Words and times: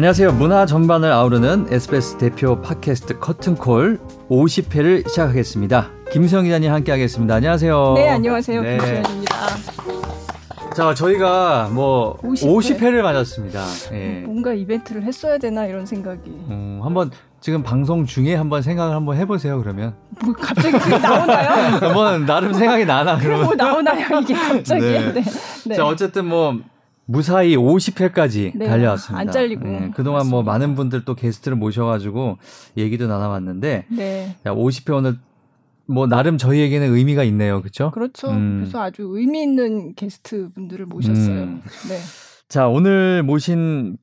안녕하세요. 0.00 0.32
문화 0.32 0.64
전반을 0.64 1.12
아우르는 1.12 1.66
SBS 1.70 2.16
대표 2.16 2.58
팟캐스트 2.62 3.18
커튼콜 3.18 3.98
50회를 4.30 5.06
시작하겠습니다. 5.06 5.90
김수영 6.10 6.44
기자님 6.44 6.72
함께 6.72 6.90
하겠습니다. 6.90 7.34
안녕하세요. 7.34 7.92
네, 7.96 8.08
안녕하세요. 8.08 8.62
네. 8.62 8.78
김수영입니다. 8.78 9.36
자, 10.74 10.94
저희가 10.94 11.68
뭐 11.70 12.16
50회? 12.22 12.80
를 12.80 13.02
맞았습니다. 13.02 13.62
예. 13.92 14.22
뭔가 14.24 14.54
이벤트를 14.54 15.02
했어야 15.02 15.36
되나 15.36 15.66
이런 15.66 15.84
생각이. 15.84 16.30
음, 16.48 16.80
한번 16.82 17.10
지금 17.42 17.62
방송 17.62 18.06
중에 18.06 18.34
한번 18.36 18.62
생각을 18.62 18.94
한번 18.96 19.18
해보세요. 19.18 19.60
그러면. 19.60 19.96
뭐 20.24 20.32
갑자기 20.32 20.78
그게 20.78 20.96
나오나요? 20.96 21.78
뭐 21.92 22.16
나름 22.16 22.54
생각이 22.54 22.86
나나 22.86 23.18
그러면. 23.18 23.44
뭐 23.44 23.54
나오나요 23.54 24.20
이게 24.22 24.32
갑자기. 24.32 24.80
네. 24.80 25.12
네. 25.12 25.22
네. 25.66 25.74
자, 25.74 25.84
어쨌든 25.84 26.24
뭐 26.24 26.58
무사히 27.10 27.56
50회까지 27.56 28.52
네, 28.54 28.66
달려왔습니다. 28.68 29.20
안 29.20 29.30
잘리고. 29.30 29.66
네, 29.66 29.90
그동안 29.96 30.04
뭐 30.04 30.12
맞습니다. 30.14 30.30
뭐 30.30 30.42
많은 30.42 30.74
분들 30.76 31.04
또 31.04 31.14
게스트를 31.16 31.56
모셔가지고 31.56 32.38
얘기도 32.76 33.08
나눠봤는데 33.08 33.86
네. 33.88 34.36
50회 34.44 34.96
오늘 34.96 35.18
뭐 35.86 36.06
나름 36.06 36.38
저희에게는 36.38 36.94
의미가 36.94 37.24
있네요, 37.24 37.60
그렇죠? 37.60 37.90
그렇죠. 37.90 38.30
음. 38.30 38.60
그래서 38.60 38.80
아주 38.80 39.02
의미 39.10 39.42
있는 39.42 39.94
게스트 39.94 40.50
분들을 40.54 40.86
모셨어요. 40.86 41.42
음. 41.42 41.62
네. 41.88 41.98
자 42.48 42.68
오늘 42.68 43.24
모신 43.24 43.96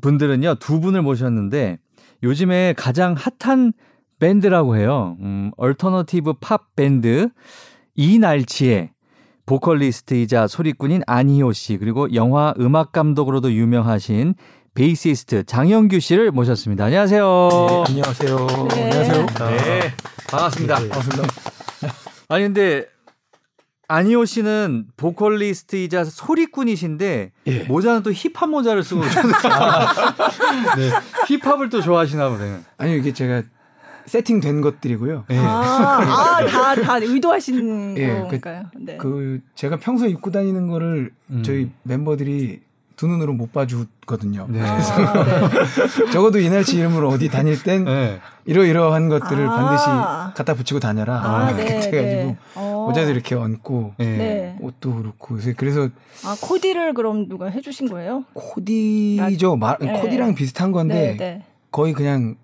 분들은요 0.00 0.56
두 0.56 0.80
분을 0.80 1.02
모셨는데 1.02 1.78
요즘에 2.22 2.74
가장 2.76 3.16
핫한 3.18 3.72
밴드라고 4.20 4.76
해요. 4.76 5.16
음, 5.20 5.50
alternative 5.56 6.34
팝 6.34 6.76
밴드 6.76 7.28
이날치의 7.96 8.90
보컬리스트이자 9.46 10.46
소리꾼인 10.46 11.02
안희호 11.06 11.52
씨 11.52 11.76
그리고 11.76 12.12
영화 12.14 12.54
음악 12.58 12.92
감독으로도 12.92 13.52
유명하신 13.52 14.34
베이시스트 14.74 15.44
장영규 15.44 16.00
씨를 16.00 16.30
모셨습니다. 16.32 16.86
안녕하세요. 16.86 17.48
네, 17.50 17.84
안녕하세요. 17.88 18.46
네. 18.74 18.84
안녕하세요. 18.84 19.26
네, 19.56 19.80
반갑습니다. 20.30 20.78
네, 20.80 20.88
반갑습니다. 20.88 21.34
아니 22.28 22.44
근데 22.44 22.86
안희호 23.86 24.24
씨는 24.24 24.86
보컬리스트이자 24.96 26.04
소리꾼이신데 26.04 27.32
예. 27.46 27.58
모자는 27.64 28.02
또 28.02 28.10
힙합 28.12 28.48
모자를 28.48 28.82
쓰고 28.82 29.02
아, 29.04 29.92
네. 30.76 30.90
힙합을 31.38 31.68
또 31.68 31.80
좋아하시나 31.82 32.30
보네요. 32.30 32.60
아니 32.78 32.96
이게 32.96 33.12
제가 33.12 33.42
세팅된 34.06 34.60
것들이고요. 34.60 35.24
예. 35.30 35.38
아, 35.38 36.44
다, 36.46 36.74
다 36.74 36.96
의도하신 36.98 37.96
예, 37.98 38.06
그 38.28 38.38
건가요? 38.40 38.64
그, 38.72 38.78
네. 38.78 38.96
그, 38.96 39.40
제가 39.54 39.78
평소에 39.78 40.10
입고 40.10 40.30
다니는 40.30 40.68
거를 40.68 41.10
음. 41.30 41.42
저희 41.42 41.70
멤버들이 41.82 42.60
두 42.96 43.08
눈으로 43.08 43.32
못 43.32 43.52
봐주거든요. 43.52 44.46
네. 44.48 44.60
아, 44.60 44.78
네. 44.78 46.10
적어도 46.12 46.38
이날치 46.38 46.78
이름으로 46.78 47.08
어디 47.08 47.28
다닐 47.28 47.60
땐 47.60 47.84
네. 47.84 48.20
이러이러한 48.44 49.08
것들을 49.08 49.46
아. 49.48 49.56
반드시 49.56 50.36
갖다 50.36 50.54
붙이고 50.54 50.78
다녀라. 50.78 51.20
아, 51.20 51.52
네, 51.52 51.62
이렇게 51.64 51.74
해가지고 51.74 52.02
네. 52.02 52.36
어. 52.54 52.86
모자도 52.86 53.10
이렇게 53.10 53.34
얹고 53.34 53.94
네. 53.98 54.56
옷도 54.60 54.94
그렇고 54.94 55.38
그래서 55.56 55.88
아 56.24 56.36
코디를 56.40 56.94
그럼 56.94 57.28
누가 57.28 57.46
해주신 57.46 57.88
거예요? 57.90 58.24
코디죠. 58.34 59.56
말, 59.56 59.78
코디랑 59.78 60.34
비슷한 60.34 60.70
건데 60.70 61.42
거의 61.72 61.92
그냥 61.94 62.36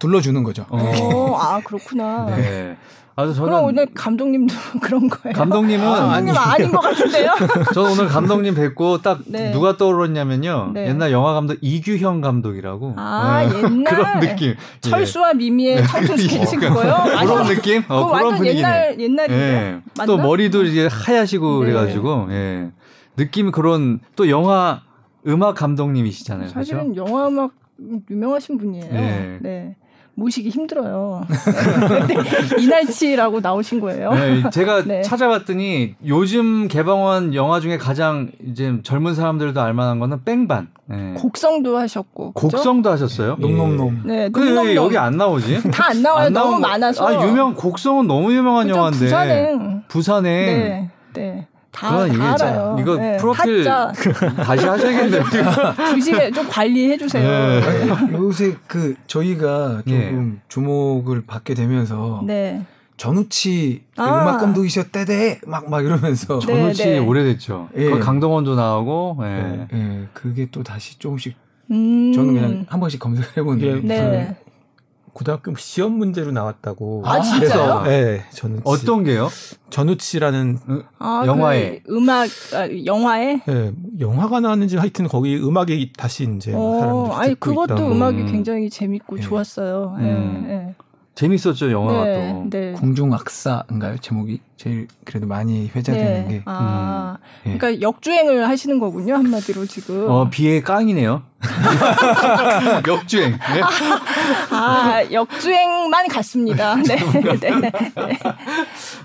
둘러주는 0.00 0.42
거죠. 0.42 0.66
어, 0.70 1.36
아 1.38 1.60
그렇구나. 1.60 2.26
네. 2.36 2.76
아주 3.16 3.34
저는 3.34 3.48
그럼 3.50 3.64
오늘 3.64 3.86
감독님도 3.94 4.54
그런 4.80 5.08
거예요. 5.08 5.34
감독님은 5.34 5.86
아, 5.86 6.14
아닌 6.14 6.72
것 6.72 6.80
같은데요. 6.80 7.32
저는 7.74 7.90
오늘 7.92 8.08
감독님 8.08 8.54
뵙고 8.54 9.02
딱 9.02 9.20
네. 9.26 9.52
누가 9.52 9.76
떠올랐냐면요. 9.76 10.70
네. 10.72 10.88
옛날 10.88 11.12
영화 11.12 11.34
감독 11.34 11.58
이규형 11.60 12.22
감독이라고. 12.22 12.94
아 12.96 13.46
네. 13.46 13.62
옛날 13.62 13.84
그런 13.94 14.20
느낌. 14.20 14.54
철수와 14.80 15.34
미미의 15.34 15.76
네. 15.76 15.82
청춘 15.86 16.16
스케치 16.16 16.56
그거요. 16.56 17.04
그런 17.20 17.46
느낌. 17.46 17.82
어, 17.88 18.10
그런 18.10 18.36
분위기 18.36 18.58
옛날 18.58 18.98
옛날이에요. 18.98 19.38
네. 19.38 19.80
또 20.06 20.16
머리도 20.16 20.64
이제 20.64 20.88
하얗시고 20.90 21.60
네. 21.64 21.72
그래가지고 21.72 22.28
예. 22.30 22.70
느낌이 23.18 23.50
그런 23.50 24.00
또 24.16 24.30
영화 24.30 24.82
음악 25.26 25.56
감독님이시잖아요. 25.56 26.48
사실은 26.48 26.94
그렇죠? 26.94 27.10
영화 27.10 27.28
음악 27.28 27.52
유명하신 28.08 28.56
분이에요. 28.56 28.92
네. 29.40 29.76
모시기 30.14 30.50
힘들어요. 30.50 31.26
이날치라고 32.58 33.40
나오신 33.40 33.80
거예요. 33.80 34.12
네, 34.12 34.42
제가 34.50 34.84
네. 34.84 35.02
찾아봤더니 35.02 35.94
요즘 36.06 36.68
개방한 36.68 37.34
영화 37.34 37.60
중에 37.60 37.78
가장 37.78 38.30
이제 38.46 38.74
젊은 38.82 39.14
사람들도 39.14 39.60
알만한 39.60 39.98
거는 39.98 40.24
뺑반. 40.24 40.68
네. 40.86 41.14
곡성도 41.16 41.78
하셨고. 41.78 42.32
곡성도 42.32 42.90
그죠 42.90 43.04
하셨어요? 43.04 43.36
예. 43.38 43.42
놈놈놈. 43.42 44.02
네. 44.04 44.28
그 44.30 44.74
여기 44.74 44.98
안 44.98 45.16
나오지? 45.16 45.62
다 45.70 45.90
안 45.90 46.02
나와요. 46.02 46.26
안 46.26 46.32
너무 46.32 46.58
많아서. 46.60 47.06
아 47.06 47.26
유명 47.26 47.54
곡성은 47.54 48.06
너무 48.06 48.32
유명한 48.32 48.66
그쵸, 48.66 48.76
영화인데. 48.76 48.98
부산행. 49.06 49.82
부산행. 49.88 50.46
네. 50.46 50.90
네. 51.14 51.46
다, 51.70 52.06
다 52.08 52.34
알아요. 52.34 52.76
이거 52.80 52.96
네. 52.96 53.16
프로필 53.16 53.64
다시 54.44 54.66
하셔야겠네요. 54.66 55.22
주시게 55.94 56.30
좀 56.32 56.48
관리해 56.48 56.96
주세요. 56.98 57.28
네. 57.28 57.60
네. 57.86 58.12
요새 58.14 58.56
그 58.66 58.94
저희가 59.06 59.82
조금 59.86 60.32
네. 60.34 60.40
주목을 60.48 61.22
받게 61.26 61.54
되면서 61.54 62.22
네. 62.26 62.64
전우치 62.96 63.84
아. 63.96 64.04
음악 64.04 64.40
감독이셨대대 64.40 65.40
막 65.46 65.68
막 65.70 65.84
이러면서 65.84 66.38
전우치 66.40 66.84
네, 66.84 66.98
오래됐죠. 66.98 67.68
예. 67.76 67.90
강동원도 67.98 68.56
나오고 68.56 69.18
예. 69.22 69.66
예. 69.72 70.08
그게 70.12 70.48
또 70.50 70.62
다시 70.62 70.98
조금씩 70.98 71.34
음. 71.70 72.12
저는 72.12 72.34
그냥 72.34 72.66
한 72.68 72.80
번씩 72.80 72.98
검색해 73.00 73.42
보는데 73.42 73.80
네. 73.86 74.36
고등학교 75.12 75.54
시험 75.56 75.92
문제로 75.92 76.30
나왔다고. 76.32 77.02
아, 77.04 77.20
진짜요? 77.20 77.82
네, 77.84 78.24
전우치. 78.32 78.62
어떤 78.64 79.04
게요? 79.04 79.28
전우치라는 79.70 80.58
아, 80.98 81.22
영화에 81.26 81.80
그 81.84 81.96
음악 81.96 82.28
아, 82.54 82.68
영화에? 82.84 83.42
네, 83.46 83.72
영화가 83.98 84.40
나왔는지 84.40 84.76
하여튼 84.76 85.08
거기 85.08 85.36
음악이 85.36 85.92
다시 85.96 86.28
이제 86.36 86.52
어, 86.54 86.76
사람들이 86.80 87.14
아니 87.16 87.34
그것도 87.40 87.74
있다고. 87.74 87.90
음악이 87.92 88.24
굉장히 88.26 88.70
재밌고 88.70 89.16
네. 89.16 89.22
좋았어요. 89.22 89.96
음. 89.98 90.44
네, 90.46 90.54
네. 90.56 90.74
재밌었죠 91.16 91.70
영화가 91.70 92.04
네, 92.04 92.32
또. 92.32 92.46
네. 92.50 92.72
공중악사인가요 92.72 93.98
제목이 93.98 94.40
제일 94.56 94.86
그래도 95.04 95.26
많이 95.26 95.68
회자되는 95.74 96.28
네. 96.28 96.34
게. 96.38 96.42
아, 96.46 97.18
음. 97.46 97.58
그러니까 97.58 97.80
역주행을 97.82 98.48
하시는 98.48 98.78
거군요 98.78 99.14
한마디로 99.14 99.66
지금. 99.66 100.08
어 100.08 100.30
비의 100.30 100.62
깡이네요. 100.62 101.22
역주행. 102.86 103.32
네? 103.32 103.62
아, 104.50 104.56
아, 104.56 105.10
역주행만 105.10 106.08
같습니다. 106.08 106.76
네. 106.86 106.96
네. 106.96 107.50
네. 107.60 107.72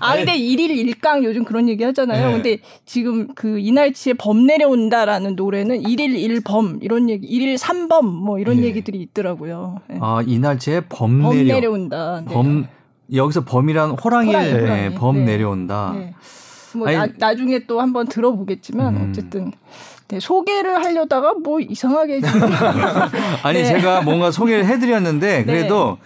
아, 0.00 0.16
근데 0.16 0.36
일일 0.36 0.70
일강 0.70 1.24
요즘 1.24 1.44
그런 1.44 1.68
얘기 1.68 1.82
하잖아요. 1.84 2.26
네. 2.26 2.32
근데 2.34 2.58
지금 2.84 3.28
그 3.34 3.58
이날치에 3.58 4.14
범 4.14 4.46
내려온다라는 4.46 5.34
노래는 5.36 5.82
일일 5.88 6.16
일범 6.16 6.78
이런 6.82 7.08
얘기, 7.08 7.26
일일 7.26 7.56
삼범 7.58 8.06
뭐 8.06 8.38
이런 8.38 8.56
네. 8.56 8.64
얘기들이 8.64 9.00
있더라고요. 9.00 9.80
네. 9.88 9.98
아, 10.00 10.22
이날치에 10.26 10.82
범, 10.88 11.22
범 11.22 11.34
내려. 11.36 11.54
내려온다. 11.54 12.22
네. 12.26 12.34
범, 12.34 12.66
여기서 13.14 13.44
범이란 13.44 13.92
호랑이, 13.92 14.28
호랑이, 14.28 14.52
호랑이. 14.52 14.68
네, 14.68 14.94
범 14.94 15.24
내려온다. 15.24 15.94
뭐 16.74 16.90
나, 16.90 17.06
나중에 17.16 17.60
또 17.60 17.80
한번 17.80 18.06
들어보겠지만 18.06 18.96
음. 18.96 19.08
어쨌든 19.08 19.52
네, 20.08 20.20
소개를 20.20 20.84
하려다가 20.84 21.34
뭐 21.34 21.58
이상하게 21.60 22.20
아니 23.42 23.58
네. 23.60 23.64
제가 23.64 24.02
뭔가 24.02 24.30
소개를 24.30 24.64
해드렸는데 24.66 25.38
네. 25.38 25.44
그래도 25.44 25.98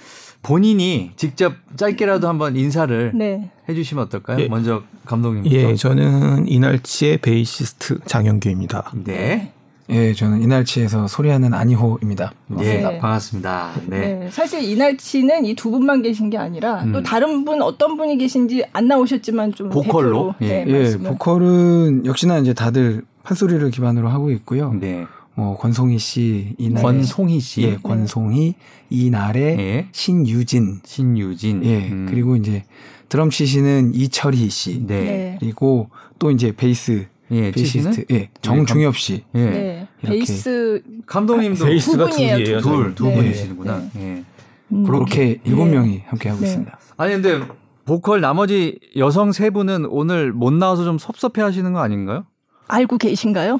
본인이 0.42 1.10
직접 1.16 1.52
짧게라도 1.76 2.26
한번 2.26 2.56
인사를 2.56 3.12
네. 3.14 3.50
해주시면 3.68 4.04
어떨까요? 4.04 4.40
예. 4.40 4.48
먼저 4.48 4.82
감독님. 5.04 5.44
예, 5.52 5.74
저는 5.74 6.48
이날치의 6.48 7.18
베이시스트 7.18 7.98
장영규입니다. 8.06 8.92
네. 9.04 9.52
예, 9.90 10.14
저는 10.14 10.40
이날치에서 10.42 11.08
소리하는 11.08 11.52
안희호입니다. 11.52 12.32
네, 12.46 12.80
네. 12.80 12.98
반갑습니다. 13.00 13.72
네. 13.86 13.98
네. 13.98 14.28
사실 14.30 14.62
이날치는 14.62 15.44
이 15.44 15.54
두 15.56 15.70
분만 15.72 16.00
계신 16.00 16.30
게 16.30 16.38
아니라 16.38 16.84
음. 16.84 16.92
또 16.92 17.02
다른 17.02 17.44
분 17.44 17.60
어떤 17.60 17.96
분이 17.96 18.16
계신지 18.16 18.64
안 18.72 18.86
나오셨지만 18.88 19.52
좀 19.52 19.68
보컬로 19.68 20.34
예. 20.42 20.64
네, 20.64 20.66
예, 20.68 20.96
보컬은 20.96 22.06
역시나 22.06 22.38
이제 22.38 22.54
다들 22.54 23.02
판소리를 23.22 23.70
기반으로 23.70 24.08
하고 24.08 24.30
있고요. 24.30 24.72
네. 24.72 25.06
뭐 25.34 25.56
권송희 25.56 25.98
씨, 25.98 26.54
이날 26.58 26.82
권송희 26.82 27.40
씨, 27.40 27.62
예, 27.62 27.76
권송희, 27.76 28.54
이날의 28.90 29.58
예. 29.58 29.88
신유진, 29.92 30.80
신유진, 30.84 31.64
예, 31.64 31.88
음. 31.88 32.06
그리고 32.10 32.36
이제 32.36 32.64
드럼 33.08 33.30
치시는 33.30 33.94
이철희 33.94 34.50
씨, 34.50 34.84
네. 34.86 35.02
네. 35.04 35.36
그리고 35.40 35.88
또 36.18 36.30
이제 36.30 36.52
베이스, 36.52 37.06
예, 37.30 37.52
베이시스트, 37.52 38.04
예, 38.10 38.18
네, 38.18 38.30
정중엽 38.42 38.96
씨, 38.96 39.24
예, 39.34 39.38
네. 39.38 39.88
베이스 40.02 40.82
감독님도 41.06 41.64
베이스가 41.64 42.06
두 42.06 42.16
분이에요, 42.16 42.60
둘, 42.60 42.94
두 42.94 43.04
네. 43.06 43.14
분이시는구나. 43.14 43.78
네. 43.78 43.90
예. 43.96 44.24
음. 44.72 44.84
그렇게 44.84 45.40
일곱 45.44 45.66
명이 45.66 46.02
함께 46.06 46.28
하고 46.28 46.44
있습니다. 46.44 46.78
아니 46.96 47.12
근데 47.14 47.40
보컬 47.84 48.20
나머지 48.20 48.78
여성 48.96 49.32
세 49.32 49.50
분은 49.50 49.86
오늘 49.86 50.32
못 50.32 50.52
나와서 50.52 50.84
좀 50.84 50.98
섭섭해 50.98 51.42
하시는 51.42 51.72
거 51.72 51.80
아닌가요? 51.80 52.24
알고 52.70 52.98
계신가요? 52.98 53.58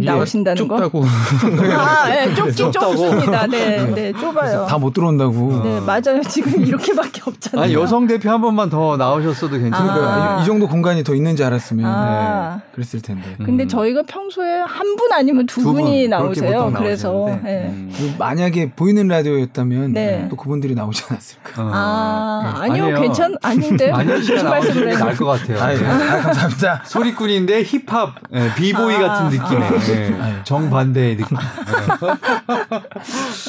나오신다는 0.00 0.68
거. 0.68 0.76
좁다고. 0.76 1.04
아, 1.76 2.08
네, 2.08 2.34
좁긴 2.34 2.72
좁습니다. 2.72 3.46
네, 3.46 3.84
네, 3.94 4.12
좁아요. 4.12 4.66
다 4.68 4.78
못 4.82 4.92
들어온다고. 4.92 5.62
네, 5.62 5.80
맞아요. 5.80 6.20
지금 6.28 6.60
이렇게밖에 6.66 7.20
없잖아요. 7.24 7.64
아니, 7.64 7.74
여성 7.74 8.06
대표 8.08 8.30
한 8.30 8.40
번만 8.40 8.68
더 8.68 8.96
나오셨어도 8.96 9.58
괜찮을 9.58 9.92
그러니까 9.92 10.34
아. 10.36 10.38
이, 10.38 10.42
이 10.42 10.46
정도 10.46 10.66
공간이 10.68 11.04
더 11.04 11.14
있는지 11.14 11.44
알았으면 11.44 11.84
아. 11.86 12.60
네, 12.62 12.70
그랬을 12.74 13.00
텐데. 13.02 13.22
근데 13.44 13.64
음. 13.64 13.68
저희가 13.68 14.02
평소에 14.06 14.60
한 14.60 14.92
분 14.96 15.10
아니면 15.12 15.46
두, 15.46 15.60
두 15.60 15.72
분, 15.72 15.82
분이 15.82 16.08
그렇게 16.08 16.40
나오세요. 16.42 16.72
그래서. 16.76 17.38
네. 17.44 17.68
음. 17.72 18.14
만약에 18.18 18.72
보이는 18.72 19.06
라디오였다면 19.08 19.92
네. 19.92 20.26
또 20.30 20.36
그분들이 20.36 20.74
나오지 20.74 21.04
않았을까. 21.08 21.62
어. 21.62 21.70
아, 21.72 22.52
네. 22.56 22.60
아니요, 22.72 22.84
아니에요. 22.84 23.00
괜찮, 23.00 23.34
아닌데. 23.42 23.90
무슨 24.04 24.44
말씀을 24.44 24.84
게 24.84 24.90
해요? 24.90 24.98
나을 24.98 25.16
것 25.16 25.24
같아요. 25.26 25.60
아, 25.62 25.68
네. 25.68 25.86
아, 25.86 26.20
감사합니다. 26.22 26.82
소리꾼인데 26.84 27.62
힙합, 27.64 28.14
예, 28.34 28.52
비보이 28.56 28.94
아, 28.96 29.00
같은 29.00 29.28
느낌의 29.38 29.68
아. 30.20 30.38
예, 30.38 30.42
정반대의 30.44 31.16
느낌. 31.16 31.36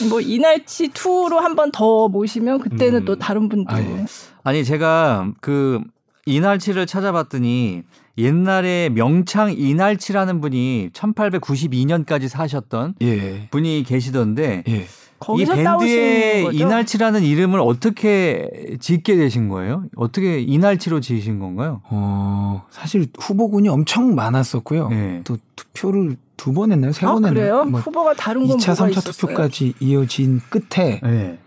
뭐, 0.10 0.22
이날치 0.22 0.90
2로 0.90 1.38
한 1.38 1.56
번 1.56 1.72
더 1.72 2.08
모시면 2.08 2.60
그때는 2.60 3.02
음. 3.02 3.06
또 3.06 3.16
다른 3.18 3.48
분들. 3.50 3.74
아, 3.74 3.82
예. 3.82 4.06
아니 4.44 4.64
제가 4.66 5.32
그 5.42 5.80
이날치를 6.26 6.86
찾아봤더니 6.86 7.84
옛날에 8.18 8.90
명창 8.90 9.52
이날치라는 9.58 10.40
분이 10.42 10.90
1892년까지 10.94 12.28
사셨던 12.28 12.96
예. 13.02 13.48
분이 13.50 13.84
계시던데 13.88 14.64
예. 14.68 14.86
거기서 15.24 15.54
이 15.56 15.64
밴드의? 15.64 16.56
이날치라는 16.56 17.24
이름을 17.24 17.60
어떻게 17.60 18.50
짓게 18.80 19.16
되신 19.16 19.50
거예요? 19.50 19.84
어떻게 19.96 20.40
이날치로 20.40 21.00
지으신 21.00 21.40
건가요? 21.40 21.82
어, 21.90 22.66
사실 22.70 23.08
후보군이 23.20 23.70
엄청 23.70 24.16
많았었고요. 24.16 24.90
네. 24.90 25.22
또 25.24 25.38
투표를 25.56 26.18
두 26.36 26.52
번 26.54 26.72
했나요? 26.72 26.92
세 26.92 27.06
아, 27.06 27.14
번 27.14 27.26
했나요? 27.26 27.34
그래요? 27.34 27.66
뭐 27.66 27.80
후보가 27.80 28.16
다른 28.16 28.46
건 28.48 28.58
2차, 28.58 28.68
뭐가 28.78 28.86
3차 28.88 28.92
있었어요? 28.92 29.12
투표까지 29.14 29.74
이어진 29.80 30.42
끝에 30.50 31.00
네. 31.02 31.38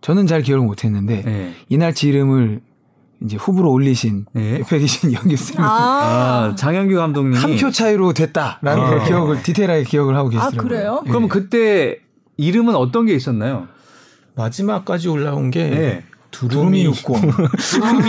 저는 0.00 0.26
잘 0.26 0.42
기억을 0.42 0.66
못 0.66 0.84
했는데 0.84 1.22
네. 1.22 1.52
이날치 1.68 2.08
이름을 2.08 2.60
이제 3.22 3.36
후보로 3.36 3.70
올리신 3.70 4.26
네. 4.32 4.60
옆에 4.60 4.78
계신 4.78 5.10
쌤이 5.36 5.36
아, 5.58 5.62
아, 6.50 6.54
장영규 6.56 6.96
감독님이 6.96 7.36
한표 7.36 7.70
차이로 7.70 8.12
됐다라는 8.14 8.82
아. 8.82 8.90
걸 8.90 9.04
기억을 9.04 9.42
디테일하게 9.42 9.84
기억을 9.84 10.16
하고 10.16 10.28
아, 10.28 10.30
계시더라고요. 10.30 10.62
그래요? 10.62 11.02
예. 11.04 11.08
그러면 11.08 11.28
그때 11.28 11.98
이름은 12.40 12.74
어떤 12.74 13.04
게 13.04 13.14
있었나요? 13.14 13.68
마지막까지 14.34 15.08
올라온 15.08 15.50
게 15.50 15.68
네. 15.68 16.04
두루미 16.30 16.84
60. 16.84 17.06
두루미. 17.58 18.08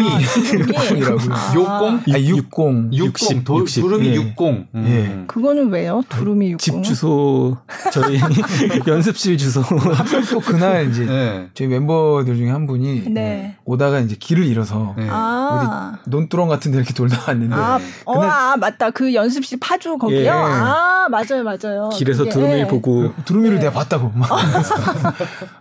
아, 1.32 1.54
욕공? 1.56 2.02
아, 2.08 2.18
60. 2.18 2.94
60, 2.94 3.44
도, 3.44 3.60
60. 3.60 3.84
두루미 3.84 4.08
예. 4.08 4.16
60. 4.16 4.68
음. 4.76 4.86
예. 4.88 5.24
그거는 5.28 5.70
왜요? 5.70 6.04
두루미 6.10 6.52
60. 6.54 6.60
집 6.60 6.84
주소 6.84 7.58
저희 7.92 8.20
연습실 8.88 9.38
주소 9.38 9.62
또 10.32 10.40
그날 10.40 10.90
이제 10.90 11.06
네. 11.06 11.50
저희 11.54 11.68
멤버들 11.68 12.36
중에 12.38 12.50
한 12.50 12.68
분이 12.68 13.10
네. 13.10 13.58
오다가 13.66 14.00
이제 14.00 14.16
길을 14.20 14.46
잃어서 14.46 14.96
네. 14.98 15.08
아. 15.10 15.98
논두렁 16.06 16.48
같은 16.48 16.72
데 16.72 16.78
이렇게 16.78 16.94
돌다 16.94 17.22
왔는데 17.28 17.56
아, 17.56 17.80
어, 18.06 18.22
아, 18.22 18.56
맞다. 18.58 18.92
그 18.92 19.14
연습실 19.14 19.60
파주 19.60 19.98
거기요? 19.98 20.22
예. 20.22 20.30
아, 20.30 21.08
맞아요, 21.10 21.44
맞아요. 21.44 21.90
길에서 21.94 22.24
그게, 22.24 22.32
두루미를 22.32 22.60
예. 22.62 22.68
보고 22.68 23.14
그 23.16 23.24
두루미를 23.26 23.60
내가 23.60 23.72
봤다고 23.72 24.12
막 24.16 24.30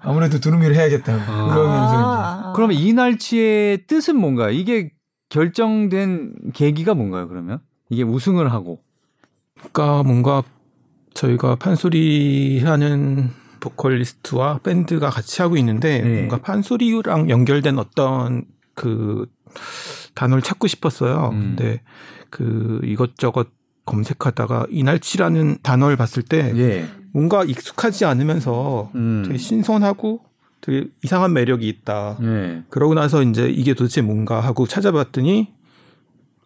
아무래도 0.02 0.38
두루미를 0.40 0.76
해야겠다고 0.76 1.18
그러면서 1.50 2.49
아, 2.50 2.52
그러면 2.52 2.76
이 2.76 2.92
날치의 2.92 3.86
뜻은 3.86 4.16
뭔가요? 4.16 4.50
이게 4.50 4.90
결정된 5.28 6.34
계기가 6.52 6.94
뭔가요, 6.94 7.28
그러면? 7.28 7.60
이게 7.88 8.02
우승을 8.02 8.52
하고. 8.52 8.82
그러니까 9.54 10.02
뭔가 10.02 10.42
저희가 11.14 11.56
판소리 11.56 12.60
하는 12.60 13.30
보컬리스트와 13.60 14.58
밴드가 14.58 15.10
같이 15.10 15.42
하고 15.42 15.56
있는데 15.56 16.00
네. 16.00 16.14
뭔가 16.14 16.38
판소리랑 16.38 17.28
연결된 17.30 17.78
어떤 17.78 18.44
그 18.74 19.26
단어를 20.14 20.42
찾고 20.42 20.66
싶었어요. 20.66 21.30
음. 21.32 21.56
근데 21.56 21.82
그 22.30 22.80
이것저것 22.84 23.48
검색하다가 23.84 24.66
이날치라는 24.70 25.58
단어를 25.62 25.96
봤을 25.96 26.22
때 26.22 26.52
예. 26.56 26.86
뭔가 27.12 27.44
익숙하지 27.44 28.04
않으면서 28.04 28.90
음. 28.94 29.24
되게 29.26 29.36
신선하고 29.36 30.29
되게 30.60 30.88
이상한 31.02 31.32
매력이 31.32 31.68
있다. 31.68 32.18
예. 32.22 32.62
그러고 32.68 32.94
나서 32.94 33.22
이제 33.22 33.48
이게 33.48 33.74
도대체 33.74 34.02
뭔가 34.02 34.40
하고 34.40 34.66
찾아봤더니 34.66 35.52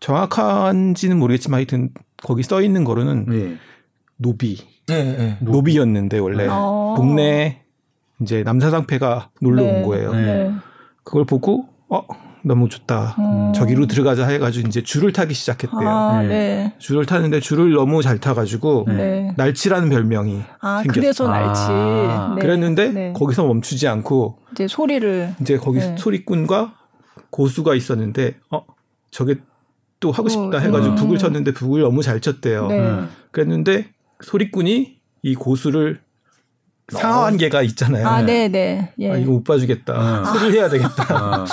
정확한지는 0.00 1.18
모르겠지만 1.18 1.58
하여튼 1.58 1.90
거기 2.22 2.42
써 2.42 2.62
있는 2.62 2.84
거로는 2.84 3.26
예. 3.32 3.58
노비 4.16 4.58
예, 4.90 4.94
예. 4.94 5.38
노비였는데 5.40 6.18
원래 6.18 6.46
어. 6.48 6.94
동네 6.96 7.62
이제 8.20 8.42
남사당패가 8.42 9.30
놀러 9.40 9.62
네. 9.62 9.76
온 9.76 9.82
거예요. 9.82 10.12
네. 10.12 10.52
그걸 11.02 11.24
보고 11.24 11.68
어 11.88 12.06
너무 12.44 12.68
좋다. 12.68 13.16
음. 13.18 13.52
저기로 13.54 13.86
들어가자 13.86 14.26
해가지고 14.26 14.68
이제 14.68 14.82
줄을 14.82 15.12
타기 15.12 15.32
시작했대요. 15.34 15.88
아, 15.88 16.22
네. 16.22 16.28
네. 16.28 16.74
줄을 16.78 17.06
타는데 17.06 17.40
줄을 17.40 17.72
너무 17.72 18.02
잘 18.02 18.18
타가지고 18.18 18.84
네. 18.88 19.32
날치라는 19.36 19.88
별명이 19.88 20.42
아, 20.60 20.82
생겼어요. 20.82 20.92
그래서 20.92 21.28
날치. 21.28 21.60
아. 21.70 22.34
네. 22.36 22.42
그랬는데 22.42 22.88
네. 22.92 23.12
거기서 23.14 23.46
멈추지 23.46 23.88
않고 23.88 24.38
이제 24.52 24.68
소리를. 24.68 25.34
이제 25.40 25.56
거기 25.56 25.78
네. 25.78 25.96
소리꾼과 25.98 26.74
고수가 27.30 27.74
있었는데 27.74 28.36
어 28.50 28.64
저게 29.10 29.36
또 29.98 30.12
하고 30.12 30.28
싶다 30.28 30.58
어, 30.58 30.60
해가지고 30.60 30.94
음. 30.94 30.96
북을 30.96 31.18
쳤는데 31.18 31.52
북을 31.54 31.80
너무 31.80 32.02
잘 32.02 32.20
쳤대요. 32.20 32.68
네. 32.68 32.78
음. 32.78 33.08
그랬는데 33.30 33.88
소리꾼이 34.22 34.98
이 35.22 35.34
고수를 35.34 36.00
상하한 36.88 37.36
개가 37.36 37.62
있잖아요. 37.62 38.06
아, 38.06 38.22
네, 38.22 38.48
네. 38.48 38.92
예. 38.98 39.12
아, 39.12 39.16
이거 39.16 39.32
못 39.32 39.44
봐주겠다. 39.44 39.92
음. 40.20 40.24
소리를 40.24 40.60
해야 40.60 40.68
되겠다. 40.68 41.04
아, 41.08 41.44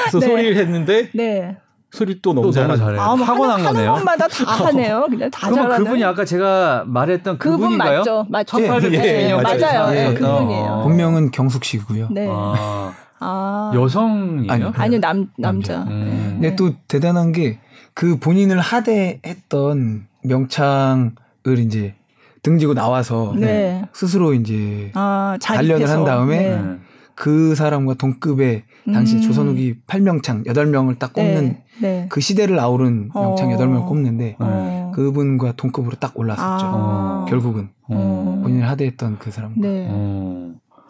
그래서 0.00 0.18
네. 0.20 0.26
소리를 0.26 0.56
했는데 0.56 1.10
네. 1.14 1.56
소리 1.90 2.22
또 2.22 2.32
너무 2.32 2.46
또잘 2.48 2.68
너무 2.68 2.78
잘해. 2.78 2.98
아, 2.98 3.16
뭐 3.16 3.26
타고난 3.26 3.52
하는, 3.58 3.64
거네요. 3.64 3.90
하는 3.94 4.04
것마다 4.04 4.28
다 4.28 4.66
하네요. 4.66 5.06
그냥 5.10 5.30
다 5.30 5.52
잘하는. 5.52 5.84
그분이 5.84 6.04
아까 6.04 6.24
제가 6.24 6.84
말했던 6.86 7.38
그분 7.38 7.58
그분인가요? 7.58 7.98
맞죠? 7.98 8.26
맞죠? 8.28 8.60
예, 8.62 8.66
1800 8.68 9.04
예, 9.04 9.28
예, 9.28 9.34
맞아요. 9.34 9.58
맞아요. 9.60 9.96
예, 9.96 10.08
예, 10.08 10.14
그분이에요. 10.14 10.64
어. 10.64 10.82
본명은 10.84 11.30
경숙 11.32 11.64
씨고요. 11.64 12.08
네. 12.12 12.28
아, 12.30 12.94
아. 13.18 13.72
여성이에요? 13.74 14.52
아니요. 14.52 14.72
아니요, 14.76 15.00
남, 15.00 15.26
남자. 15.36 15.82
음. 15.82 16.38
네. 16.40 16.50
근데 16.50 16.56
또 16.56 16.72
대단한 16.88 17.32
게 17.32 17.58
그 17.94 18.18
본인을 18.18 18.60
하대했던 18.60 20.06
명창을 20.24 21.58
이제 21.58 21.94
등지고 22.42 22.74
나와서 22.74 23.34
네. 23.36 23.82
스스로 23.92 24.34
이제 24.34 24.90
아, 24.94 25.38
단련을. 25.42 25.88
한 25.88 26.04
다음에 26.04 26.38
네. 26.38 26.62
네. 26.62 26.78
그 27.14 27.54
사람과 27.54 27.94
동급의 27.94 28.62
당시 28.92 29.16
음. 29.16 29.20
조선 29.20 29.48
후기 29.48 29.76
8명창 29.86 30.46
8명을 30.46 30.98
딱 30.98 31.12
꼽는 31.12 31.48
네. 31.48 31.64
네. 31.80 32.06
그 32.08 32.20
시대를 32.20 32.58
아우른 32.58 33.10
명창 33.12 33.52
어. 33.52 33.56
8명을 33.56 33.86
꼽는데 33.86 34.36
어. 34.38 34.90
그분과 34.94 35.52
동급으로 35.52 35.96
딱 36.00 36.18
올랐었죠. 36.18 36.66
아. 36.66 37.26
결국은 37.28 37.68
어. 37.88 38.40
본인을 38.42 38.68
하대했던 38.68 39.18
그 39.18 39.30
사람. 39.30 39.52
네. 39.56 39.86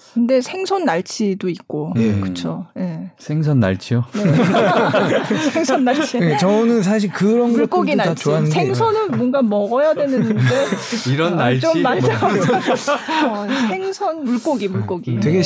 어. 0.01 0.11
근데 0.15 0.41
생선 0.41 0.85
날치도 0.85 1.49
있고. 1.51 1.93
예. 1.97 2.19
그쵸. 2.21 2.67
예. 2.79 3.11
생선 3.19 3.61
날치요? 3.61 4.05
네. 4.15 4.25
생선 5.53 5.85
날치. 5.85 6.19
네, 6.19 6.37
저는 6.39 6.83
사실 6.83 7.11
그런 7.13 7.53
물고기 7.53 7.95
날치. 7.95 8.25
좋아하는데 8.25 8.53
생선은 8.55 9.11
뭔가 9.17 9.43
먹어야 9.43 9.95
되는데. 9.95 10.35
이런 11.13 11.35
아, 11.35 11.37
날치? 11.45 11.61
좀 11.61 11.83
맞아. 11.83 12.19
뭐. 12.29 12.31
어, 13.43 13.47
생선, 13.69 14.25
물고기, 14.25 14.69
물고기. 14.69 15.13
음, 15.13 15.21
되게 15.21 15.39
네. 15.39 15.43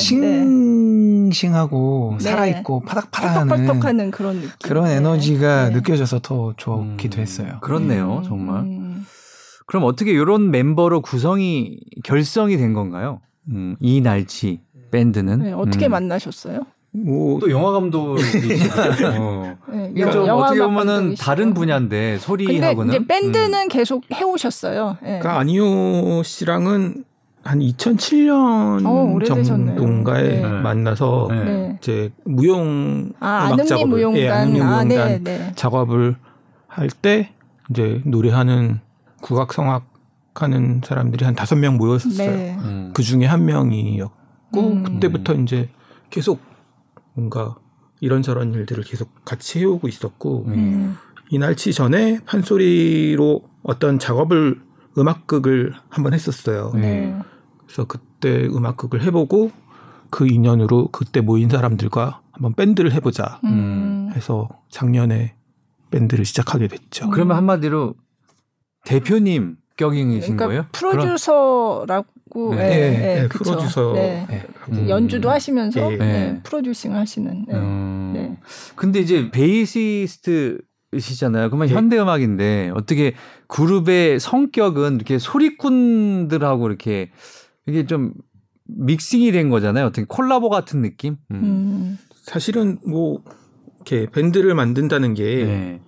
싱싱하고 1.31 2.15
네. 2.19 2.23
살아있고 2.23 2.81
파닥파닥하는 2.81 3.67
퍽퍽퍽하는 3.67 4.11
그런 4.11 4.35
느낌. 4.37 4.51
그런 4.63 4.85
네. 4.85 4.95
에너지가 4.95 5.69
네. 5.69 5.75
느껴져서 5.75 6.19
더 6.19 6.53
좋기도 6.57 7.17
음, 7.17 7.21
했어요. 7.21 7.57
그렇네요, 7.61 8.19
음, 8.19 8.23
정말. 8.23 8.61
음. 8.61 9.05
그럼 9.67 9.83
어떻게 9.85 10.11
이런 10.11 10.51
멤버로 10.51 11.01
구성이 11.01 11.79
결성이 12.03 12.55
된 12.57 12.73
건가요? 12.73 13.19
음, 13.49 13.75
이 13.79 14.01
날치 14.01 14.61
밴드는 14.91 15.39
네, 15.39 15.51
어떻게 15.53 15.87
음. 15.87 15.91
만나셨어요? 15.91 16.61
뭐 16.91 17.39
또 17.41 17.51
영화 17.51 17.71
감독이시죠. 17.71 19.07
어. 19.19 19.57
네, 19.69 19.93
좀 20.11 20.25
영화 20.27 20.45
어떻게 20.45 20.61
보면은. 20.61 21.15
다른 21.15 21.53
분야인데 21.53 22.11
근데 22.11 22.17
소리하고는 22.19 22.93
이제 22.95 23.05
밴드는 23.05 23.67
계속 23.67 24.03
해오셨어요. 24.13 24.97
네. 25.01 25.19
그러니까 25.19 25.37
아니오 25.39 26.23
씨랑은 26.23 27.03
한 27.43 27.59
2007년 27.59 28.85
어. 28.85 29.43
정도인가에 29.43 30.23
네. 30.23 30.41
만나서 30.41 31.27
네. 31.29 31.43
네. 31.43 31.77
이제 31.79 32.11
무용 32.23 33.11
아, 33.19 33.51
음악 33.53 33.65
작업을 33.67 33.87
무용단. 33.89 34.21
예, 34.21 34.29
아, 34.29 34.45
무용단 34.45 34.87
네, 34.87 35.19
네. 35.23 35.51
작업을 35.55 36.15
할 36.67 36.89
때 36.89 37.31
이제 37.69 38.01
노래하는 38.05 38.79
국악 39.21 39.53
성악 39.53 39.85
하는 40.43 40.81
사람들이 40.83 41.25
한 41.25 41.35
다섯 41.35 41.55
명 41.55 41.77
모였었어요. 41.77 42.31
네. 42.31 42.57
음. 42.59 42.91
그 42.93 43.03
중에 43.03 43.25
한 43.25 43.45
명이었고 43.45 44.59
음. 44.59 44.83
그때부터 44.83 45.33
이제 45.35 45.69
계속 46.09 46.39
뭔가 47.13 47.55
이런저런 48.01 48.53
일들을 48.53 48.83
계속 48.83 49.09
같이 49.25 49.59
해오고 49.59 49.87
있었고 49.87 50.45
음. 50.47 50.53
음. 50.53 50.97
이날치 51.29 51.73
전에 51.73 52.19
판소리로 52.25 53.41
어떤 53.63 53.97
작업을 53.97 54.61
음악극을 54.97 55.73
한번 55.89 56.13
했었어요. 56.13 56.71
네. 56.75 57.15
그래서 57.65 57.85
그때 57.85 58.45
음악극을 58.45 59.01
해보고 59.03 59.51
그 60.09 60.27
인연으로 60.27 60.89
그때 60.91 61.21
모인 61.21 61.49
사람들과 61.49 62.21
한번 62.31 62.53
밴드를 62.53 62.93
해보자 62.93 63.39
음. 63.43 64.11
해서 64.15 64.47
작년에 64.69 65.35
밴드를 65.91 66.25
시작하게 66.25 66.67
됐죠. 66.67 67.09
그러면 67.09 67.37
한마디로 67.37 67.95
대표님 68.85 69.57
격인이신 69.77 70.37
그러니까 70.37 70.47
거예요? 70.47 70.65
프로듀서라고 70.71 72.55
네. 72.55 72.61
예, 72.61 72.67
네, 72.67 72.85
예, 73.17 73.21
네, 73.21 73.27
그쵸. 73.27 73.43
프로듀서. 73.43 73.93
네. 73.93 74.25
네. 74.29 74.47
음. 74.71 74.89
연주도 74.89 75.29
하시면서 75.29 75.79
예, 75.79 75.93
예. 75.93 75.97
네, 75.97 76.39
producing을 76.43 76.97
하시는. 76.97 77.45
네. 77.47 77.55
음. 77.55 78.11
네. 78.13 78.37
근데 78.75 78.99
이제 78.99 79.29
베이시스트 79.31 80.59
시잖아요. 80.97 81.49
그러면 81.49 81.67
네. 81.67 81.73
현대 81.73 81.99
음악인데 81.99 82.71
어떻게 82.73 83.13
그룹의 83.47 84.19
성격은 84.19 84.95
이렇게 84.95 85.19
소리꾼들하고 85.19 86.67
이렇게 86.67 87.11
이게 87.67 87.85
좀 87.85 88.13
믹싱이 88.65 89.31
된 89.31 89.49
거잖아요. 89.49 89.87
어떻게 89.87 90.05
콜라보 90.07 90.49
같은 90.49 90.81
느낌? 90.81 91.17
음. 91.31 91.35
음. 91.35 91.99
사실은 92.23 92.79
뭐 92.87 93.21
이렇게 93.77 94.09
밴드를 94.09 94.55
만든다는 94.55 95.13
게 95.13 95.23
네. 95.45 95.81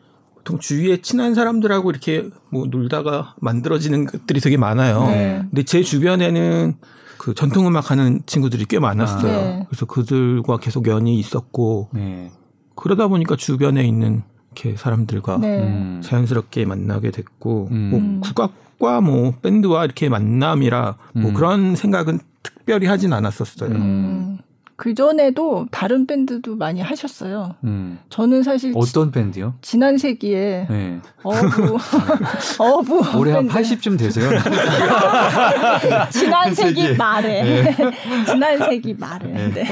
보통 0.48 0.60
주위에 0.60 1.02
친한 1.02 1.36
사람들하고 1.36 1.92
이렇게 1.92 2.30
뭐 2.50 2.66
놀다가 2.68 3.36
만들어지는 3.42 4.06
것들이 4.06 4.40
되게 4.40 4.56
많아요. 4.56 5.06
네. 5.08 5.40
근데 5.42 5.64
제 5.64 5.84
주변에는 5.84 6.76
그 7.18 7.34
전통 7.34 7.68
음악 7.68 7.92
하는 7.92 8.22
친구들이 8.26 8.66
꽤 8.66 8.80
많았어요. 8.80 9.32
아. 9.32 9.42
네. 9.42 9.66
그래서 9.68 9.86
그들과 9.86 10.58
계속 10.58 10.88
연이 10.88 11.20
있었고 11.20 11.90
네. 11.94 12.32
그러다 12.76 13.10
보니까 13.10 13.36
주변에 13.36 13.86
있는 13.86 14.24
이렇게 14.54 14.78
사람들과 14.78 15.38
네. 15.40 15.60
음. 15.60 16.02
자연스럽게 16.02 16.64
만나게 16.66 17.12
됐고 17.12 17.68
음. 17.70 17.90
뭐 17.92 18.22
국악과 18.22 19.02
뭐 19.02 19.34
밴드와 19.42 19.84
이렇게 19.84 20.08
만남이라 20.08 20.96
뭐 21.16 21.32
음. 21.32 21.34
그런 21.34 21.76
생각은 21.76 22.20
특별히 22.42 22.88
하진 22.88 23.12
않았었어요. 23.12 24.38
그 24.80 24.94
전에도 24.94 25.66
다른 25.72 26.06
밴드도 26.06 26.56
많이 26.56 26.82
하셨어요. 26.82 27.56
음. 27.64 27.98
저는 28.10 28.44
사실 28.44 28.74
지- 28.74 28.78
어떤 28.78 29.10
밴드요? 29.10 29.56
지난 29.64 29.98
세기에 29.98 30.68
네. 30.70 31.00
어부 31.24 31.78
어부 32.64 33.18
올해 33.18 33.32
한 33.32 33.48
밴드. 33.48 33.76
80쯤 33.76 33.98
되세요? 33.98 34.30
지난 36.12 36.54
세기 36.54 36.82
세기에. 36.82 36.96
말에 36.96 37.76
지난 38.30 38.60
세기 38.60 38.94
말에 38.94 39.28
네. 39.52 39.66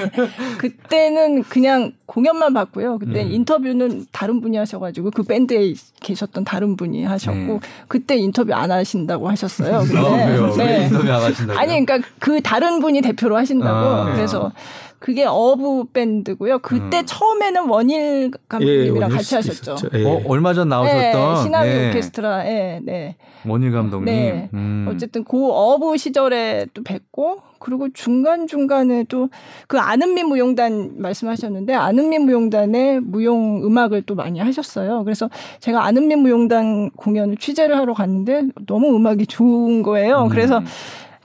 그때는 0.57 1.43
그냥 1.43 1.91
공연만 2.07 2.55
봤고요. 2.55 2.97
그때 2.97 3.23
음. 3.23 3.31
인터뷰는 3.31 4.07
다른 4.11 4.41
분이 4.41 4.57
하셔가지고 4.57 5.11
그 5.11 5.21
밴드에 5.21 5.75
계셨던 6.01 6.45
다른 6.45 6.75
분이 6.75 7.03
하셨고 7.03 7.37
네. 7.39 7.59
그때 7.87 8.15
인터뷰 8.17 8.53
안 8.55 8.71
하신다고 8.71 9.29
하셨어요. 9.29 9.81
근데, 9.81 9.97
아, 9.99 10.25
왜요? 10.27 10.55
왜 10.57 10.65
네. 10.65 10.83
인터뷰 10.85 11.11
안 11.11 11.21
하신다고요? 11.21 11.59
아니 11.59 11.85
그러니까 11.85 12.07
그 12.17 12.41
다른 12.41 12.79
분이 12.79 13.01
대표로 13.01 13.37
하신다고 13.37 13.77
아. 13.77 14.13
그래서 14.15 14.51
그게 14.99 15.25
어부 15.25 15.87
밴드고요. 15.93 16.59
그때 16.59 16.99
음. 16.99 17.05
처음에는 17.05 17.69
원일 17.69 18.31
감독님이랑 18.49 18.95
원일 18.95 19.17
같이 19.17 19.35
하셨죠. 19.35 19.75
예. 19.93 20.05
어, 20.05 20.21
얼마 20.27 20.53
전 20.53 20.69
나오셨던 20.69 21.35
네, 21.35 21.43
시나리 21.43 21.69
네. 21.69 21.89
오케스트라에 21.89 22.79
네. 22.83 23.15
원일 23.45 23.71
감독님. 23.71 24.05
네. 24.05 24.49
음. 24.53 24.87
어쨌든 24.89 25.23
그 25.23 25.49
어부 25.51 25.97
시절에 25.97 26.67
또 26.73 26.83
뵙고 26.83 27.41
그리고 27.59 27.89
중간 27.93 28.47
중간에 28.47 29.03
또 29.05 29.29
그 29.67 29.79
아는미 29.79 30.23
무용단 30.23 30.93
말씀하셨는데 30.97 31.73
아는미 31.73 32.19
무용단의 32.19 33.01
무용 33.01 33.63
음악을 33.65 34.03
또 34.03 34.15
많이 34.15 34.39
하셨어요. 34.39 35.03
그래서 35.03 35.29
제가 35.59 35.85
아는미 35.85 36.15
무용단 36.15 36.91
공연을 36.91 37.37
취재를 37.37 37.77
하러 37.77 37.93
갔는데 37.93 38.43
너무 38.67 38.95
음악이 38.95 39.25
좋은 39.27 39.81
거예요. 39.83 40.23
음. 40.23 40.29
그래서 40.29 40.61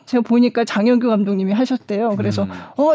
제가 0.06 0.22
보니까 0.22 0.64
장영규 0.64 1.08
감독님이 1.08 1.52
하셨대요. 1.52 2.16
그래서 2.16 2.44
음. 2.44 2.50
어 2.76 2.94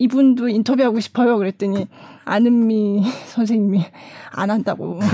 이분도 0.00 0.48
인터뷰하고 0.48 0.98
싶어요. 0.98 1.36
그랬더니 1.36 1.86
아는미 2.24 3.04
선생님이 3.26 3.84
안 4.32 4.50
한다고 4.50 4.98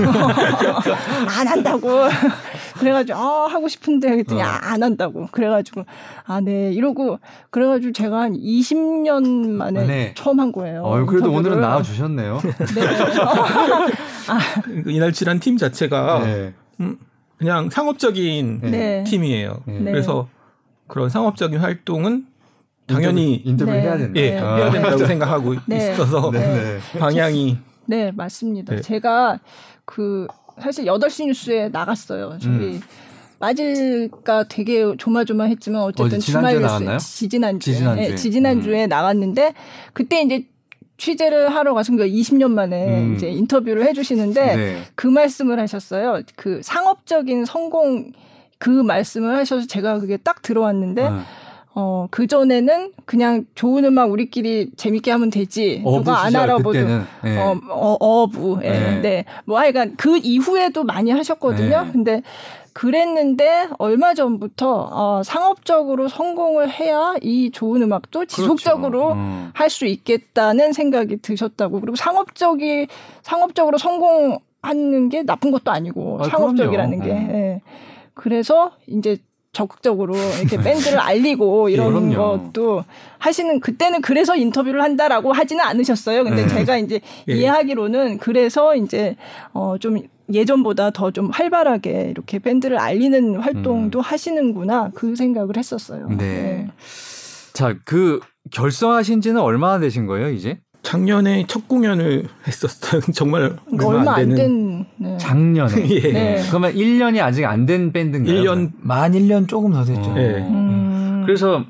안 1.38 1.48
한다고 1.48 1.88
그래가지고 2.78 3.18
아 3.18 3.46
하고 3.48 3.66
싶은데 3.68 4.10
그랬더니 4.10 4.42
어. 4.42 4.44
아, 4.44 4.58
안 4.62 4.82
한다고 4.82 5.26
그래가지고 5.32 5.84
아 6.24 6.40
네 6.40 6.72
이러고 6.72 7.18
그래가지고 7.50 7.92
제가 7.92 8.20
한 8.20 8.34
20년 8.34 9.48
만에 9.48 9.86
네. 9.86 10.14
처음 10.16 10.38
한 10.38 10.52
거예요. 10.52 10.82
어, 10.84 10.90
그래도 11.04 11.26
인터뷰를. 11.30 11.38
오늘은 11.38 11.60
나와 11.60 11.82
주셨네요. 11.82 12.38
네. 12.42 12.52
그 14.84 14.90
이날치란 14.90 15.40
팀 15.40 15.56
자체가 15.56 16.20
네. 16.24 16.54
음, 16.80 16.98
그냥 17.38 17.70
상업적인 17.70 18.60
네. 18.62 19.04
팀이에요. 19.04 19.62
네. 19.66 19.78
네. 19.80 19.90
그래서 19.90 20.28
그런 20.86 21.08
상업적인 21.08 21.58
활동은 21.58 22.26
당연히 22.86 23.42
인터뷰 23.44 23.70
네. 23.70 23.82
해야 23.82 23.98
된다. 23.98 24.20
예, 24.20 24.38
아. 24.38 24.56
해야 24.56 24.70
된다고 24.70 25.06
생각하고 25.06 25.54
네. 25.66 25.92
있어서 25.92 26.30
네, 26.30 26.38
네. 26.38 26.98
방향이 26.98 27.58
네, 27.86 28.12
맞습니다. 28.12 28.74
네. 28.74 28.80
제가 28.80 29.40
그 29.84 30.26
사실 30.60 30.84
8시 30.86 31.26
뉴스에 31.26 31.68
나갔어요. 31.68 32.38
저기 32.40 32.56
음. 32.56 32.80
빠질까 33.38 34.48
되게 34.48 34.84
조마조마했지만 34.96 35.82
어쨌든 35.82 36.18
주말? 36.20 36.58
뉴스 36.58 37.16
지지난주에 37.18 37.74
지지난주에. 37.74 38.08
네, 38.08 38.14
지지난주에 38.14 38.86
나갔는데 38.86 39.52
그때 39.92 40.22
이제 40.22 40.46
취재를 40.96 41.54
하러 41.54 41.74
가서 41.74 41.92
그러니까 41.92 42.16
20년 42.16 42.52
만에 42.52 43.02
음. 43.02 43.14
이제 43.14 43.28
인터뷰를 43.28 43.84
해 43.84 43.92
주시는데 43.92 44.56
네. 44.56 44.82
그 44.94 45.06
말씀을 45.06 45.60
하셨어요. 45.60 46.22
그 46.36 46.60
상업적인 46.62 47.44
성공 47.44 48.12
그 48.58 48.70
말씀을 48.70 49.36
하셔서 49.36 49.66
제가 49.66 49.98
그게 50.00 50.16
딱 50.16 50.40
들어왔는데 50.40 51.02
어. 51.02 51.22
어, 51.78 52.08
그전에는 52.10 52.92
그냥 53.04 53.44
좋은 53.54 53.84
음악 53.84 54.10
우리끼리 54.10 54.70
재밌게 54.76 55.10
하면 55.10 55.28
되지. 55.28 55.82
누가 55.84 56.22
안. 56.22 56.32
그때는 56.32 57.04
네. 57.22 57.38
어, 57.38 57.54
어, 57.68 57.96
어부. 58.00 58.60
예. 58.62 58.70
네. 58.70 59.00
네. 59.02 59.24
뭐 59.44 59.58
하여간 59.58 59.94
그 59.98 60.16
이후에도 60.16 60.84
많이 60.84 61.10
하셨거든요. 61.10 61.84
네. 61.84 61.92
근데 61.92 62.22
그랬는데 62.72 63.68
얼마 63.78 64.14
전부터 64.14 64.88
어, 64.90 65.22
상업적으로 65.22 66.08
성공을 66.08 66.70
해야 66.70 67.14
이 67.20 67.50
좋은 67.50 67.82
음악도 67.82 68.24
지속적으로 68.24 69.08
그렇죠. 69.08 69.20
음. 69.20 69.50
할수 69.52 69.84
있겠다는 69.84 70.72
생각이 70.72 71.18
드셨다고. 71.18 71.80
그리고 71.80 71.94
상업적이 71.94 72.86
상업적으로 73.20 73.76
성공하는 73.76 75.10
게 75.10 75.24
나쁜 75.24 75.50
것도 75.50 75.70
아니고 75.70 76.20
아, 76.22 76.24
상업적이라는 76.24 77.00
게. 77.00 77.08
그럼요. 77.08 77.32
예. 77.34 77.60
그래서 78.14 78.72
이제 78.86 79.18
적극적으로 79.56 80.14
이렇게 80.38 80.56
밴드를 80.62 80.98
알리고 81.00 81.70
이런 81.70 82.08
네. 82.10 82.14
그럼요. 82.14 82.50
것도 82.52 82.84
하시는 83.18 83.58
그때는 83.60 84.02
그래서 84.02 84.36
인터뷰를 84.36 84.82
한다라고 84.82 85.32
하지는 85.32 85.64
않으셨어요. 85.64 86.24
근데 86.24 86.42
네. 86.42 86.48
제가 86.48 86.76
이제 86.76 87.00
예. 87.28 87.32
이해하기로는 87.34 88.18
그래서 88.18 88.76
이제 88.76 89.16
어좀 89.52 89.98
예전보다 90.32 90.90
더 90.90 91.10
좀 91.10 91.30
활발하게 91.30 92.08
이렇게 92.10 92.38
밴드를 92.38 92.78
알리는 92.78 93.36
활동도 93.36 94.00
하시는구나 94.00 94.90
그 94.94 95.16
생각을 95.16 95.56
했었어요. 95.56 96.06
음. 96.10 96.18
네. 96.18 96.68
자, 97.54 97.74
그 97.86 98.20
결성하신 98.50 99.22
지는 99.22 99.40
얼마나 99.40 99.78
되신 99.78 100.04
거예요, 100.06 100.28
이제? 100.28 100.58
작년에 100.86 101.46
첫 101.48 101.66
공연을 101.66 102.28
했었어요. 102.46 103.00
정말 103.12 103.56
얼마, 103.72 103.84
얼마 103.86 104.14
안안 104.14 104.28
되는 104.28 104.36
된. 104.36 104.86
네. 104.98 105.18
작년에. 105.18 105.74
예. 105.90 106.00
네. 106.12 106.42
그러면 106.48 106.74
1년이 106.74 107.20
아직 107.20 107.44
안 107.44 107.66
된 107.66 107.90
밴드인가요? 107.90 108.40
1년 108.40 108.70
만 108.78 109.12
1년 109.12 109.48
조금 109.48 109.72
더 109.72 109.82
됐죠. 109.82 110.10
어. 110.10 110.14
예. 110.16 110.46
음. 110.48 111.22
그래서 111.26 111.64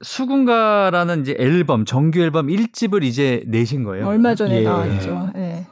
수군가라는 0.00 1.20
이제 1.20 1.36
앨범, 1.38 1.84
정규 1.84 2.20
앨범 2.20 2.46
1집을 2.46 3.04
이제 3.04 3.42
내신 3.46 3.84
거예요. 3.84 4.06
얼마 4.06 4.34
전에 4.34 4.60
예. 4.60 4.62
나왔죠. 4.62 5.30
예. 5.36 5.66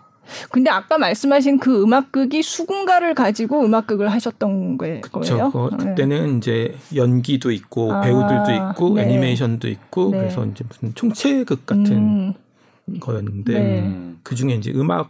근데 0.51 0.71
아까 0.71 0.99
말씀하신 0.99 1.59
그 1.59 1.83
음악극이 1.83 2.43
수군가를 2.43 3.15
가지고 3.15 3.65
음악극을 3.65 4.09
하셨던 4.11 4.77
거예요. 4.79 5.01
그렇죠. 5.11 5.51
그, 5.51 5.77
네. 5.83 5.89
그때는 5.91 6.37
이제 6.39 6.75
연기도 6.95 7.51
있고 7.51 7.93
아, 7.93 8.03
배우들도 8.03 8.71
있고 8.71 8.95
네. 8.95 9.03
애니메이션도 9.05 9.69
있고 9.69 10.11
네. 10.11 10.19
그래서 10.19 10.45
이제 10.47 10.65
무슨 10.69 10.95
총체극 10.95 11.67
같은 11.67 11.93
음, 11.93 12.35
거였는데 13.01 13.53
네. 13.53 13.81
음. 13.83 14.19
그 14.23 14.35
중에 14.35 14.55
이제 14.55 14.73
음악을 14.73 15.09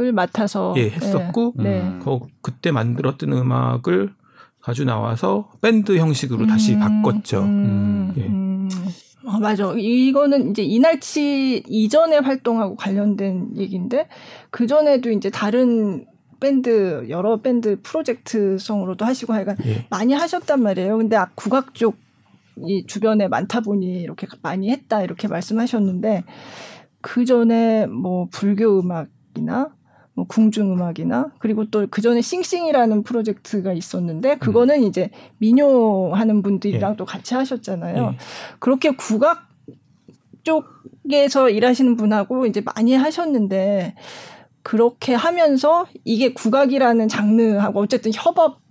을 0.00 0.12
맡아서 0.12 0.74
예, 0.76 0.90
했었고 0.90 1.54
네. 1.56 1.80
음. 1.80 2.00
그 2.02 2.18
그때 2.40 2.70
만들었던 2.72 3.32
음악을 3.32 4.12
가지고 4.60 4.86
나와서 4.86 5.50
밴드 5.60 5.96
형식으로 5.96 6.46
다시 6.46 6.74
음, 6.74 6.80
바꿨죠. 6.80 7.42
음, 7.42 8.14
예. 8.16 8.22
음. 8.22 8.68
어, 9.26 9.38
맞아. 9.38 9.72
이거는 9.76 10.50
이제 10.50 10.62
이날치 10.62 11.64
이전에 11.66 12.18
활동하고 12.18 12.76
관련된 12.76 13.56
얘기인데 13.56 14.08
그 14.50 14.66
전에도 14.66 15.10
이제 15.10 15.30
다른 15.30 16.06
밴드 16.40 17.06
여러 17.08 17.40
밴드 17.40 17.80
프로젝트성으로도 17.82 19.04
하시고 19.04 19.32
하여간 19.32 19.56
예. 19.66 19.86
많이 19.90 20.12
하셨단 20.12 20.62
말이에요. 20.62 20.98
근데 20.98 21.16
아, 21.16 21.30
국악 21.34 21.74
쪽이 21.74 22.86
주변에 22.86 23.28
많다 23.28 23.60
보니 23.60 24.02
이렇게 24.02 24.26
많이 24.42 24.70
했다 24.70 25.02
이렇게 25.02 25.26
말씀하셨는데 25.28 26.24
그 27.04 27.26
전에 27.26 27.86
뭐 27.86 28.28
불교 28.32 28.80
음악이나 28.80 29.68
뭐 30.14 30.24
궁중 30.26 30.72
음악이나 30.72 31.32
그리고 31.38 31.68
또 31.68 31.86
그 31.90 32.00
전에 32.00 32.22
싱싱이라는 32.22 33.02
프로젝트가 33.02 33.74
있었는데 33.74 34.38
그거는 34.38 34.82
음. 34.82 34.84
이제 34.84 35.10
민요 35.36 36.14
하는 36.14 36.40
분들이랑 36.40 36.92
예. 36.92 36.96
또 36.96 37.04
같이 37.04 37.34
하셨잖아요. 37.34 38.12
예. 38.14 38.18
그렇게 38.58 38.88
국악 38.96 39.48
쪽에서 40.44 41.50
일하시는 41.50 41.94
분하고 41.96 42.46
이제 42.46 42.62
많이 42.62 42.94
하셨는데 42.94 43.94
그렇게 44.62 45.12
하면서 45.12 45.86
이게 46.04 46.32
국악이라는 46.32 47.06
장르하고 47.08 47.80
어쨌든 47.80 48.12
협업 48.14 48.63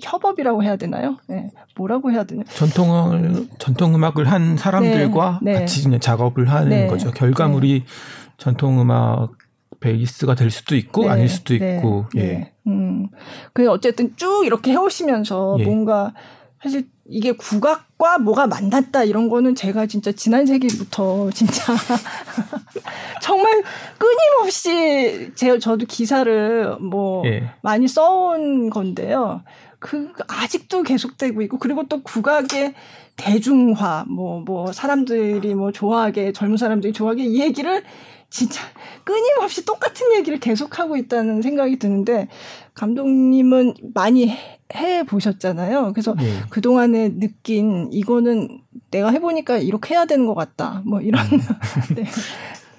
협업이라고 0.00 0.62
해야 0.62 0.76
되나요? 0.76 1.16
네. 1.26 1.50
뭐라고 1.76 2.10
해야 2.12 2.24
되나? 2.24 2.44
전통을 2.44 3.48
전통 3.58 3.94
음악을 3.94 4.30
한 4.30 4.56
사람들과 4.56 5.40
네. 5.42 5.52
네. 5.52 5.60
같이 5.60 5.82
그냥 5.82 6.00
작업을 6.00 6.50
하는 6.50 6.68
네. 6.68 6.86
거죠. 6.86 7.10
결과물이 7.10 7.80
네. 7.80 7.86
전통 8.36 8.80
음악 8.80 9.32
베이스가 9.80 10.34
될 10.34 10.50
수도 10.50 10.76
있고 10.76 11.04
네. 11.04 11.08
아닐 11.10 11.28
수도 11.28 11.54
있고. 11.54 12.06
예. 12.16 12.52
음. 12.66 13.08
그 13.52 13.68
어쨌든 13.70 14.14
쭉 14.16 14.44
이렇게 14.44 14.72
해 14.72 14.76
오시면서 14.76 15.56
예. 15.60 15.64
뭔가 15.64 16.12
사실 16.62 16.88
이게 17.08 17.32
국악과 17.32 18.18
뭐가 18.18 18.46
만났다 18.46 19.04
이런 19.04 19.28
거는 19.28 19.54
제가 19.54 19.86
진짜 19.86 20.10
지난 20.12 20.46
세기부터 20.46 21.30
진짜 21.30 21.72
정말 23.22 23.62
끊임없이 23.98 25.32
제 25.36 25.58
저도 25.58 25.86
기사를 25.86 26.76
뭐 26.80 27.24
예. 27.26 27.50
많이 27.62 27.86
써온 27.86 28.70
건데요. 28.70 29.42
그 29.78 30.12
아직도 30.28 30.82
계속되고 30.82 31.42
있고 31.42 31.58
그리고 31.58 31.86
또 31.88 32.02
국악의 32.02 32.74
대중화 33.16 34.04
뭐뭐 34.08 34.40
뭐 34.40 34.72
사람들이 34.72 35.54
뭐 35.54 35.72
좋아하게 35.72 36.32
젊은 36.32 36.56
사람들이 36.56 36.92
좋아하게 36.92 37.24
이 37.24 37.40
얘기를 37.40 37.82
진짜 38.28 38.62
끊임없이 39.04 39.64
똑같은 39.64 40.12
얘기를 40.14 40.38
계속하고 40.40 40.96
있다는 40.96 41.42
생각이 41.42 41.78
드는데 41.78 42.28
감독님은 42.74 43.74
많이 43.94 44.28
해 44.74 45.04
보셨잖아요. 45.04 45.92
그래서 45.92 46.14
네. 46.14 46.40
그 46.50 46.60
동안에 46.60 47.18
느낀 47.18 47.88
이거는 47.92 48.60
내가 48.90 49.10
해보니까 49.10 49.58
이렇게 49.58 49.94
해야 49.94 50.04
되는 50.06 50.26
것 50.26 50.34
같다. 50.34 50.82
뭐 50.84 51.00
이런. 51.00 51.24
음. 51.26 51.40
네. 51.94 52.04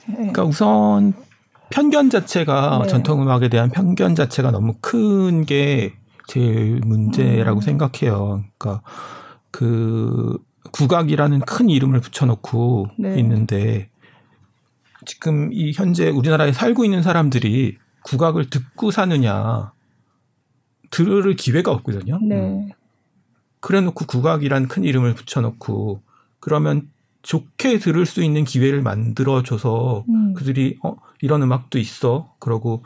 그러니까 0.06 0.44
우선 0.44 1.14
편견 1.70 2.10
자체가 2.10 2.82
네. 2.84 2.88
전통 2.90 3.22
음악에 3.22 3.50
대한 3.50 3.70
편견 3.70 4.16
자체가 4.16 4.52
너무 4.52 4.76
큰 4.82 5.46
게 5.46 5.94
제일 6.28 6.82
문제라고 6.86 7.60
음. 7.60 7.62
생각해요. 7.62 8.44
그러니까 8.58 8.84
그 9.50 10.38
국악이라는 10.72 11.40
큰 11.42 11.70
이름을 11.70 12.02
붙여놓고 12.02 12.90
네. 13.00 13.18
있는데 13.20 13.90
지금 15.06 15.52
이 15.54 15.72
현재 15.74 16.10
우리나라에 16.10 16.52
살고 16.52 16.84
있는 16.84 17.02
사람들이 17.02 17.78
국악을 18.04 18.50
듣고 18.50 18.92
사느냐 18.92 19.72
들을 20.92 21.36
기회가 21.36 21.72
없거든요. 21.72 22.20
네. 22.22 22.36
음. 22.36 22.70
그래놓고 23.60 24.06
국악이란 24.06 24.68
큰 24.68 24.84
이름을 24.84 25.16
붙여놓고 25.16 26.04
그러면 26.40 26.90
좋게 27.22 27.80
들을 27.80 28.06
수 28.06 28.24
있는 28.24 28.44
기회를 28.44 28.82
만들어줘서 28.82 30.06
음. 30.08 30.34
그들이 30.34 30.78
어 30.84 30.96
이런 31.22 31.42
음악도 31.42 31.80
있어 31.80 32.34
그러고 32.40 32.84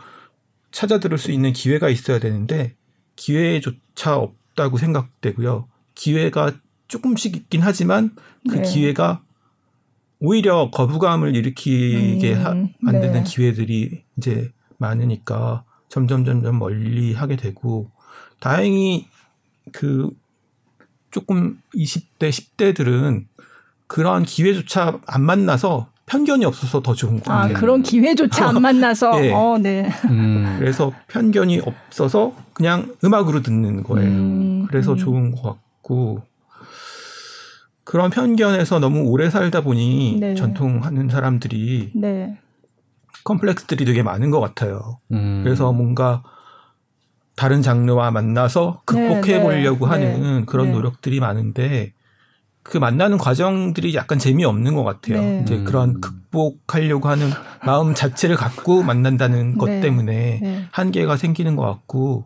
찾아 0.72 1.00
들을 1.00 1.18
수 1.18 1.32
있는 1.32 1.54
기회가 1.54 1.90
있어야 1.90 2.20
되는데 2.20 2.76
기회조차 3.16 4.18
없다고 4.18 4.78
생각되고요. 4.78 5.68
기회가 5.96 6.54
조금씩 6.88 7.36
있긴 7.36 7.62
하지만 7.62 8.16
그 8.50 8.56
네. 8.56 8.62
기회가 8.64 9.24
오히려 10.20 10.70
거부감을 10.72 11.36
일으키게 11.36 12.34
음, 12.34 12.46
하, 12.46 12.54
만드는 12.80 13.14
네. 13.14 13.24
기회들이 13.24 14.04
이제 14.18 14.52
많으니까 14.78 15.64
점점 15.90 16.26
점점 16.26 16.60
멀리 16.60 17.14
하게 17.14 17.36
되고 17.36 17.92
다행히 18.40 19.08
그 19.72 20.10
조금 21.12 21.62
20대 21.76 22.30
10대들은 22.30 23.28
그러한 23.88 24.24
기회조차 24.24 25.00
안 25.06 25.22
만나서 25.22 25.91
편견이 26.12 26.44
없어서 26.44 26.82
더 26.82 26.94
좋은 26.94 27.22
거 27.22 27.32
같아요. 27.32 27.56
아, 27.56 27.60
그런 27.60 27.82
기회조차 27.84 28.50
안 28.50 28.60
만나서. 28.62 29.18
네. 29.18 29.32
어, 29.34 29.58
네. 29.58 29.90
음. 30.10 30.58
그래서 30.60 30.92
편견이 31.08 31.62
없어서 31.62 32.34
그냥 32.54 32.94
음악으로 33.02 33.42
듣는 33.42 33.84
거예요. 33.84 34.10
음. 34.10 34.66
그래서 34.68 34.92
음. 34.92 34.98
좋은 34.98 35.32
것 35.32 35.42
같고 35.42 36.22
그런 37.86 38.10
편견에서 38.10 38.80
너무 38.80 39.04
오래 39.10 39.30
살다 39.30 39.62
보니 39.62 40.18
네. 40.20 40.36
전통하는 40.36 41.08
사람들이 41.08 41.92
네. 41.96 42.38
컴플렉스들이 43.24 43.86
되게 43.86 44.04
많은 44.04 44.32
것 44.32 44.42
같아요. 44.42 45.00
음. 45.14 45.42
그래서 45.46 45.72
뭔가 45.72 46.24
다른 47.38 47.62
장르와 47.62 48.12
만나서 48.12 48.82
극복해 48.84 49.38
네, 49.38 49.42
보려고 49.42 49.86
네, 49.86 49.92
하는 49.92 50.40
네, 50.40 50.46
그런 50.46 50.68
네. 50.68 50.74
노력들이 50.74 51.22
많은데 51.22 51.94
그 52.64 52.78
만나는 52.78 53.18
과정들이 53.18 53.96
약간 53.96 54.20
재미없는 54.20 54.76
것 54.76 54.84
같아요. 54.84 55.20
네. 55.20 55.42
이제 55.44 55.56
음. 55.56 55.66
그런 55.66 56.00
극복하려고 56.00 57.10
하는 57.10 57.30
마음 57.66 57.94
자체를 57.94 58.36
갖고 58.36 58.84
만난다는 58.84 59.58
것 59.58 59.66
때문에 59.82 60.68
한계가 60.72 61.18
생기는 61.18 61.56
것 61.56 61.64
같고 61.64 62.26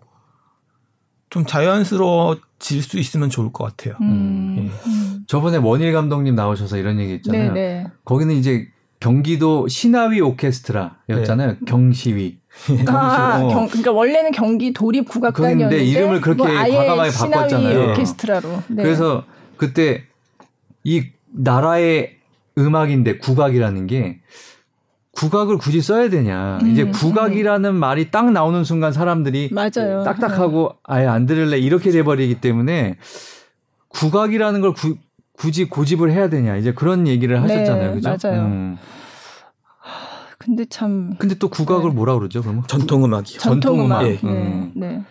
좀 1.30 1.46
자연스러워질 1.46 2.82
수 2.82 3.00
있으면 3.00 3.30
좋을 3.30 3.52
것 3.52 3.64
같아요. 3.64 3.96
음. 4.02 4.56
예. 4.58 4.90
음. 4.90 5.24
저번에 5.28 5.58
원일 5.58 5.92
감독님 5.94 6.36
나오셔서 6.36 6.78
이런 6.78 7.00
얘기 7.00 7.14
했잖아요. 7.14 7.54
네네. 7.54 7.88
거기는 8.06 8.34
이제 8.36 8.68
경기도 9.00 9.68
신화위 9.68 10.22
오케스트라였잖아요. 10.22 11.52
네. 11.52 11.58
경시위. 11.66 12.38
아, 12.88 13.42
어. 13.44 13.48
경, 13.50 13.68
그러니까 13.68 13.92
원래는 13.92 14.32
경기 14.32 14.72
도립 14.72 15.10
국악단이었는데 15.10 15.84
이름을 15.84 16.22
그렇게 16.22 16.38
뭐 16.38 16.48
과감하게 16.48 17.12
바꿨잖아요. 17.12 17.92
오케스트라로. 17.92 18.64
네. 18.70 18.84
그래서 18.84 19.26
그때 19.58 20.04
이 20.86 21.04
나라의 21.34 22.18
음악인데 22.58 23.18
국악이라는 23.18 23.88
게 23.88 24.22
국악을 25.12 25.58
굳이 25.58 25.82
써야 25.82 26.10
되냐. 26.10 26.60
음, 26.62 26.70
이제 26.70 26.86
국악이라는 26.86 27.70
음. 27.70 27.76
말이 27.76 28.12
딱 28.12 28.32
나오는 28.32 28.64
순간 28.64 28.94
사람들이 28.94 29.50
맞아요. 29.52 30.04
딱딱하고 30.04 30.76
아예 30.84 31.06
안 31.06 31.26
들을래 31.26 31.58
이렇게 31.58 31.92
돼버리기 31.92 32.36
때문에 32.42 32.98
국악이라는 33.90 34.62
걸 34.62 34.74
구, 34.74 34.96
굳이 35.34 35.66
고집을 35.66 36.12
해야 36.12 36.30
되냐. 36.30 36.56
이제 36.58 36.74
그런 36.74 37.08
얘기를 37.08 37.42
하셨잖아요. 37.42 37.90
네, 37.90 37.96
그죠? 37.96 38.18
맞아요. 38.22 38.42
음. 38.44 38.78
근데 40.38 40.66
참. 40.66 41.16
근데 41.18 41.36
또 41.36 41.50
국악을 41.50 41.90
네. 41.90 41.96
뭐라 41.96 42.14
그러죠, 42.16 42.42
그러면? 42.42 42.64
전통음악이요. 42.68 43.40
전통음악. 43.40 44.04
네. 44.04 44.20
음. 44.24 44.72
네. 44.76 45.04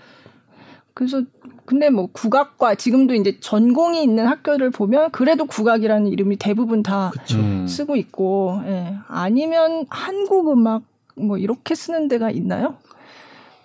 그래서 0.92 1.22
근데 1.66 1.90
뭐 1.90 2.08
국악과 2.12 2.74
지금도 2.74 3.14
이제 3.14 3.38
전공이 3.40 4.02
있는 4.02 4.26
학교를 4.26 4.70
보면 4.70 5.10
그래도 5.10 5.46
국악이라는 5.46 6.06
이름이 6.08 6.36
대부분 6.36 6.82
다 6.82 7.10
그쵸. 7.12 7.38
음. 7.38 7.66
쓰고 7.66 7.96
있고 7.96 8.60
예. 8.66 8.96
아니면 9.08 9.86
한국 9.88 10.50
음악 10.50 10.82
뭐 11.16 11.38
이렇게 11.38 11.74
쓰는 11.74 12.08
데가 12.08 12.30
있나요? 12.30 12.76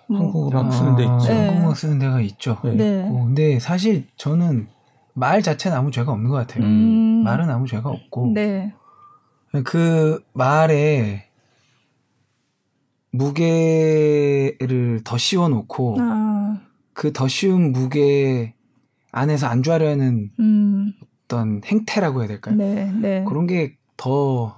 뭐. 0.06 0.20
한국 0.20 0.48
음악 0.48 0.72
쓰는 0.72 0.96
데 0.96 1.02
있죠. 1.02 1.28
네. 1.28 1.46
한국 1.46 1.62
음악 1.62 1.76
쓰는 1.76 1.98
데가 1.98 2.20
있죠. 2.22 2.58
네. 2.64 2.74
네. 2.74 3.08
근데 3.08 3.58
사실 3.58 4.06
저는 4.16 4.68
말 5.12 5.42
자체는 5.42 5.76
아무 5.76 5.90
죄가 5.90 6.12
없는 6.12 6.30
것 6.30 6.36
같아요. 6.36 6.64
음. 6.64 7.22
말은 7.24 7.50
아무 7.50 7.66
죄가 7.66 7.88
없고 7.88 8.32
네. 8.34 8.72
그 9.64 10.24
말에 10.32 11.26
무게를 13.10 15.00
더 15.04 15.18
씌워놓고 15.18 15.96
아. 15.98 16.60
그 17.00 17.12
더 17.14 17.28
쉬운 17.28 17.72
무게 17.72 18.52
안에서 19.10 19.46
안주하려는 19.46 20.30
음. 20.38 20.92
어떤 21.24 21.62
행태라고 21.64 22.20
해야 22.20 22.28
될까요? 22.28 22.56
네, 22.56 22.92
네. 22.92 23.24
그런 23.26 23.46
게 23.46 23.76
더 23.96 24.52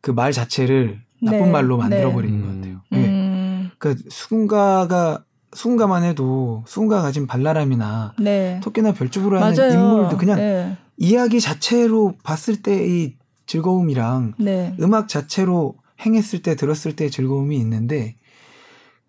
그 0.00 0.12
말 0.12 0.30
자체를 0.32 1.02
나쁜 1.20 1.46
네, 1.46 1.50
말로 1.50 1.76
만들어버리는 1.76 2.40
네. 2.40 2.46
것 2.46 2.54
같아요. 2.54 2.80
음. 2.92 2.96
네. 3.02 3.70
그 3.78 3.96
수군가가 4.08 5.24
수군가만 5.52 6.04
해도 6.04 6.62
수군가 6.68 7.02
가진 7.02 7.26
발랄함이나 7.26 8.14
네. 8.20 8.60
토끼나 8.62 8.92
별주부로 8.92 9.40
하는 9.40 9.56
맞아요. 9.56 9.72
인물도 9.72 10.16
그냥 10.18 10.38
네. 10.38 10.76
이야기 10.98 11.40
자체로 11.40 12.14
봤을 12.22 12.62
때 12.62 12.86
이 12.86 13.16
즐거움이랑 13.46 14.34
네. 14.38 14.76
음악 14.80 15.08
자체로 15.08 15.74
행했을 16.06 16.42
때 16.42 16.54
들었을 16.54 16.94
때 16.94 17.10
즐거움이 17.10 17.56
있는데 17.58 18.14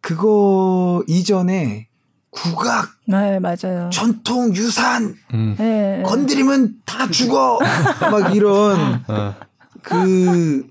그거 0.02 1.04
이전에 1.08 1.88
국악, 2.32 2.90
네 3.06 3.40
맞아요. 3.40 3.90
전통 3.92 4.56
유산 4.56 5.16
음. 5.34 5.56
네. 5.58 6.02
건드리면 6.06 6.82
다 6.86 7.10
죽어 7.10 7.60
막 8.10 8.34
이런 8.34 9.04
어. 9.08 9.36
그 9.82 10.66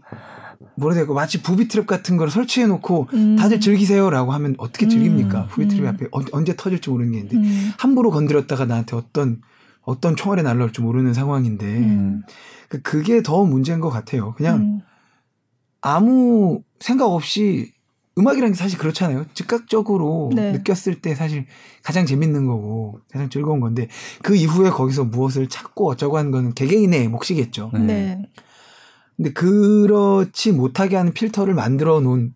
뭐라 0.76 0.94
해야 0.94 1.04
되고 1.04 1.12
마치 1.14 1.42
부비 1.42 1.68
트랩 1.68 1.86
같은 1.86 2.16
걸 2.16 2.30
설치해 2.30 2.66
놓고 2.66 3.08
음. 3.12 3.36
다들 3.36 3.60
즐기세요라고 3.60 4.32
하면 4.32 4.54
어떻게 4.56 4.88
즐깁니까? 4.88 5.42
음. 5.42 5.48
부비 5.48 5.68
트랩 5.68 5.80
음. 5.80 5.88
앞에 5.88 6.06
언제 6.32 6.56
터질지 6.56 6.88
모르는 6.88 7.12
게 7.12 7.18
있는데 7.18 7.36
음. 7.36 7.72
함부로 7.78 8.10
건드렸다가 8.10 8.64
나한테 8.64 8.96
어떤 8.96 9.42
어떤 9.82 10.16
총알이 10.16 10.42
날라올지 10.42 10.80
모르는 10.80 11.12
상황인데 11.12 11.66
음. 11.66 12.22
그 12.68 12.80
그게 12.80 13.22
더 13.22 13.44
문제인 13.44 13.80
것 13.80 13.90
같아요. 13.90 14.32
그냥 14.34 14.80
아무 15.82 16.62
생각 16.78 17.06
없이 17.06 17.72
음악이라는 18.18 18.52
게 18.52 18.58
사실 18.58 18.78
그렇잖아요. 18.78 19.26
즉각적으로 19.34 20.30
네. 20.34 20.52
느꼈을 20.52 21.00
때 21.00 21.14
사실 21.14 21.46
가장 21.82 22.06
재밌는 22.06 22.46
거고 22.46 23.00
가장 23.10 23.30
즐거운 23.30 23.60
건데 23.60 23.88
그 24.22 24.34
이후에 24.34 24.70
거기서 24.70 25.04
무엇을 25.04 25.48
찾고 25.48 25.88
어쩌고 25.88 26.18
하는 26.18 26.30
거는 26.30 26.54
개개인의 26.54 27.08
몫이겠죠. 27.08 27.70
네. 27.74 27.80
네. 27.80 28.22
근데 29.16 29.32
그렇지 29.32 30.52
못하게 30.52 30.96
하는 30.96 31.12
필터를 31.12 31.54
만들어 31.54 32.00
놓은 32.00 32.34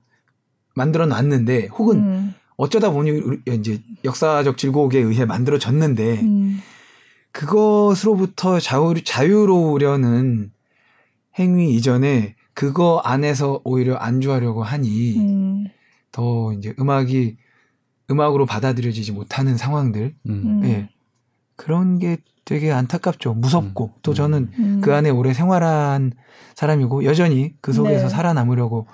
만들어 0.74 1.06
놨는데 1.06 1.68
혹은 1.68 1.98
음. 1.98 2.34
어쩌다 2.56 2.90
보니 2.90 3.20
이제 3.48 3.82
역사적 4.04 4.58
질곡에 4.58 4.98
의해 4.98 5.24
만들어졌는데 5.24 6.20
음. 6.20 6.60
그것으로부터 7.32 8.60
자유, 8.60 8.94
자유로우려는 9.02 10.52
행위 11.38 11.74
이전에 11.74 12.36
그거 12.54 13.00
안에서 13.04 13.60
오히려 13.64 13.96
안주하려고 13.96 14.62
하니 14.62 15.18
음. 15.18 15.66
더 16.12 16.52
이제 16.52 16.74
음악이 16.78 17.36
음악으로 18.10 18.46
받아들여지지 18.46 19.12
못하는 19.12 19.56
상황들, 19.56 20.14
음. 20.28 20.60
예. 20.64 20.88
그런 21.56 21.98
게 21.98 22.18
되게 22.44 22.70
안타깝죠. 22.70 23.34
무섭고 23.34 23.86
음. 23.86 23.98
또 24.02 24.14
저는 24.14 24.50
음. 24.58 24.80
그 24.82 24.94
안에 24.94 25.10
오래 25.10 25.32
생활한 25.32 26.12
사람이고 26.54 27.04
여전히 27.04 27.54
그 27.60 27.72
속에서 27.72 28.04
네. 28.04 28.08
살아남으려고 28.08 28.86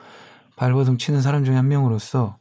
발버둥 0.57 0.99
치는 0.99 1.21
사람 1.21 1.45
중에 1.45 1.57
한 1.57 1.69
명으로서 1.69 2.39